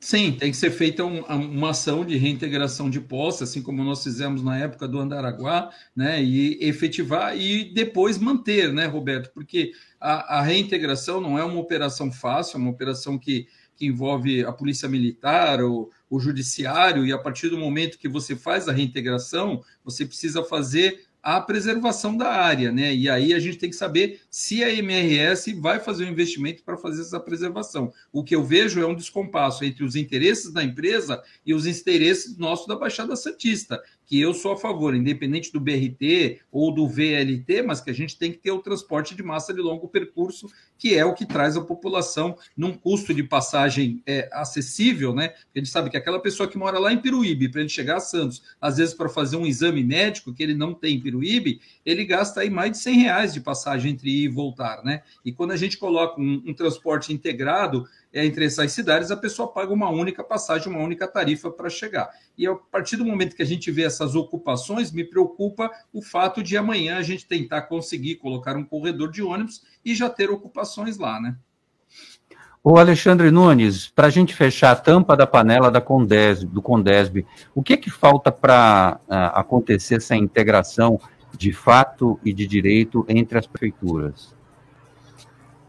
Sim, 0.00 0.32
tem 0.32 0.52
que 0.52 0.56
ser 0.56 0.70
feita 0.70 1.04
um, 1.04 1.22
uma 1.24 1.70
ação 1.70 2.04
de 2.04 2.16
reintegração 2.16 2.88
de 2.88 3.00
posse, 3.00 3.42
assim 3.42 3.60
como 3.60 3.82
nós 3.82 4.02
fizemos 4.02 4.44
na 4.44 4.56
época 4.56 4.86
do 4.86 5.00
Andaraguá, 5.00 5.70
né? 5.94 6.22
E 6.22 6.56
efetivar 6.64 7.36
e 7.36 7.64
depois 7.74 8.16
manter, 8.16 8.72
né, 8.72 8.86
Roberto? 8.86 9.32
Porque 9.34 9.72
a, 10.00 10.38
a 10.38 10.42
reintegração 10.42 11.20
não 11.20 11.36
é 11.36 11.42
uma 11.42 11.58
operação 11.58 12.12
fácil, 12.12 12.58
é 12.58 12.60
uma 12.60 12.70
operação 12.70 13.18
que, 13.18 13.48
que 13.74 13.86
envolve 13.86 14.44
a 14.44 14.52
polícia 14.52 14.88
militar, 14.88 15.60
o, 15.64 15.90
o 16.08 16.20
judiciário, 16.20 17.04
e 17.04 17.12
a 17.12 17.18
partir 17.18 17.48
do 17.48 17.58
momento 17.58 17.98
que 17.98 18.08
você 18.08 18.36
faz 18.36 18.68
a 18.68 18.72
reintegração, 18.72 19.64
você 19.84 20.06
precisa 20.06 20.44
fazer 20.44 21.07
a 21.36 21.42
preservação 21.42 22.16
da 22.16 22.30
área, 22.30 22.72
né? 22.72 22.94
E 22.94 23.06
aí 23.06 23.34
a 23.34 23.38
gente 23.38 23.58
tem 23.58 23.68
que 23.68 23.76
saber 23.76 24.22
se 24.30 24.64
a 24.64 24.72
MRS 24.72 25.52
vai 25.60 25.78
fazer 25.78 26.06
um 26.06 26.08
investimento 26.08 26.62
para 26.62 26.78
fazer 26.78 27.02
essa 27.02 27.20
preservação. 27.20 27.92
O 28.10 28.24
que 28.24 28.34
eu 28.34 28.42
vejo 28.42 28.80
é 28.80 28.86
um 28.86 28.94
descompasso 28.94 29.62
entre 29.62 29.84
os 29.84 29.94
interesses 29.94 30.50
da 30.50 30.64
empresa 30.64 31.22
e 31.44 31.52
os 31.52 31.66
interesses 31.66 32.38
nossos 32.38 32.66
da 32.66 32.76
Baixada 32.76 33.14
Santista 33.14 33.78
que 34.08 34.18
eu 34.18 34.32
sou 34.32 34.52
a 34.52 34.56
favor, 34.56 34.94
independente 34.94 35.52
do 35.52 35.60
BRT 35.60 36.40
ou 36.50 36.72
do 36.72 36.88
VLT, 36.88 37.62
mas 37.62 37.82
que 37.82 37.90
a 37.90 37.94
gente 37.94 38.16
tem 38.16 38.32
que 38.32 38.38
ter 38.38 38.50
o 38.50 38.62
transporte 38.62 39.14
de 39.14 39.22
massa 39.22 39.52
de 39.52 39.60
longo 39.60 39.86
percurso, 39.86 40.50
que 40.78 40.94
é 40.94 41.04
o 41.04 41.12
que 41.12 41.26
traz 41.26 41.58
a 41.58 41.60
população 41.60 42.34
num 42.56 42.72
custo 42.72 43.12
de 43.12 43.22
passagem 43.22 44.02
é, 44.06 44.26
acessível, 44.32 45.14
né? 45.14 45.34
A 45.54 45.58
gente 45.58 45.68
sabe 45.68 45.90
que 45.90 45.96
aquela 45.96 46.18
pessoa 46.20 46.48
que 46.48 46.56
mora 46.56 46.78
lá 46.78 46.90
em 46.90 46.98
Piruíbe, 46.98 47.50
para 47.50 47.60
ele 47.60 47.68
chegar 47.68 47.98
a 47.98 48.00
Santos, 48.00 48.42
às 48.58 48.78
vezes 48.78 48.94
para 48.94 49.10
fazer 49.10 49.36
um 49.36 49.44
exame 49.44 49.84
médico 49.84 50.32
que 50.32 50.42
ele 50.42 50.54
não 50.54 50.72
tem 50.72 50.96
em 50.96 51.00
Piruíbe, 51.00 51.60
ele 51.84 52.06
gasta 52.06 52.40
aí 52.40 52.48
mais 52.48 52.70
de 52.70 52.78
100 52.78 52.98
reais 53.00 53.34
de 53.34 53.40
passagem 53.40 53.92
entre 53.92 54.08
ir 54.08 54.24
e 54.24 54.28
voltar, 54.28 54.82
né? 54.82 55.02
E 55.22 55.32
quando 55.32 55.50
a 55.50 55.56
gente 55.56 55.76
coloca 55.76 56.18
um, 56.18 56.42
um 56.46 56.54
transporte 56.54 57.12
integrado, 57.12 57.86
entre 58.24 58.44
essas 58.44 58.72
cidades, 58.72 59.10
a 59.10 59.16
pessoa 59.16 59.48
paga 59.48 59.72
uma 59.72 59.90
única 59.90 60.24
passagem, 60.24 60.72
uma 60.72 60.82
única 60.82 61.06
tarifa 61.06 61.50
para 61.50 61.68
chegar. 61.68 62.08
E 62.36 62.46
a 62.46 62.54
partir 62.54 62.96
do 62.96 63.04
momento 63.04 63.36
que 63.36 63.42
a 63.42 63.46
gente 63.46 63.70
vê 63.70 63.82
essas 63.82 64.14
ocupações, 64.14 64.92
me 64.92 65.04
preocupa 65.04 65.70
o 65.92 66.02
fato 66.02 66.42
de 66.42 66.56
amanhã 66.56 66.96
a 66.96 67.02
gente 67.02 67.26
tentar 67.26 67.62
conseguir 67.62 68.16
colocar 68.16 68.56
um 68.56 68.64
corredor 68.64 69.10
de 69.10 69.22
ônibus 69.22 69.62
e 69.84 69.94
já 69.94 70.08
ter 70.08 70.30
ocupações 70.30 70.98
lá, 70.98 71.20
né? 71.20 71.36
Ô 72.62 72.76
Alexandre 72.76 73.30
Nunes, 73.30 73.88
para 73.88 74.08
a 74.08 74.10
gente 74.10 74.34
fechar 74.34 74.72
a 74.72 74.76
tampa 74.76 75.16
da 75.16 75.26
panela 75.26 75.70
da 75.70 75.80
Condesb, 75.80 76.46
do 76.50 76.60
Condesb, 76.60 77.24
o 77.54 77.62
que 77.62 77.76
que 77.76 77.88
falta 77.88 78.32
para 78.32 79.00
uh, 79.08 79.38
acontecer 79.38 79.96
essa 79.96 80.16
integração 80.16 81.00
de 81.36 81.52
fato 81.52 82.18
e 82.24 82.32
de 82.32 82.46
direito 82.46 83.06
entre 83.08 83.38
as 83.38 83.46
prefeituras? 83.46 84.34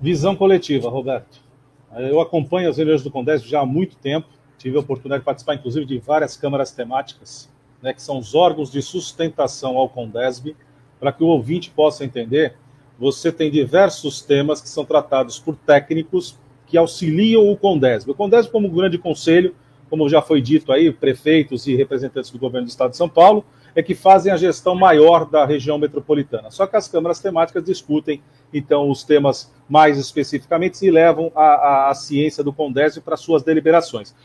Visão 0.01 0.35
coletiva, 0.35 0.89
Roberto. 0.89 1.48
Eu 1.97 2.19
acompanho 2.19 2.69
as 2.69 2.77
reuniões 2.77 3.03
do 3.03 3.09
Condesb 3.09 3.47
já 3.47 3.61
há 3.61 3.65
muito 3.65 3.95
tempo, 3.95 4.27
tive 4.57 4.77
a 4.77 4.81
oportunidade 4.81 5.21
de 5.21 5.25
participar, 5.25 5.55
inclusive, 5.55 5.85
de 5.85 5.97
várias 5.97 6.37
câmaras 6.37 6.71
temáticas, 6.71 7.49
né, 7.81 7.93
que 7.93 8.01
são 8.01 8.19
os 8.19 8.35
órgãos 8.35 8.71
de 8.71 8.81
sustentação 8.81 9.77
ao 9.77 9.89
Condesb, 9.89 10.55
para 10.99 11.11
que 11.11 11.23
o 11.23 11.27
ouvinte 11.27 11.71
possa 11.71 12.03
entender, 12.03 12.55
você 12.99 13.31
tem 13.31 13.49
diversos 13.49 14.21
temas 14.21 14.61
que 14.61 14.67
são 14.67 14.83
tratados 14.83 15.39
por 15.39 15.55
técnicos 15.55 16.37
que 16.67 16.77
auxiliam 16.77 17.49
o 17.49 17.55
Condesb. 17.55 18.11
O 18.11 18.13
Condesb, 18.13 18.51
como 18.51 18.69
grande 18.69 18.97
conselho, 18.97 19.55
como 19.89 20.07
já 20.07 20.21
foi 20.21 20.41
dito 20.41 20.71
aí, 20.71 20.91
prefeitos 20.91 21.65
e 21.65 21.75
representantes 21.75 22.29
do 22.29 22.37
governo 22.37 22.67
do 22.67 22.69
Estado 22.69 22.91
de 22.91 22.97
São 22.97 23.09
Paulo, 23.09 23.43
é 23.73 23.81
que 23.81 23.95
fazem 23.95 24.31
a 24.31 24.37
gestão 24.37 24.75
maior 24.75 25.25
da 25.25 25.45
região 25.45 25.77
metropolitana. 25.77 26.51
Só 26.51 26.67
que 26.67 26.75
as 26.75 26.87
câmaras 26.87 27.19
temáticas 27.19 27.63
discutem, 27.63 28.21
então, 28.53 28.89
os 28.89 29.03
temas 29.03 29.51
mais 29.67 29.97
especificamente 29.97 30.83
e 30.85 30.89
levam 30.89 31.31
a, 31.35 31.43
a, 31.43 31.89
a 31.89 31.93
ciência 31.93 32.43
do 32.43 32.51
Condesb 32.51 33.01
para 33.01 33.15
suas 33.15 33.43
deliberações. 33.43 34.15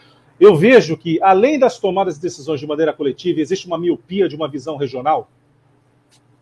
Eu 0.40 0.56
vejo 0.56 0.96
que, 0.96 1.20
além 1.22 1.58
das 1.58 1.78
tomadas 1.78 2.16
de 2.16 2.22
decisões 2.22 2.58
de 2.58 2.66
maneira 2.66 2.92
coletiva, 2.92 3.40
existe 3.40 3.66
uma 3.66 3.78
miopia 3.78 4.28
de 4.28 4.34
uma 4.34 4.48
visão 4.48 4.76
regional. 4.76 5.28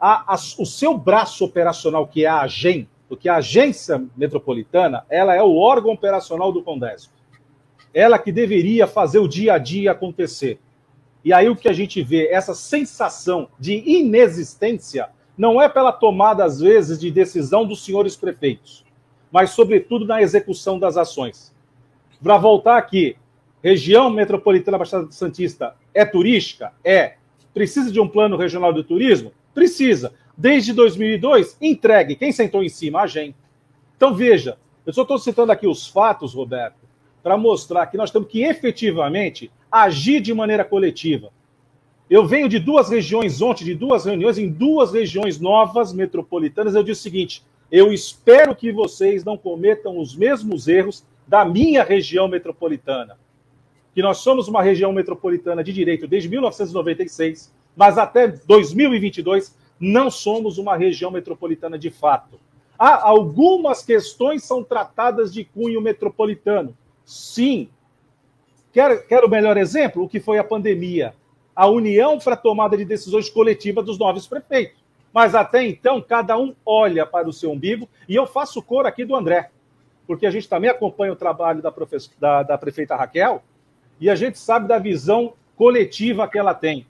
A, 0.01 0.35
o 0.59 0.67
seu 0.67 0.97
braço 0.97 1.45
operacional, 1.45 2.07
que 2.07 2.25
é 2.25 2.29
a 2.29 2.41
AGEM, 2.41 2.89
porque 3.09 3.29
a 3.29 3.37
agência 3.37 4.03
metropolitana, 4.17 5.05
ela 5.11 5.35
é 5.35 5.43
o 5.43 5.57
órgão 5.57 5.93
operacional 5.93 6.51
do 6.51 6.63
Condesp. 6.63 7.13
Ela 7.93 8.19
que 8.19 8.33
deveria 8.33 8.87
fazer 8.87 9.19
o 9.19 9.29
dia 9.29 9.55
a 9.55 9.59
dia 9.59 9.93
acontecer. 9.93 10.59
E 11.25 11.33
aí 11.33 11.49
o 11.49 11.55
que 11.55 11.69
a 11.69 11.73
gente 11.73 12.03
vê, 12.03 12.29
essa 12.29 12.55
sensação 12.55 13.49
de 13.59 13.75
inexistência, 13.87 15.11
não 15.37 15.61
é 15.61 15.69
pela 15.69 15.93
tomada, 15.93 16.45
às 16.45 16.61
vezes, 16.61 16.99
de 16.99 17.11
decisão 17.11 17.67
dos 17.67 17.85
senhores 17.85 18.17
prefeitos, 18.17 18.85
mas, 19.31 19.51
sobretudo, 19.51 20.05
na 20.05 20.21
execução 20.21 20.79
das 20.79 20.97
ações. 20.97 21.55
Para 22.23 22.39
voltar 22.39 22.77
aqui, 22.77 23.17
região 23.63 24.11
metropolitana 24.11 24.79
Baixada 24.79 25.11
Santista 25.11 25.75
é 25.95 26.05
turística? 26.05 26.73
É. 26.85 27.15
Precisa 27.53 27.91
de 27.91 28.01
um 28.01 28.09
plano 28.09 28.37
regional 28.37 28.73
de 28.73 28.83
turismo? 28.85 29.33
Precisa 29.55 30.13
desde 30.37 30.73
2002, 30.73 31.57
entregue. 31.61 32.17
Quem 32.17 32.33
sentou 32.33 32.63
em 32.63 32.69
cima? 32.69 33.03
A 33.03 33.07
gente. 33.07 33.37
Então, 33.97 34.15
veja, 34.15 34.59
eu 34.85 34.93
só 34.93 35.03
estou 35.03 35.19
citando 35.19 35.53
aqui 35.53 35.67
os 35.67 35.87
fatos, 35.87 36.35
Roberto, 36.35 36.77
para 37.23 37.37
mostrar 37.37 37.87
que 37.87 37.97
nós 37.97 38.11
temos 38.11 38.29
que 38.29 38.43
efetivamente 38.43 39.51
agir 39.71 40.21
de 40.21 40.35
maneira 40.35 40.65
coletiva. 40.65 41.31
Eu 42.13 42.27
venho 42.27 42.47
de 42.47 42.59
duas 42.59 42.91
regiões 42.91 43.41
ontem, 43.41 43.65
de 43.65 43.75
duas 43.75 44.05
reuniões 44.05 44.37
em 44.37 44.47
duas 44.47 44.93
regiões 44.93 45.41
novas 45.41 45.95
metropolitanas. 45.95 46.75
Eu 46.75 46.83
disse 46.83 47.01
o 47.01 47.03
seguinte: 47.05 47.43
eu 47.71 47.91
espero 47.91 48.55
que 48.55 48.71
vocês 48.71 49.25
não 49.25 49.39
cometam 49.39 49.99
os 49.99 50.15
mesmos 50.15 50.69
erros 50.69 51.07
da 51.27 51.43
minha 51.43 51.83
região 51.83 52.29
metropolitana. 52.29 53.19
Que 53.95 54.03
nós 54.03 54.19
somos 54.19 54.47
uma 54.47 54.63
região 54.63 54.93
metropolitana 54.93 55.65
de 55.65 55.73
direito 55.73 56.07
desde 56.07 56.29
1996, 56.29 57.51
mas 57.75 57.97
até 57.97 58.29
2022 58.29 59.57
não 59.81 60.11
somos 60.11 60.59
uma 60.59 60.77
região 60.77 61.11
metropolitana 61.11 61.79
de 61.79 61.89
fato. 61.89 62.39
Algumas 62.77 63.83
questões 63.83 64.45
são 64.45 64.63
tratadas 64.63 65.33
de 65.33 65.45
cunho 65.45 65.81
metropolitano. 65.81 66.77
Sim. 67.07 67.71
Quer, 68.71 69.07
quer 69.07 69.25
o 69.25 69.31
melhor 69.31 69.57
exemplo? 69.57 70.05
O 70.05 70.09
que 70.11 70.21
foi 70.21 70.37
a 70.37 70.45
pandemia. 70.45 71.15
A 71.55 71.67
união 71.67 72.19
para 72.19 72.35
a 72.35 72.37
tomada 72.37 72.77
de 72.77 72.85
decisões 72.85 73.29
coletivas 73.29 73.85
dos 73.85 73.99
novos 73.99 74.27
prefeitos. 74.27 74.81
Mas 75.13 75.35
até 75.35 75.63
então, 75.63 76.01
cada 76.01 76.39
um 76.39 76.55
olha 76.65 77.05
para 77.05 77.29
o 77.29 77.33
seu 77.33 77.51
umbigo, 77.51 77.89
e 78.09 78.15
eu 78.15 78.27
faço 78.27 78.63
cor 78.63 78.87
aqui 78.87 79.05
do 79.05 79.15
André, 79.15 79.51
porque 80.07 80.25
a 80.27 80.31
gente 80.31 80.49
também 80.49 80.71
acompanha 80.71 81.13
o 81.13 81.17
trabalho 81.17 81.61
da, 81.61 81.73
da, 82.19 82.43
da 82.43 82.59
prefeita 82.59 82.97
Raquel, 82.97 83.43
e 84.01 84.09
a 84.09 84.15
gente 84.15 84.39
sabe 84.39 84.67
da 84.67 84.79
visão 84.79 85.35
coletiva 85.55 86.27
que 86.27 86.39
ela 86.39 86.55
tem 86.55 86.87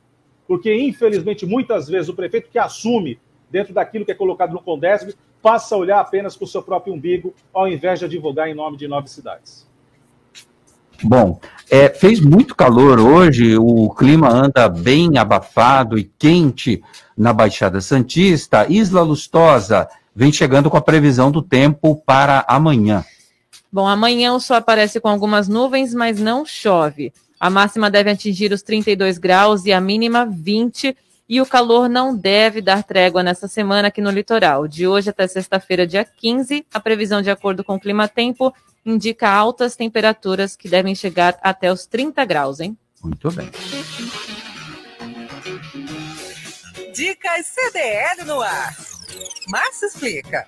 porque 0.47 0.75
infelizmente 0.75 1.47
muitas 1.47 1.89
vezes 1.89 2.11
o 2.11 2.15
prefeito 2.15 2.51
que 2.51 2.59
assume 2.59 3.19
dentro 3.51 3.73
daquilo 3.73 4.05
que 4.05 4.13
é 4.13 4.15
colocado 4.15 4.53
no 4.53 4.61
Condesb 4.61 5.15
passa 5.41 5.75
a 5.75 5.79
olhar 5.79 5.99
apenas 5.99 6.37
para 6.37 6.45
o 6.45 6.49
seu 6.49 6.63
próprio 6.63 6.93
umbigo, 6.93 7.35
ao 7.53 7.67
invés 7.67 7.99
de 7.99 8.05
advogar 8.05 8.49
em 8.49 8.55
nome 8.55 8.77
de 8.77 8.87
nove 8.87 9.09
cidades. 9.09 9.67
Bom, 11.03 11.41
é, 11.71 11.89
fez 11.89 12.21
muito 12.21 12.55
calor 12.55 13.01
hoje, 13.01 13.57
o 13.57 13.91
clima 13.91 14.29
anda 14.29 14.69
bem 14.69 15.19
abafado 15.19 15.99
e 15.99 16.05
quente 16.05 16.83
na 17.17 17.33
Baixada 17.33 17.81
Santista. 17.81 18.67
Isla 18.69 19.03
Lustosa 19.03 19.89
vem 20.15 20.33
chegando 20.33 20.71
com 20.71 20.77
a 20.77 20.83
previsão 20.83 21.31
do 21.31 21.43
tempo 21.43 21.97
para 22.07 22.45
amanhã. 22.47 23.05
Bom, 23.73 23.87
amanhã 23.87 24.35
o 24.35 24.41
sol 24.41 24.59
aparece 24.59 25.01
com 25.01 25.09
algumas 25.09 25.49
nuvens, 25.49 25.95
mas 25.95 26.21
não 26.21 26.45
chove. 26.45 27.13
A 27.41 27.49
máxima 27.49 27.91
deve 27.91 28.11
atingir 28.11 28.53
os 28.53 28.63
32 28.63 29.19
graus 29.19 29.65
e 29.65 29.73
a 29.73 29.81
mínima 29.81 30.27
20. 30.27 30.95
E 31.33 31.41
o 31.41 31.47
calor 31.47 31.89
não 31.89 32.15
deve 32.15 32.61
dar 32.61 32.83
trégua 32.85 33.23
nessa 33.23 33.49
semana 33.49 33.89
aqui 33.89 34.03
no 34.03 34.11
litoral. 34.11 34.69
De 34.69 34.87
hoje 34.87 35.09
até 35.09 35.27
sexta-feira, 35.27 35.87
dia 35.87 36.05
15, 36.05 36.67
a 36.71 36.79
previsão, 36.79 37.23
de 37.23 37.31
acordo 37.31 37.65
com 37.65 37.77
o 37.77 37.81
Clima 37.81 38.07
Tempo, 38.07 38.53
indica 38.85 39.31
altas 39.31 39.75
temperaturas 39.75 40.55
que 40.55 40.69
devem 40.69 40.95
chegar 40.95 41.39
até 41.41 41.73
os 41.73 41.87
30 41.87 42.23
graus, 42.27 42.61
hein? 42.61 42.77
Muito 43.03 43.31
bem. 43.31 43.49
Dicas 46.93 47.47
CDL 47.47 48.27
no 48.27 48.43
ar. 48.43 48.77
Márcia 49.49 49.87
explica. 49.87 50.47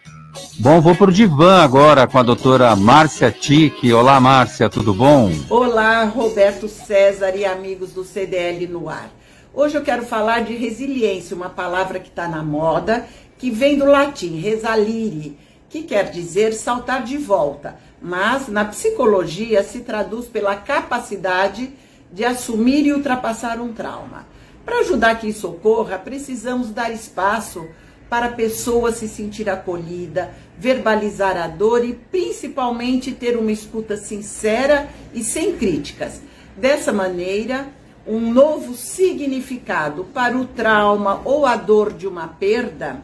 Bom, 0.58 0.82
vou 0.82 0.94
para 0.94 1.08
o 1.08 1.14
divã 1.14 1.62
agora 1.62 2.06
com 2.06 2.18
a 2.18 2.22
doutora 2.22 2.76
Márcia 2.76 3.32
Tique. 3.32 3.90
Olá, 3.90 4.20
Márcia, 4.20 4.68
tudo 4.68 4.92
bom? 4.92 5.32
Olá, 5.48 6.04
Roberto 6.04 6.68
César 6.68 7.34
e 7.34 7.46
amigos 7.46 7.94
do 7.94 8.04
CDL 8.04 8.66
no 8.66 8.90
ar. 8.90 9.08
Hoje 9.56 9.76
eu 9.76 9.82
quero 9.82 10.04
falar 10.04 10.42
de 10.42 10.52
resiliência, 10.56 11.36
uma 11.36 11.48
palavra 11.48 12.00
que 12.00 12.08
está 12.08 12.26
na 12.26 12.42
moda, 12.42 13.06
que 13.38 13.52
vem 13.52 13.78
do 13.78 13.84
latim 13.84 14.40
resalire, 14.40 15.38
que 15.70 15.84
quer 15.84 16.10
dizer 16.10 16.52
saltar 16.52 17.04
de 17.04 17.16
volta, 17.16 17.78
mas 18.02 18.48
na 18.48 18.64
psicologia 18.64 19.62
se 19.62 19.82
traduz 19.82 20.26
pela 20.26 20.56
capacidade 20.56 21.70
de 22.12 22.24
assumir 22.24 22.84
e 22.84 22.92
ultrapassar 22.92 23.60
um 23.60 23.72
trauma. 23.72 24.26
Para 24.64 24.80
ajudar 24.80 25.20
que 25.20 25.28
isso 25.28 25.48
ocorra, 25.48 26.00
precisamos 26.00 26.70
dar 26.70 26.90
espaço 26.90 27.64
para 28.10 28.26
a 28.26 28.32
pessoa 28.32 28.90
se 28.90 29.06
sentir 29.06 29.48
acolhida, 29.48 30.34
verbalizar 30.58 31.36
a 31.36 31.46
dor 31.46 31.84
e 31.84 31.92
principalmente 31.92 33.12
ter 33.12 33.36
uma 33.36 33.52
escuta 33.52 33.96
sincera 33.96 34.88
e 35.14 35.22
sem 35.22 35.56
críticas. 35.56 36.20
Dessa 36.56 36.92
maneira, 36.92 37.68
um 38.06 38.20
novo 38.32 38.74
significado 38.74 40.04
para 40.04 40.36
o 40.36 40.46
trauma 40.46 41.22
ou 41.24 41.46
a 41.46 41.56
dor 41.56 41.92
de 41.92 42.06
uma 42.06 42.28
perda, 42.28 43.00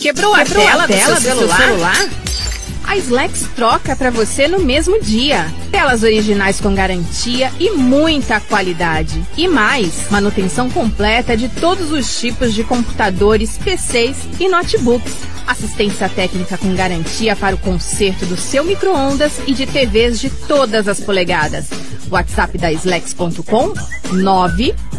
Quebrou 0.00 0.34
a 0.34 0.44
Quebrou 0.44 0.64
a 0.64 0.66
tela, 0.66 0.88
tela 0.88 1.14
do 1.14 1.20
seu 1.20 1.34
do 1.36 1.46
seu 1.46 1.56
celular? 1.56 1.96
A 2.86 2.96
Slex 2.96 3.48
troca 3.56 3.96
para 3.96 4.10
você 4.10 4.46
no 4.46 4.60
mesmo 4.60 5.00
dia. 5.00 5.52
Telas 5.70 6.02
originais 6.02 6.60
com 6.60 6.74
garantia 6.74 7.50
e 7.58 7.70
muita 7.70 8.40
qualidade. 8.40 9.22
E 9.36 9.48
mais, 9.48 10.10
manutenção 10.10 10.70
completa 10.70 11.36
de 11.36 11.48
todos 11.48 11.90
os 11.90 12.20
tipos 12.20 12.54
de 12.54 12.62
computadores, 12.62 13.58
PCs 13.58 14.16
e 14.38 14.48
notebooks. 14.48 15.14
Assistência 15.46 16.08
técnica 16.08 16.56
com 16.56 16.74
garantia 16.74 17.34
para 17.34 17.54
o 17.54 17.58
conserto 17.58 18.26
do 18.26 18.36
seu 18.36 18.64
micro-ondas 18.64 19.32
e 19.46 19.52
de 19.52 19.66
TVs 19.66 20.20
de 20.20 20.30
todas 20.30 20.86
as 20.86 21.00
polegadas. 21.00 21.68
WhatsApp 22.10 22.56
da 22.58 22.72
Slex.com 22.72 23.72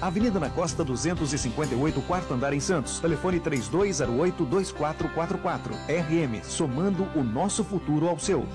Avenida 0.00 0.38
na 0.38 0.48
Costa 0.48 0.84
258, 0.84 2.00
quarto 2.02 2.32
andar 2.32 2.52
em 2.52 2.60
Santos. 2.60 3.00
Telefone 3.00 3.40
3208-2444. 3.40 5.72
RM, 5.88 6.44
somando 6.44 7.08
o 7.14 7.24
nosso 7.24 7.64
futuro 7.64 8.08
ao 8.08 8.16
seu. 8.18 8.46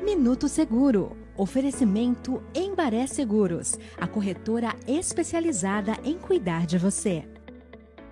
Minuto 0.00 0.48
Seguro. 0.48 1.16
Oferecimento 1.36 2.42
Embaré 2.52 3.06
Seguros, 3.06 3.78
a 3.96 4.08
corretora 4.08 4.74
especializada 4.88 5.96
em 6.02 6.18
cuidar 6.18 6.66
de 6.66 6.76
você. 6.76 7.24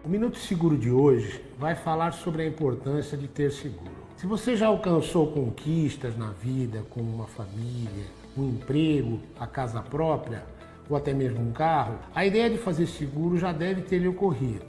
O 0.04 0.08
Minuto 0.08 0.38
Seguro 0.38 0.78
de 0.78 0.92
hoje 0.92 1.42
vai 1.58 1.74
falar 1.74 2.12
sobre 2.12 2.42
a 2.42 2.46
importância 2.46 3.18
de 3.18 3.26
ter 3.26 3.50
seguro. 3.50 3.90
Se 4.16 4.26
você 4.26 4.56
já 4.56 4.68
alcançou 4.68 5.32
conquistas 5.32 6.16
na 6.16 6.30
vida, 6.30 6.84
como 6.88 7.12
uma 7.12 7.26
família, 7.26 8.06
um 8.38 8.50
emprego, 8.50 9.18
a 9.40 9.46
casa 9.46 9.82
própria, 9.82 10.44
ou 10.88 10.96
até 10.96 11.12
mesmo 11.12 11.40
um 11.40 11.52
carro, 11.52 11.98
a 12.14 12.24
ideia 12.24 12.50
de 12.50 12.58
fazer 12.58 12.86
seguro 12.86 13.38
já 13.38 13.52
deve 13.52 13.82
ter 13.82 13.98
lhe 13.98 14.08
ocorrido. 14.08 14.64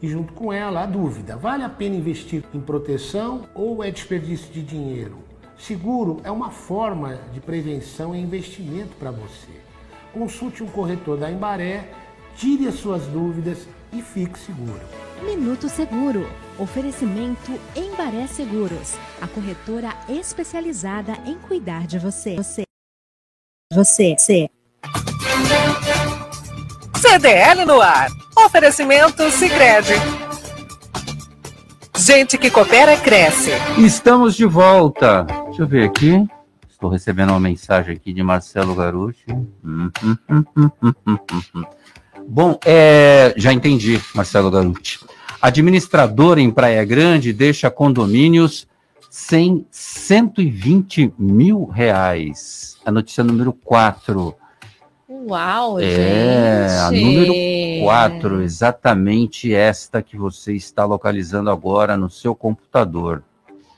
E 0.00 0.08
junto 0.08 0.32
com 0.32 0.52
ela, 0.52 0.82
a 0.82 0.86
dúvida: 0.86 1.36
vale 1.36 1.64
a 1.64 1.68
pena 1.68 1.96
investir 1.96 2.44
em 2.54 2.60
proteção 2.60 3.46
ou 3.54 3.82
é 3.82 3.90
desperdício 3.90 4.52
de 4.52 4.62
dinheiro? 4.62 5.18
Seguro 5.58 6.20
é 6.22 6.30
uma 6.30 6.50
forma 6.50 7.16
de 7.32 7.40
prevenção 7.40 8.14
e 8.14 8.20
investimento 8.20 8.94
para 8.96 9.10
você. 9.10 9.50
Consulte 10.12 10.62
um 10.62 10.68
corretor 10.68 11.18
da 11.18 11.30
Embaré, 11.30 11.90
tire 12.36 12.68
as 12.68 12.76
suas 12.76 13.06
dúvidas 13.06 13.66
e 13.92 14.00
fique 14.00 14.38
seguro. 14.38 14.80
Minuto 15.24 15.68
Seguro. 15.68 16.26
Oferecimento 16.58 17.52
Embaré 17.74 18.26
Seguros, 18.26 18.94
a 19.20 19.28
corretora 19.28 19.90
especializada 20.08 21.12
em 21.26 21.36
cuidar 21.38 21.86
de 21.86 21.98
você. 21.98 22.36
Você. 22.36 22.62
Você. 23.72 24.16
você. 24.16 24.57
CDL 26.96 27.64
no 27.64 27.80
ar. 27.80 28.08
Oferecimento 28.36 29.30
Sicredi. 29.30 29.94
Gente 31.96 32.38
que 32.38 32.50
coopera 32.50 32.96
cresce. 32.96 33.50
Estamos 33.78 34.36
de 34.36 34.46
volta. 34.46 35.24
Deixa 35.46 35.62
eu 35.62 35.66
ver 35.66 35.84
aqui. 35.84 36.26
Estou 36.70 36.88
recebendo 36.88 37.30
uma 37.30 37.40
mensagem 37.40 37.96
aqui 37.96 38.12
de 38.12 38.22
Marcelo 38.22 38.76
hum. 39.64 39.90
Bom, 42.28 42.58
é, 42.64 43.34
já 43.36 43.52
entendi, 43.52 44.00
Marcelo 44.14 44.48
Garuti. 44.50 45.00
Administradora 45.42 46.40
em 46.40 46.50
Praia 46.50 46.84
Grande 46.84 47.32
deixa 47.32 47.70
condomínios 47.70 48.68
sem 49.10 49.66
120 49.70 51.14
mil 51.18 51.64
reais. 51.64 52.76
A 52.84 52.92
notícia 52.92 53.24
número 53.24 53.52
4. 53.52 54.36
Uau, 55.26 55.80
É, 55.80 56.66
a 56.86 56.90
gente. 56.90 57.04
número 57.04 57.84
4, 57.84 58.42
exatamente 58.42 59.52
esta 59.54 60.02
que 60.02 60.16
você 60.16 60.54
está 60.54 60.84
localizando 60.84 61.50
agora 61.50 61.96
no 61.96 62.08
seu 62.08 62.34
computador. 62.34 63.22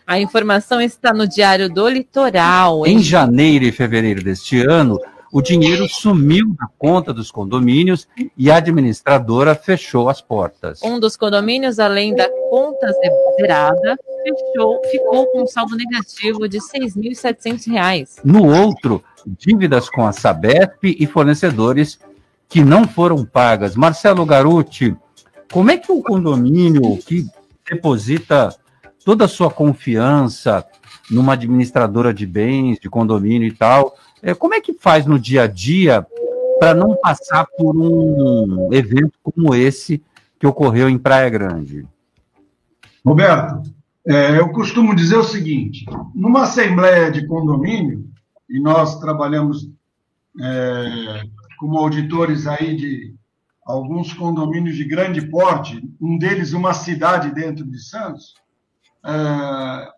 A 0.06 0.18
informação 0.18 0.80
está 0.80 1.12
no 1.12 1.26
Diário 1.26 1.68
do 1.68 1.88
Litoral. 1.88 2.86
Em 2.86 3.00
janeiro 3.00 3.64
e 3.64 3.72
fevereiro 3.72 4.22
deste 4.22 4.60
ano, 4.60 4.98
o 5.32 5.40
dinheiro 5.40 5.88
sumiu 5.88 6.54
da 6.58 6.68
conta 6.78 7.12
dos 7.12 7.30
condomínios 7.30 8.08
e 8.36 8.50
a 8.50 8.56
administradora 8.56 9.54
fechou 9.54 10.08
as 10.08 10.20
portas. 10.20 10.80
Um 10.82 10.98
dos 10.98 11.16
condomínios, 11.16 11.78
além 11.78 12.14
da 12.14 12.28
conta 12.48 12.92
zerada, 13.38 13.96
fechou, 14.22 14.80
ficou 14.90 15.26
com 15.26 15.42
um 15.42 15.46
saldo 15.46 15.76
negativo 15.76 16.48
de 16.48 16.58
R$ 16.58 16.80
6.700. 16.80 18.20
No 18.24 18.44
outro, 18.46 19.02
dívidas 19.26 19.88
com 19.88 20.06
a 20.06 20.12
Sabesp 20.12 20.84
e 20.84 21.06
fornecedores 21.06 21.98
que 22.48 22.64
não 22.64 22.86
foram 22.86 23.24
pagas. 23.24 23.76
Marcelo 23.76 24.26
Garuti, 24.26 24.96
como 25.52 25.70
é 25.70 25.76
que 25.76 25.92
o 25.92 26.02
condomínio 26.02 26.96
que 26.98 27.26
deposita 27.68 28.54
toda 29.04 29.24
a 29.24 29.28
sua 29.28 29.50
confiança 29.50 30.64
numa 31.10 31.32
administradora 31.32 32.12
de 32.12 32.26
bens, 32.26 32.78
de 32.78 32.88
condomínio 32.88 33.48
e 33.48 33.52
tal, 33.52 33.96
é, 34.22 34.34
como 34.34 34.54
é 34.54 34.60
que 34.60 34.74
faz 34.74 35.06
no 35.06 35.18
dia 35.18 35.42
a 35.42 35.46
dia 35.46 36.06
para 36.58 36.74
não 36.74 36.96
passar 36.96 37.46
por 37.56 37.76
um 37.76 38.72
evento 38.72 39.12
como 39.22 39.54
esse 39.54 40.02
que 40.38 40.46
ocorreu 40.46 40.88
em 40.88 40.98
Praia 40.98 41.28
Grande? 41.30 41.86
Roberto, 43.04 43.62
é, 44.06 44.38
eu 44.38 44.50
costumo 44.50 44.94
dizer 44.94 45.16
o 45.16 45.24
seguinte: 45.24 45.84
numa 46.14 46.42
assembleia 46.42 47.10
de 47.10 47.26
condomínio, 47.26 48.08
e 48.48 48.60
nós 48.60 48.98
trabalhamos 48.98 49.70
é, 50.40 51.22
como 51.58 51.78
auditores 51.78 52.46
aí 52.46 52.76
de 52.76 53.14
alguns 53.64 54.12
condomínios 54.12 54.76
de 54.76 54.84
grande 54.84 55.22
porte, 55.28 55.88
um 56.00 56.18
deles 56.18 56.52
uma 56.52 56.74
cidade 56.74 57.32
dentro 57.32 57.64
de 57.64 57.78
Santos, 57.78 58.34
é, 59.04 59.88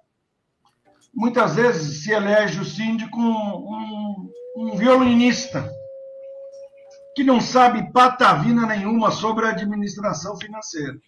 muitas 1.15 1.55
vezes 1.57 2.03
se 2.03 2.13
elege 2.13 2.61
o 2.61 2.65
síndico 2.65 3.19
um, 3.19 3.57
um, 3.57 4.33
um 4.57 4.77
violinista 4.77 5.71
que 7.15 7.23
não 7.23 7.41
sabe 7.41 7.93
patavina 7.93 8.67
nenhuma 8.67 9.11
sobre 9.11 9.47
a 9.47 9.51
administração 9.51 10.37
financeira. 10.37 10.99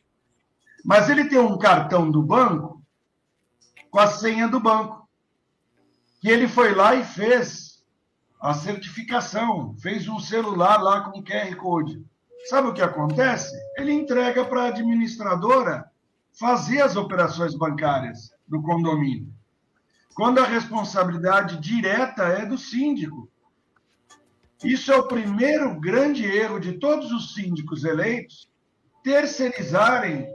Mas 0.84 1.08
ele 1.08 1.28
tem 1.28 1.38
um 1.38 1.58
cartão 1.58 2.10
do 2.10 2.22
banco 2.22 2.82
com 3.90 3.98
a 3.98 4.06
senha 4.06 4.48
do 4.48 4.60
banco. 4.60 5.08
Que 6.20 6.28
ele 6.28 6.46
foi 6.46 6.74
lá 6.74 6.94
e 6.94 7.04
fez 7.04 7.82
a 8.40 8.52
certificação, 8.52 9.74
fez 9.80 10.06
um 10.08 10.18
celular 10.18 10.82
lá 10.82 11.00
com 11.02 11.22
QR 11.22 11.54
Code. 11.56 12.04
Sabe 12.46 12.68
o 12.68 12.74
que 12.74 12.82
acontece? 12.82 13.56
Ele 13.78 13.92
entrega 13.92 14.44
para 14.44 14.64
a 14.64 14.68
administradora 14.68 15.90
fazer 16.38 16.82
as 16.82 16.96
operações 16.96 17.54
bancárias 17.54 18.30
do 18.46 18.60
condomínio. 18.60 19.33
Quando 20.14 20.38
a 20.38 20.46
responsabilidade 20.46 21.58
direta 21.58 22.22
é 22.24 22.46
do 22.46 22.56
síndico. 22.56 23.28
Isso 24.62 24.92
é 24.92 24.96
o 24.96 25.08
primeiro 25.08 25.78
grande 25.80 26.24
erro 26.24 26.58
de 26.58 26.78
todos 26.78 27.12
os 27.12 27.34
síndicos 27.34 27.84
eleitos, 27.84 28.48
terceirizarem 29.02 30.26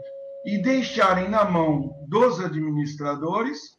e 0.46 0.62
deixarem 0.62 1.30
na 1.30 1.46
mão 1.46 1.96
dos 2.08 2.40
administradores 2.40 3.78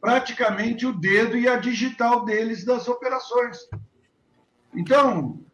praticamente 0.00 0.86
o 0.86 0.92
dedo 0.92 1.36
e 1.36 1.48
a 1.48 1.56
digital 1.56 2.24
deles 2.24 2.64
das 2.64 2.86
operações. 2.88 3.58
Então, 4.72 5.44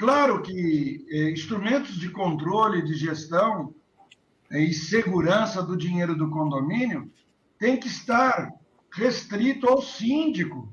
Claro 0.00 0.40
que 0.40 1.04
eh, 1.10 1.30
instrumentos 1.30 1.96
de 1.96 2.08
controle, 2.08 2.80
de 2.80 2.94
gestão 2.94 3.74
eh, 4.50 4.62
e 4.62 4.72
segurança 4.72 5.62
do 5.62 5.76
dinheiro 5.76 6.16
do 6.16 6.30
condomínio 6.30 7.12
tem 7.58 7.78
que 7.78 7.86
estar 7.86 8.50
restrito 8.92 9.68
ao 9.68 9.80
síndico, 9.80 10.72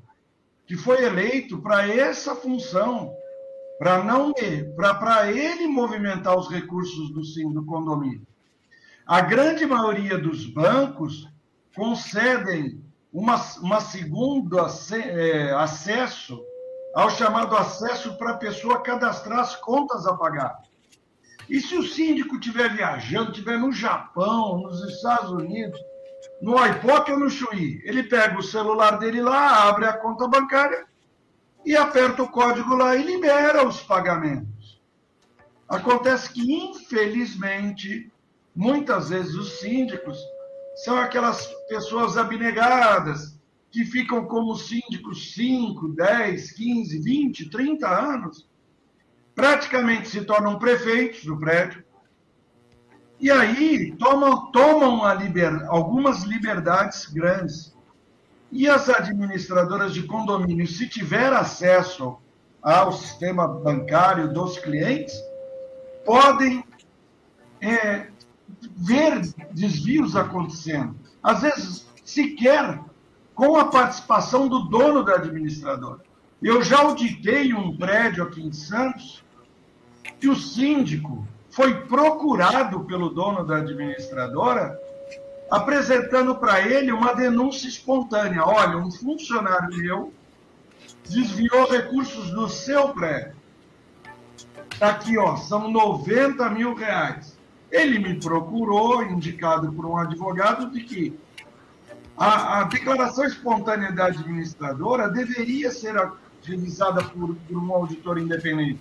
que 0.66 0.76
foi 0.76 1.04
eleito 1.04 1.60
para 1.62 1.88
essa 1.88 2.34
função, 2.34 3.12
para 3.78 4.02
não 4.02 4.34
para 4.74 5.30
ele 5.30 5.66
movimentar 5.66 6.36
os 6.36 6.48
recursos 6.48 7.10
do 7.10 7.24
sim 7.24 7.52
do 7.52 7.64
condomínio. 7.64 8.26
A 9.06 9.20
grande 9.20 9.64
maioria 9.64 10.18
dos 10.18 10.46
bancos 10.46 11.28
concedem 11.74 12.82
uma, 13.12 13.36
uma 13.62 13.80
segunda 13.80 14.66
é, 14.92 15.52
acesso 15.52 16.38
ao 16.94 17.10
chamado 17.10 17.56
acesso 17.56 18.16
para 18.18 18.32
a 18.32 18.36
pessoa 18.36 18.82
cadastrar 18.82 19.38
as 19.38 19.56
contas 19.56 20.06
a 20.06 20.16
pagar. 20.16 20.60
E 21.48 21.60
se 21.60 21.76
o 21.76 21.82
síndico 21.82 22.34
estiver 22.34 22.74
viajando, 22.74 23.30
estiver 23.30 23.58
no 23.58 23.72
Japão, 23.72 24.58
nos 24.62 24.82
Estados 24.82 25.30
Unidos, 25.30 25.80
no 26.40 26.56
iPod 26.56 27.12
ou 27.12 27.18
no 27.18 27.30
Chuí, 27.30 27.80
ele 27.84 28.04
pega 28.04 28.38
o 28.38 28.42
celular 28.42 28.98
dele 28.98 29.20
lá, 29.20 29.68
abre 29.68 29.86
a 29.86 29.92
conta 29.92 30.28
bancária 30.28 30.86
e 31.64 31.76
aperta 31.76 32.22
o 32.22 32.28
código 32.28 32.74
lá 32.74 32.96
e 32.96 33.02
libera 33.02 33.66
os 33.66 33.80
pagamentos. 33.82 34.80
Acontece 35.68 36.32
que, 36.32 36.40
infelizmente, 36.40 38.10
muitas 38.54 39.10
vezes 39.10 39.34
os 39.34 39.58
síndicos 39.58 40.18
são 40.84 40.96
aquelas 40.96 41.46
pessoas 41.68 42.16
abnegadas 42.16 43.38
que 43.70 43.84
ficam 43.84 44.24
como 44.24 44.56
síndicos 44.56 45.34
5, 45.34 45.88
10, 45.88 46.52
15, 46.52 46.98
20, 47.00 47.50
30 47.50 47.88
anos, 47.88 48.48
praticamente 49.34 50.08
se 50.08 50.24
tornam 50.24 50.58
prefeitos 50.58 51.24
do 51.24 51.38
prédio, 51.38 51.84
e 53.20 53.30
aí 53.30 53.92
tomam, 53.96 54.50
tomam 54.52 55.12
liber, 55.14 55.64
algumas 55.68 56.22
liberdades 56.22 57.06
grandes. 57.06 57.76
E 58.50 58.68
as 58.68 58.88
administradoras 58.88 59.92
de 59.92 60.04
condomínio, 60.04 60.66
se 60.66 60.88
tiver 60.88 61.32
acesso 61.32 62.16
ao 62.62 62.92
sistema 62.92 63.46
bancário 63.46 64.32
dos 64.32 64.58
clientes, 64.58 65.14
podem 66.04 66.64
é, 67.60 68.06
ver 68.76 69.20
desvios 69.50 70.16
acontecendo. 70.16 70.96
Às 71.22 71.42
vezes, 71.42 71.86
sequer 72.04 72.80
com 73.34 73.56
a 73.56 73.66
participação 73.66 74.48
do 74.48 74.60
dono 74.60 75.02
da 75.02 75.14
administradora. 75.14 76.00
Eu 76.40 76.62
já 76.62 76.78
auditei 76.78 77.52
um 77.52 77.76
prédio 77.76 78.22
aqui 78.22 78.40
em 78.40 78.52
Santos 78.52 79.24
que 80.20 80.28
o 80.28 80.36
síndico 80.36 81.26
foi 81.50 81.82
procurado 81.82 82.80
pelo 82.80 83.10
dono 83.10 83.44
da 83.44 83.56
administradora 83.56 84.78
apresentando 85.50 86.36
para 86.36 86.60
ele 86.60 86.92
uma 86.92 87.14
denúncia 87.14 87.68
espontânea. 87.68 88.44
Olha, 88.44 88.76
um 88.76 88.90
funcionário 88.90 89.76
meu 89.76 90.12
desviou 91.08 91.70
recursos 91.70 92.30
do 92.30 92.48
seu 92.48 92.90
prédio. 92.90 93.36
Está 94.72 94.90
aqui, 94.90 95.18
ó, 95.18 95.36
são 95.36 95.70
90 95.70 96.50
mil 96.50 96.74
reais. 96.74 97.36
Ele 97.70 97.98
me 97.98 98.20
procurou, 98.20 99.02
indicado 99.02 99.72
por 99.72 99.84
um 99.84 99.96
advogado, 99.96 100.70
de 100.70 100.82
que 100.82 101.18
a, 102.16 102.60
a 102.60 102.64
declaração 102.64 103.24
espontânea 103.24 103.92
da 103.92 104.06
administradora 104.06 105.08
deveria 105.08 105.70
ser 105.70 105.94
revisada 106.42 107.02
por, 107.04 107.34
por 107.34 107.58
um 107.58 107.72
auditor 107.72 108.18
independente, 108.18 108.80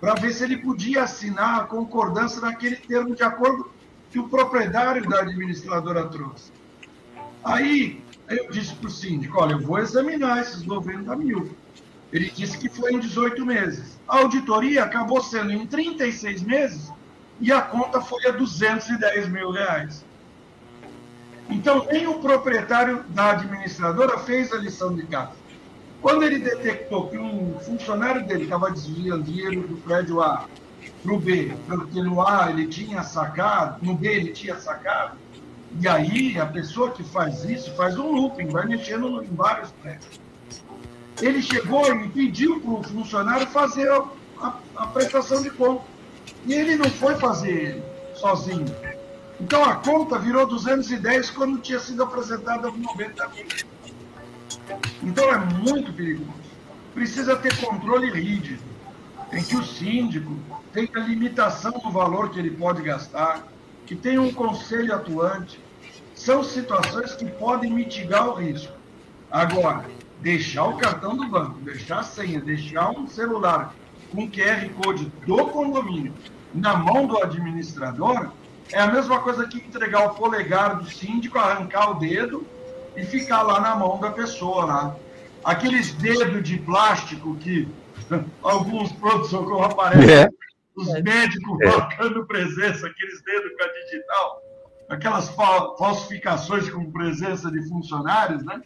para 0.00 0.14
ver 0.14 0.32
se 0.32 0.44
ele 0.44 0.58
podia 0.58 1.02
assinar 1.02 1.60
a 1.60 1.64
concordância 1.64 2.40
naquele 2.40 2.76
termo 2.76 3.14
de 3.14 3.22
acordo 3.22 3.70
que 4.10 4.18
o 4.18 4.28
proprietário 4.28 5.08
da 5.08 5.20
administradora 5.20 6.06
trouxe. 6.08 6.52
Aí 7.44 8.02
eu 8.28 8.50
disse 8.50 8.74
para 8.74 8.88
o 8.88 8.90
síndico: 8.90 9.40
olha, 9.40 9.52
eu 9.52 9.60
vou 9.60 9.78
examinar 9.78 10.40
esses 10.40 10.64
90 10.64 11.14
mil. 11.16 11.56
Ele 12.12 12.30
disse 12.30 12.56
que 12.56 12.68
foi 12.68 12.92
em 12.92 12.98
18 12.98 13.44
meses. 13.44 13.98
A 14.08 14.18
auditoria 14.18 14.84
acabou 14.84 15.22
sendo 15.22 15.52
em 15.52 15.66
36 15.66 16.42
meses 16.42 16.90
e 17.40 17.52
a 17.52 17.60
conta 17.60 18.00
foi 18.00 18.26
a 18.26 18.30
210 18.30 19.28
mil 19.28 19.50
reais. 19.50 20.04
Então, 21.50 21.86
nem 21.90 22.06
o 22.06 22.18
proprietário 22.18 23.04
da 23.08 23.30
administradora 23.30 24.18
fez 24.18 24.52
a 24.52 24.56
lição 24.56 24.94
de 24.94 25.02
casa. 25.06 25.32
Quando 26.00 26.22
ele 26.22 26.38
detectou 26.38 27.08
que 27.08 27.18
um 27.18 27.58
funcionário 27.60 28.24
dele 28.26 28.44
estava 28.44 28.70
desviando 28.70 29.24
dinheiro 29.24 29.66
do 29.66 29.76
prédio 29.78 30.22
A 30.22 30.46
para 31.02 31.12
o 31.12 31.18
B, 31.18 31.52
porque 31.66 32.00
no 32.02 32.26
A 32.26 32.50
ele 32.50 32.66
tinha 32.66 33.02
sacado, 33.02 33.84
no 33.84 33.94
B 33.94 34.08
ele 34.08 34.32
tinha 34.32 34.56
sacado, 34.56 35.16
e 35.80 35.88
aí 35.88 36.38
a 36.38 36.46
pessoa 36.46 36.90
que 36.90 37.02
faz 37.02 37.44
isso 37.44 37.74
faz 37.74 37.98
um 37.98 38.10
looping, 38.10 38.48
vai 38.48 38.66
mexendo 38.66 39.22
em 39.22 39.34
vários 39.34 39.70
prédios. 39.72 40.20
Ele 41.20 41.42
chegou 41.42 41.92
e 41.94 42.08
pediu 42.08 42.60
para 42.60 42.70
o 42.70 42.82
funcionário 42.82 43.46
fazer 43.48 43.90
a, 43.90 44.04
a, 44.40 44.54
a 44.76 44.86
prestação 44.86 45.42
de 45.42 45.50
conta. 45.50 45.82
E 46.46 46.54
ele 46.54 46.76
não 46.76 46.88
foi 46.90 47.16
fazer 47.16 47.50
ele 47.50 47.82
sozinho. 48.14 48.66
Então 49.40 49.64
a 49.64 49.76
conta 49.76 50.18
virou 50.18 50.46
210 50.46 51.30
quando 51.30 51.58
tinha 51.58 51.78
sido 51.80 52.02
apresentada 52.02 52.70
90 52.70 53.28
mil. 53.28 53.46
Então 55.02 55.30
é 55.32 55.38
muito 55.38 55.92
perigoso. 55.92 56.32
Precisa 56.94 57.36
ter 57.36 57.56
controle 57.60 58.10
rígido, 58.10 58.62
em 59.32 59.42
que 59.42 59.56
o 59.56 59.64
síndico 59.64 60.36
tenha 60.72 61.06
limitação 61.06 61.72
do 61.72 61.90
valor 61.90 62.30
que 62.30 62.38
ele 62.38 62.50
pode 62.50 62.82
gastar, 62.82 63.46
que 63.86 63.94
tenha 63.94 64.20
um 64.20 64.32
conselho 64.32 64.94
atuante. 64.94 65.60
São 66.14 66.42
situações 66.42 67.14
que 67.14 67.26
podem 67.26 67.72
mitigar 67.72 68.28
o 68.28 68.34
risco. 68.34 68.72
Agora, 69.30 69.84
deixar 70.20 70.64
o 70.64 70.76
cartão 70.76 71.16
do 71.16 71.28
banco, 71.28 71.60
deixar 71.60 72.00
a 72.00 72.02
senha, 72.02 72.40
deixar 72.40 72.90
um 72.90 73.06
celular 73.06 73.74
com 74.10 74.28
QR 74.28 74.68
Code 74.82 75.12
do 75.26 75.46
condomínio 75.46 76.12
na 76.54 76.76
mão 76.76 77.06
do 77.06 77.22
administrador, 77.22 78.30
é 78.72 78.80
a 78.80 78.86
mesma 78.86 79.20
coisa 79.20 79.46
que 79.46 79.58
entregar 79.58 80.06
o 80.06 80.14
polegar 80.14 80.76
do 80.76 80.90
síndico, 80.90 81.38
arrancar 81.38 81.90
o 81.90 81.94
dedo 81.94 82.46
e 82.98 83.04
ficar 83.04 83.42
lá 83.42 83.60
na 83.60 83.76
mão 83.76 83.98
da 84.00 84.10
pessoa 84.10 84.64
lá. 84.64 84.96
Aqueles 85.44 85.92
dedos 85.94 86.42
de 86.42 86.58
plástico 86.58 87.36
que 87.36 87.68
alguns 88.42 88.92
pronto-socorro 88.92 89.64
aparecem, 89.64 90.10
é. 90.10 90.28
os 90.74 90.88
médicos 91.02 91.60
é. 91.60 91.66
marcando 91.66 92.26
presença, 92.26 92.88
aqueles 92.88 93.22
dedos 93.22 93.52
com 93.56 93.64
a 93.64 93.72
digital, 93.84 94.42
aquelas 94.88 95.28
falsificações 95.78 96.68
com 96.68 96.90
presença 96.90 97.50
de 97.50 97.66
funcionários, 97.68 98.44
né? 98.44 98.60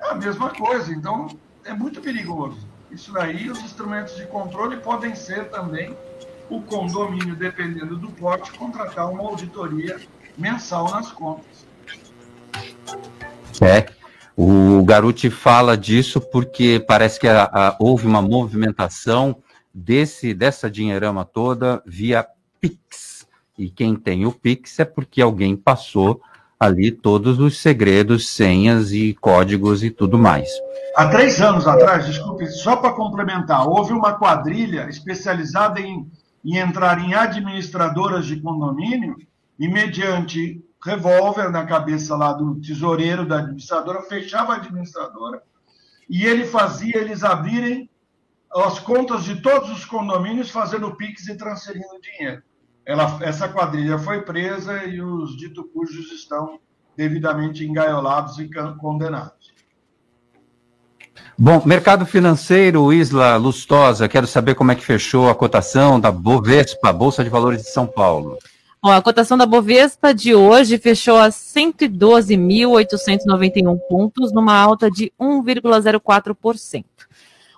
É 0.00 0.10
a 0.10 0.14
mesma 0.14 0.50
coisa, 0.50 0.92
então 0.92 1.28
é 1.64 1.74
muito 1.74 2.00
perigoso. 2.00 2.66
Isso 2.90 3.12
daí, 3.12 3.50
os 3.50 3.60
instrumentos 3.60 4.16
de 4.16 4.26
controle 4.26 4.78
podem 4.78 5.14
ser 5.14 5.50
também 5.50 5.94
o 6.48 6.62
condomínio, 6.62 7.34
dependendo 7.34 7.96
do 7.96 8.08
porte, 8.12 8.52
contratar 8.52 9.10
uma 9.10 9.22
auditoria 9.24 10.00
mensal 10.38 10.90
nas 10.90 11.10
contas. 11.10 11.66
É. 13.62 13.86
O 14.36 14.84
Garuti 14.84 15.30
fala 15.30 15.76
disso 15.76 16.20
porque 16.20 16.84
parece 16.86 17.18
que 17.18 17.26
a, 17.26 17.44
a, 17.44 17.76
houve 17.80 18.06
uma 18.06 18.20
movimentação 18.20 19.36
desse 19.72 20.34
dessa 20.34 20.70
dinheirama 20.70 21.24
toda 21.24 21.82
via 21.86 22.26
Pix. 22.60 23.26
E 23.58 23.70
quem 23.70 23.96
tem 23.96 24.26
o 24.26 24.32
Pix 24.32 24.78
é 24.78 24.84
porque 24.84 25.22
alguém 25.22 25.56
passou 25.56 26.20
ali 26.60 26.90
todos 26.90 27.38
os 27.38 27.58
segredos, 27.58 28.28
senhas 28.28 28.92
e 28.92 29.14
códigos 29.20 29.82
e 29.82 29.90
tudo 29.90 30.18
mais. 30.18 30.48
Há 30.94 31.08
três 31.08 31.40
anos 31.40 31.66
atrás, 31.66 32.06
desculpe, 32.06 32.46
só 32.46 32.76
para 32.76 32.92
complementar, 32.92 33.66
houve 33.66 33.92
uma 33.92 34.14
quadrilha 34.14 34.88
especializada 34.88 35.80
em 35.80 36.06
em 36.46 36.58
entrar 36.58 37.00
em 37.00 37.12
administradoras 37.12 38.24
de 38.24 38.40
condomínio 38.40 39.16
e, 39.58 39.68
mediante 39.68 40.62
revólver 40.82 41.50
na 41.50 41.64
cabeça 41.66 42.16
lá 42.16 42.32
do 42.32 42.60
tesoureiro 42.60 43.26
da 43.26 43.38
administradora, 43.38 44.02
fechava 44.02 44.52
a 44.52 44.56
administradora 44.56 45.42
e 46.08 46.24
ele 46.24 46.44
fazia 46.44 46.98
eles 46.98 47.24
abrirem 47.24 47.90
as 48.54 48.78
contas 48.78 49.24
de 49.24 49.42
todos 49.42 49.70
os 49.70 49.84
condomínios, 49.84 50.50
fazendo 50.50 50.94
PIX 50.94 51.28
e 51.28 51.36
transferindo 51.36 52.00
dinheiro. 52.00 52.42
Ela, 52.86 53.18
essa 53.20 53.48
quadrilha 53.48 53.98
foi 53.98 54.22
presa 54.22 54.84
e 54.84 55.02
os 55.02 55.36
dito 55.36 55.64
cujos 55.64 56.12
estão 56.12 56.60
devidamente 56.96 57.64
engaiolados 57.64 58.38
e 58.38 58.48
condenados. 58.78 59.54
Bom, 61.36 61.62
mercado 61.66 62.06
financeiro, 62.06 62.92
Isla 62.92 63.36
Lustosa, 63.36 64.08
quero 64.08 64.26
saber 64.26 64.54
como 64.54 64.72
é 64.72 64.74
que 64.74 64.84
fechou 64.84 65.28
a 65.28 65.34
cotação 65.34 66.00
da 66.00 66.10
Bovespa, 66.10 66.92
Bolsa 66.92 67.22
de 67.22 67.28
Valores 67.28 67.62
de 67.62 67.70
São 67.70 67.86
Paulo. 67.86 68.38
Bom, 68.86 68.92
a 68.92 69.02
cotação 69.02 69.36
da 69.36 69.44
Bovespa 69.44 70.14
de 70.14 70.32
hoje 70.32 70.78
fechou 70.78 71.16
a 71.16 71.28
112.891 71.28 73.76
pontos, 73.88 74.32
numa 74.32 74.54
alta 74.54 74.88
de 74.88 75.12
1,04%. 75.20 76.84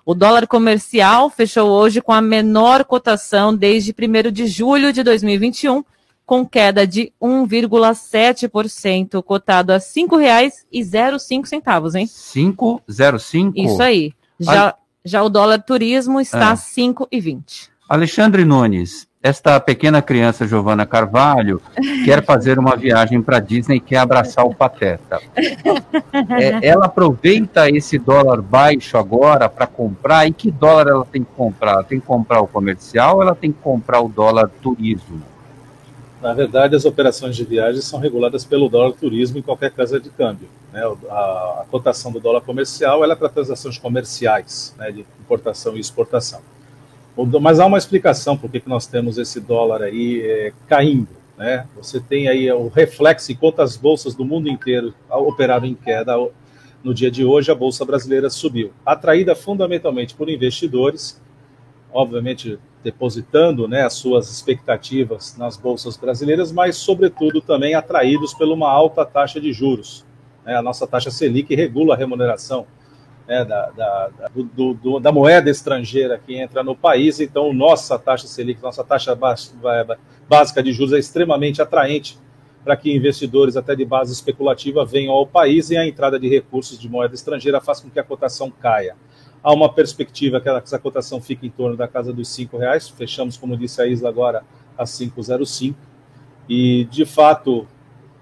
O 0.03 0.15
dólar 0.15 0.47
comercial 0.47 1.29
fechou 1.29 1.69
hoje 1.69 2.01
com 2.01 2.11
a 2.11 2.19
menor 2.19 2.83
cotação 2.83 3.55
desde 3.55 3.93
1 3.93 4.31
de 4.31 4.47
julho 4.47 4.91
de 4.91 5.03
2021, 5.03 5.85
com 6.25 6.43
queda 6.43 6.87
de 6.87 7.13
1,7%, 7.21 9.21
cotado 9.21 9.71
a 9.71 9.75
R$ 9.75 9.81
5,05, 9.81 11.95
hein? 11.95 12.07
5,05? 12.07 13.53
Isso 13.55 13.83
aí. 13.83 14.13
Já, 14.39 14.73
já 15.05 15.21
o 15.21 15.29
dólar 15.29 15.61
turismo 15.61 16.19
está 16.19 16.39
É. 16.39 16.53
a 16.53 16.55
5,20. 16.55 17.69
Alexandre 17.87 18.43
Nunes, 18.45 19.07
esta 19.21 19.59
pequena 19.59 20.01
criança 20.01 20.47
Giovana 20.47 20.85
Carvalho 20.85 21.61
quer 22.05 22.23
fazer 22.23 22.57
uma 22.57 22.75
viagem 22.75 23.21
para 23.21 23.39
Disney 23.39 23.75
e 23.75 23.79
quer 23.81 23.97
abraçar 23.97 24.45
o 24.45 24.55
Pateta. 24.55 25.19
É, 25.35 26.65
ela 26.65 26.85
aproveita 26.85 27.69
esse 27.69 27.97
dólar 27.97 28.41
baixo 28.41 28.97
agora 28.97 29.49
para 29.49 29.67
comprar. 29.67 30.25
E 30.25 30.31
que 30.31 30.49
dólar 30.49 30.87
ela 30.87 31.05
tem 31.05 31.23
que 31.23 31.31
comprar? 31.35 31.73
Ela 31.73 31.83
tem 31.83 31.99
que 31.99 32.05
comprar 32.05 32.39
o 32.39 32.47
comercial 32.47 33.17
ou 33.17 33.21
ela 33.21 33.35
tem 33.35 33.51
que 33.51 33.59
comprar 33.61 33.99
o 33.99 34.07
dólar 34.07 34.49
turismo? 34.61 35.21
Na 36.21 36.33
verdade, 36.33 36.75
as 36.75 36.85
operações 36.85 37.35
de 37.35 37.43
viagem 37.43 37.81
são 37.81 37.99
reguladas 37.99 38.43
pelo 38.45 38.69
dólar 38.69 38.93
turismo 38.93 39.37
em 39.37 39.41
qualquer 39.41 39.71
casa 39.71 39.99
de 39.99 40.09
câmbio. 40.09 40.49
né? 40.71 40.81
A, 41.09 41.61
a 41.61 41.65
cotação 41.69 42.11
do 42.11 42.19
dólar 42.21 42.41
comercial 42.41 43.03
ela 43.03 43.13
é 43.13 43.15
para 43.15 43.29
transações 43.29 43.77
comerciais, 43.77 44.73
né, 44.77 44.91
de 44.91 45.05
importação 45.19 45.75
e 45.77 45.79
exportação. 45.79 46.41
Mas 47.41 47.59
há 47.59 47.65
uma 47.65 47.77
explicação 47.77 48.37
por 48.37 48.49
que 48.49 48.61
nós 48.65 48.87
temos 48.87 49.17
esse 49.17 49.39
dólar 49.39 49.81
aí 49.81 50.21
é, 50.21 50.53
caindo. 50.67 51.09
Né? 51.37 51.65
Você 51.77 51.99
tem 51.99 52.27
aí 52.27 52.51
o 52.51 52.67
reflexo, 52.67 53.31
enquanto 53.31 53.61
as 53.61 53.77
bolsas 53.77 54.13
do 54.13 54.25
mundo 54.25 54.49
inteiro 54.49 54.93
operaram 55.09 55.65
em 55.65 55.73
queda, 55.73 56.13
no 56.83 56.93
dia 56.93 57.09
de 57.09 57.25
hoje 57.25 57.51
a 57.51 57.55
bolsa 57.55 57.83
brasileira 57.85 58.29
subiu, 58.29 58.71
atraída 58.85 59.35
fundamentalmente 59.35 60.15
por 60.15 60.29
investidores, 60.29 61.21
obviamente 61.91 62.59
depositando 62.83 63.67
né, 63.67 63.83
as 63.83 63.93
suas 63.93 64.29
expectativas 64.31 65.35
nas 65.37 65.57
bolsas 65.57 65.97
brasileiras, 65.97 66.51
mas, 66.51 66.77
sobretudo, 66.77 67.41
também 67.41 67.73
atraídos 67.73 68.33
por 68.33 68.47
uma 68.47 68.69
alta 68.69 69.05
taxa 69.05 69.39
de 69.39 69.51
juros. 69.51 70.05
né? 70.45 70.55
a 70.55 70.61
nossa 70.61 70.87
taxa 70.87 71.11
Selic 71.11 71.53
regula 71.55 71.95
a 71.95 71.97
remuneração 71.97 72.65
né, 73.29 73.45
da, 73.45 73.69
da, 73.69 74.09
do- 74.33 74.73
do- 74.73 74.99
da 74.99 75.11
moeda 75.11 75.51
estrangeira 75.51 76.17
que 76.17 76.35
entra 76.35 76.63
no 76.63 76.75
país, 76.75 77.19
então 77.19 77.53
nossa 77.53 77.97
taxa 77.99 78.25
Selic, 78.27 78.59
nossa 78.61 78.83
taxa 78.83 79.15
básica 80.27 80.63
de 80.63 80.73
juros 80.73 80.93
é 80.93 80.97
extremamente 80.97 81.61
atraente 81.61 82.17
para 82.63 82.75
que 82.75 82.91
investidores 82.91 83.55
até 83.55 83.75
de 83.75 83.85
base 83.85 84.11
especulativa 84.11 84.83
venham 84.83 85.13
ao 85.13 85.27
país 85.27 85.69
e 85.69 85.77
a 85.77 85.87
entrada 85.87 86.19
de 86.19 86.27
recursos 86.27 86.79
de 86.79 86.89
moeda 86.89 87.13
estrangeira 87.13 87.61
faz 87.61 87.79
com 87.79 87.89
que 87.89 87.99
a 87.99 88.03
cotação 88.03 88.49
caia. 88.51 88.95
Há 89.41 89.53
uma 89.53 89.71
perspectiva 89.71 90.41
que 90.41 90.49
essa 90.49 90.77
cotação 90.79 91.21
fique 91.21 91.45
em 91.47 91.49
torno 91.51 91.77
da 91.77 91.87
casa 91.87 92.11
dos 92.11 92.35
R$ 92.37 92.49
reais. 92.53 92.89
Fechamos, 92.89 93.37
como 93.37 93.55
disse 93.55 93.81
a 93.81 93.87
Isla, 93.87 94.09
agora 94.09 94.43
a 94.77 94.83
5,05. 94.83 95.73
E, 96.49 96.83
de 96.91 97.05
fato, 97.05 97.65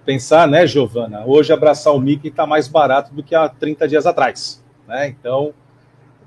pensar, 0.06 0.48
né, 0.48 0.68
Giovana? 0.68 1.24
Hoje 1.26 1.52
abraçar 1.52 1.92
o 1.96 2.00
Mickey 2.00 2.28
está 2.28 2.46
mais 2.46 2.68
barato 2.68 3.16
do 3.16 3.24
que 3.24 3.34
há 3.34 3.50
30 3.50 3.88
dias 3.88 4.06
atrás. 4.06 4.64
Né? 4.88 5.08
Então, 5.08 5.54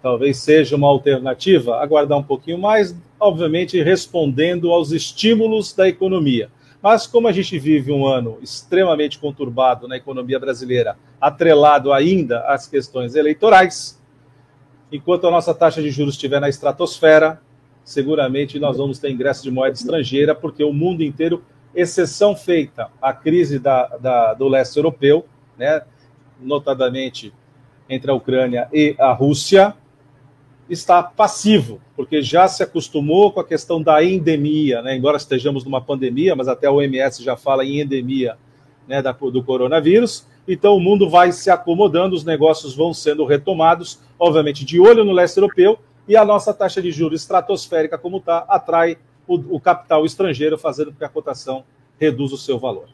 talvez 0.03 0.39
seja 0.39 0.77
uma 0.77 0.89
alternativa, 0.89 1.81
aguardar 1.81 2.19
um 2.19 2.23
pouquinho 2.23 2.59
mais, 2.59 2.95
obviamente 3.19 3.83
respondendo 3.83 4.71
aos 4.73 4.93
estímulos 4.93 5.73
da 5.73 5.89
economia. 5.89 6.51
Mas 6.83 7.07
como 7.07 7.29
a 7.29 7.33
gente 7.33 7.59
vive 7.59 7.93
um 7.93 8.07
ano 8.07 8.39
extremamente 8.41 9.19
conturbado 9.19 9.87
na 9.87 9.97
economia 9.97 10.39
brasileira, 10.39 10.97
atrelado 11.21 11.93
ainda 11.93 12.41
às 12.47 12.67
questões 12.67 13.15
eleitorais, 13.15 14.01
enquanto 14.91 15.27
a 15.27 15.31
nossa 15.31 15.53
taxa 15.55 15.83
de 15.83 15.91
juros 15.91 16.15
estiver 16.15 16.41
na 16.41 16.49
estratosfera, 16.49 17.41
seguramente 17.85 18.59
nós 18.59 18.79
vamos 18.79 18.99
ter 18.99 19.11
ingresso 19.11 19.43
de 19.43 19.51
moeda 19.51 19.75
estrangeira, 19.75 20.35
porque 20.35 20.65
o 20.65 20.73
mundo 20.73 21.03
inteiro, 21.03 21.45
exceção 21.75 22.35
feita 22.35 22.89
a 23.01 23.13
crise 23.13 23.59
da, 23.59 23.87
da- 23.99 24.35
do 24.35 24.49
leste 24.49 24.77
europeu, 24.77 25.27
né, 25.59 25.83
notadamente 26.41 27.33
entre 27.91 28.11
a 28.11 28.15
Ucrânia 28.15 28.69
e 28.73 28.95
a 28.99 29.13
Rússia, 29.13 29.75
está 30.71 31.03
passivo, 31.03 31.81
porque 31.97 32.23
já 32.23 32.47
se 32.47 32.63
acostumou 32.63 33.33
com 33.33 33.41
a 33.41 33.45
questão 33.45 33.83
da 33.83 34.03
endemia, 34.05 34.81
né? 34.81 34.97
embora 34.97 35.17
estejamos 35.17 35.65
numa 35.65 35.81
pandemia, 35.81 36.37
mas 36.37 36.47
até 36.47 36.69
a 36.69 36.73
OMS 36.73 37.25
já 37.25 37.37
fala 37.37 37.65
em 37.65 37.81
endemia 37.81 38.39
né, 38.87 39.03
da- 39.03 39.13
do 39.13 39.43
coronavírus. 39.43 40.25
Então 40.47 40.77
o 40.77 40.81
mundo 40.81 41.11
vai 41.11 41.33
se 41.33 41.51
acomodando, 41.51 42.15
os 42.15 42.25
negócios 42.25 42.75
vão 42.75 42.95
sendo 42.95 43.25
retomados, 43.25 43.99
obviamente 44.19 44.65
de 44.65 44.81
olho 44.81 45.05
no 45.05 45.13
leste 45.13 45.37
europeu, 45.37 45.79
e 46.07 46.17
a 46.17 46.25
nossa 46.25 46.55
taxa 46.55 46.81
de 46.81 46.91
juros 46.93 47.23
estratosférica, 47.23 47.99
como 47.99 48.19
está, 48.19 48.39
atrai 48.49 48.97
o, 49.27 49.57
o 49.57 49.61
capital 49.61 50.05
estrangeiro, 50.07 50.57
fazendo 50.57 50.93
com 50.93 50.99
que 50.99 51.05
a 51.05 51.09
cotação 51.09 51.65
reduza 51.99 52.37
o 52.37 52.39
seu 52.39 52.59
valor. 52.59 52.89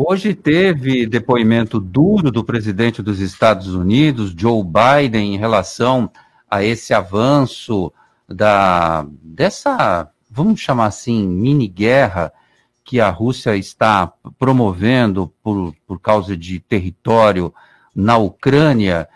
Hoje 0.00 0.32
teve 0.32 1.06
depoimento 1.06 1.80
duro 1.80 2.30
do 2.30 2.44
presidente 2.44 3.02
dos 3.02 3.18
Estados 3.18 3.74
Unidos, 3.74 4.32
Joe 4.32 4.62
Biden, 4.62 5.34
em 5.34 5.36
relação 5.36 6.08
a 6.48 6.62
esse 6.62 6.94
avanço 6.94 7.92
da 8.28 9.04
dessa, 9.20 10.08
vamos 10.30 10.60
chamar 10.60 10.86
assim, 10.86 11.26
mini 11.26 11.66
guerra 11.66 12.32
que 12.84 13.00
a 13.00 13.10
Rússia 13.10 13.56
está 13.56 14.12
promovendo 14.38 15.32
por, 15.42 15.74
por 15.84 16.00
causa 16.00 16.36
de 16.36 16.60
território 16.60 17.52
na 17.92 18.16
Ucrânia. 18.18 19.08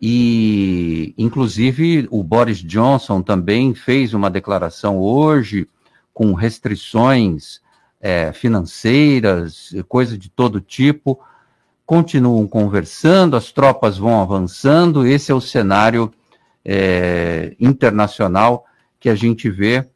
E, 0.00 1.14
inclusive, 1.18 2.06
o 2.12 2.22
Boris 2.22 2.58
Johnson 2.58 3.22
também 3.22 3.74
fez 3.74 4.14
uma 4.14 4.30
declaração 4.30 4.98
hoje 4.98 5.66
com 6.14 6.32
restrições 6.32 7.60
eh, 8.00 8.32
financeiras, 8.32 9.74
coisa 9.88 10.16
de 10.16 10.28
todo 10.28 10.60
tipo. 10.60 11.18
Continuam 11.84 12.46
conversando, 12.46 13.36
as 13.36 13.50
tropas 13.50 13.98
vão 13.98 14.20
avançando. 14.20 15.06
Esse 15.06 15.32
é 15.32 15.34
o 15.34 15.40
cenário 15.40 16.12
eh, 16.64 17.56
internacional 17.58 18.64
que 19.00 19.08
a 19.08 19.14
gente 19.14 19.48
vê 19.48 19.86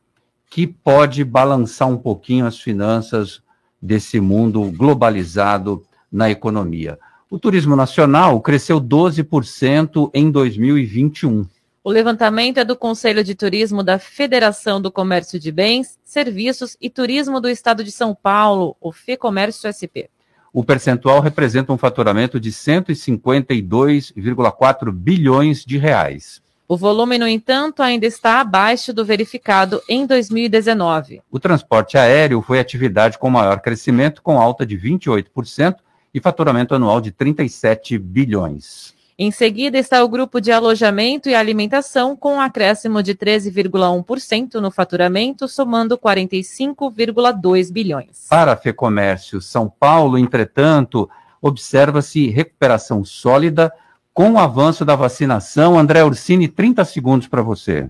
que 0.48 0.66
pode 0.66 1.24
balançar 1.24 1.88
um 1.88 1.96
pouquinho 1.96 2.46
as 2.46 2.60
finanças 2.60 3.42
desse 3.80 4.20
mundo 4.20 4.70
globalizado 4.70 5.82
na 6.10 6.30
economia. 6.30 6.98
O 7.30 7.38
turismo 7.38 7.74
nacional 7.74 8.38
cresceu 8.42 8.78
12% 8.78 10.10
em 10.12 10.30
2021. 10.30 11.46
O 11.84 11.90
levantamento 11.90 12.58
é 12.58 12.64
do 12.64 12.76
Conselho 12.76 13.24
de 13.24 13.34
Turismo 13.34 13.82
da 13.82 13.98
Federação 13.98 14.80
do 14.80 14.88
Comércio 14.88 15.36
de 15.36 15.50
Bens, 15.50 15.98
Serviços 16.04 16.76
e 16.80 16.88
Turismo 16.88 17.40
do 17.40 17.48
Estado 17.48 17.82
de 17.82 17.90
São 17.90 18.14
Paulo, 18.14 18.76
o 18.80 18.92
FEComércio 18.92 19.66
SP. 19.66 20.06
O 20.52 20.62
percentual 20.62 21.20
representa 21.20 21.72
um 21.72 21.78
faturamento 21.78 22.38
de 22.38 22.52
152,4 22.52 24.92
bilhões 24.92 25.64
de 25.64 25.76
reais. 25.76 26.40
O 26.68 26.76
volume, 26.76 27.18
no 27.18 27.26
entanto, 27.26 27.82
ainda 27.82 28.06
está 28.06 28.40
abaixo 28.40 28.92
do 28.92 29.04
verificado 29.04 29.82
em 29.88 30.06
2019. 30.06 31.20
O 31.32 31.40
transporte 31.40 31.98
aéreo 31.98 32.40
foi 32.42 32.58
a 32.58 32.62
atividade 32.62 33.18
com 33.18 33.28
maior 33.28 33.60
crescimento, 33.60 34.22
com 34.22 34.40
alta 34.40 34.64
de 34.64 34.78
28% 34.78 35.78
e 36.14 36.20
faturamento 36.20 36.76
anual 36.76 37.00
de 37.00 37.10
37 37.10 37.98
bilhões. 37.98 38.94
Em 39.18 39.30
seguida 39.30 39.78
está 39.78 40.02
o 40.02 40.08
grupo 40.08 40.40
de 40.40 40.50
alojamento 40.50 41.28
e 41.28 41.34
alimentação, 41.34 42.16
com 42.16 42.36
um 42.36 42.40
acréscimo 42.40 43.02
de 43.02 43.14
13,1% 43.14 44.54
no 44.54 44.70
faturamento, 44.70 45.46
somando 45.46 45.98
45,2 45.98 47.70
bilhões. 47.70 48.26
Para 48.28 48.52
a 48.52 48.56
FEComércio 48.56 49.40
São 49.40 49.68
Paulo, 49.68 50.16
entretanto, 50.16 51.08
observa-se 51.40 52.28
recuperação 52.28 53.04
sólida 53.04 53.72
com 54.14 54.32
o 54.32 54.38
avanço 54.38 54.84
da 54.84 54.96
vacinação. 54.96 55.78
André 55.78 56.02
Ursini, 56.04 56.48
30 56.48 56.84
segundos 56.84 57.28
para 57.28 57.42
você. 57.42 57.88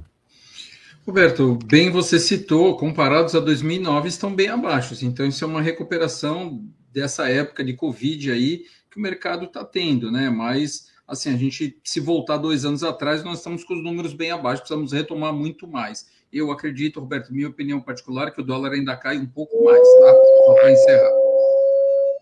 Roberto, 1.06 1.58
bem 1.64 1.90
você 1.90 2.18
citou, 2.18 2.76
comparados 2.76 3.34
a 3.34 3.40
2009, 3.40 4.08
estão 4.08 4.32
bem 4.32 4.48
abaixo. 4.48 4.94
Então, 5.04 5.26
isso 5.26 5.44
é 5.44 5.48
uma 5.48 5.60
recuperação 5.60 6.62
dessa 6.92 7.28
época 7.28 7.64
de 7.64 7.74
Covid 7.74 8.30
aí 8.30 8.64
que 8.88 8.98
o 8.98 9.02
mercado 9.02 9.46
está 9.46 9.64
tendo, 9.64 10.12
né? 10.12 10.30
Mas, 10.30 10.91
assim, 11.06 11.32
a 11.32 11.36
gente, 11.36 11.78
se 11.84 12.00
voltar 12.00 12.36
dois 12.36 12.64
anos 12.64 12.82
atrás, 12.82 13.22
nós 13.22 13.38
estamos 13.38 13.64
com 13.64 13.74
os 13.74 13.82
números 13.82 14.14
bem 14.14 14.30
abaixo, 14.30 14.62
precisamos 14.62 14.92
retomar 14.92 15.32
muito 15.32 15.66
mais. 15.66 16.06
Eu 16.32 16.50
acredito, 16.50 17.00
Roberto, 17.00 17.32
minha 17.32 17.48
opinião 17.48 17.80
particular, 17.80 18.30
que 18.30 18.40
o 18.40 18.44
dólar 18.44 18.72
ainda 18.72 18.96
cai 18.96 19.18
um 19.18 19.26
pouco 19.26 19.64
mais, 19.64 19.78
tá? 19.78 20.14
Só 20.46 20.54
para 20.54 20.72
encerrar. 20.72 21.10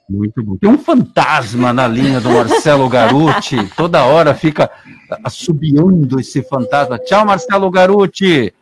Muito 0.08 0.42
bom. 0.42 0.56
Tem 0.56 0.68
um 0.68 0.78
fantasma 0.78 1.72
na 1.72 1.86
linha 1.86 2.20
do 2.20 2.30
Marcelo 2.30 2.88
Garuti. 2.88 3.56
Toda 3.76 4.04
hora 4.04 4.34
fica 4.34 4.68
assobiando 5.22 6.18
esse 6.18 6.42
fantasma. 6.42 6.98
Tchau, 6.98 7.24
Marcelo 7.24 7.70
Garuti. 7.70 8.52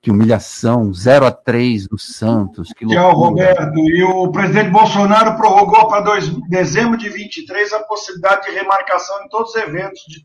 Que 0.00 0.10
humilhação. 0.10 0.92
0 0.92 1.26
a 1.26 1.32
3 1.32 1.88
do 1.88 1.98
Santos. 1.98 2.72
Que 2.72 2.86
Tchau. 2.86 3.12
Roberto. 3.14 3.78
E 3.90 4.02
o 4.02 4.30
presidente 4.30 4.70
Bolsonaro 4.70 5.36
prorrogou 5.36 5.88
para 5.88 6.02
dois- 6.02 6.28
dezembro 6.48 6.96
de 6.96 7.08
23 7.08 7.72
a 7.72 7.80
possibilidade 7.80 8.46
de 8.46 8.52
remarcação 8.52 9.24
em 9.24 9.28
todos 9.28 9.50
os 9.50 9.56
eventos 9.56 10.00
de, 10.08 10.22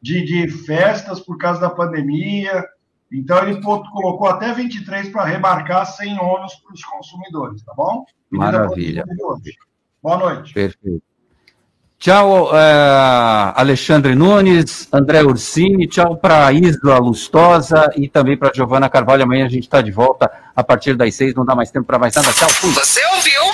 de, 0.00 0.24
de 0.24 0.48
festas 0.64 1.20
por 1.20 1.36
causa 1.38 1.60
da 1.60 1.70
pandemia. 1.70 2.64
Então, 3.12 3.38
ele 3.42 3.60
colocou 3.60 4.28
até 4.28 4.52
23 4.52 5.08
para 5.08 5.24
remarcar 5.24 5.84
sem 5.84 6.16
ônus 6.20 6.54
para 6.54 6.72
os 6.72 6.84
consumidores, 6.84 7.64
tá 7.64 7.74
bom? 7.76 8.04
Maravilha. 8.30 9.04
Boa 10.00 10.16
noite. 10.16 10.54
Perfeito. 10.54 11.02
Tchau, 12.00 12.48
eh, 12.56 13.52
Alexandre 13.56 14.14
Nunes, 14.14 14.88
André 14.90 15.22
Ursini, 15.22 15.86
tchau 15.86 16.16
para 16.16 16.50
Isla 16.50 16.96
Lustosa 16.98 17.90
e 17.94 18.08
também 18.08 18.38
para 18.38 18.50
Giovana 18.54 18.88
Carvalho. 18.88 19.24
Amanhã 19.24 19.44
a 19.44 19.50
gente 19.50 19.64
está 19.64 19.82
de 19.82 19.90
volta 19.90 20.30
a 20.56 20.64
partir 20.64 20.96
das 20.96 21.14
seis, 21.14 21.34
não 21.34 21.44
dá 21.44 21.54
mais 21.54 21.70
tempo 21.70 21.84
para 21.84 21.98
mais 21.98 22.14
nada. 22.14 22.32
Tchau, 22.32 22.48
fui. 22.48 22.72
Você 22.72 23.04
ouviu 23.04 23.49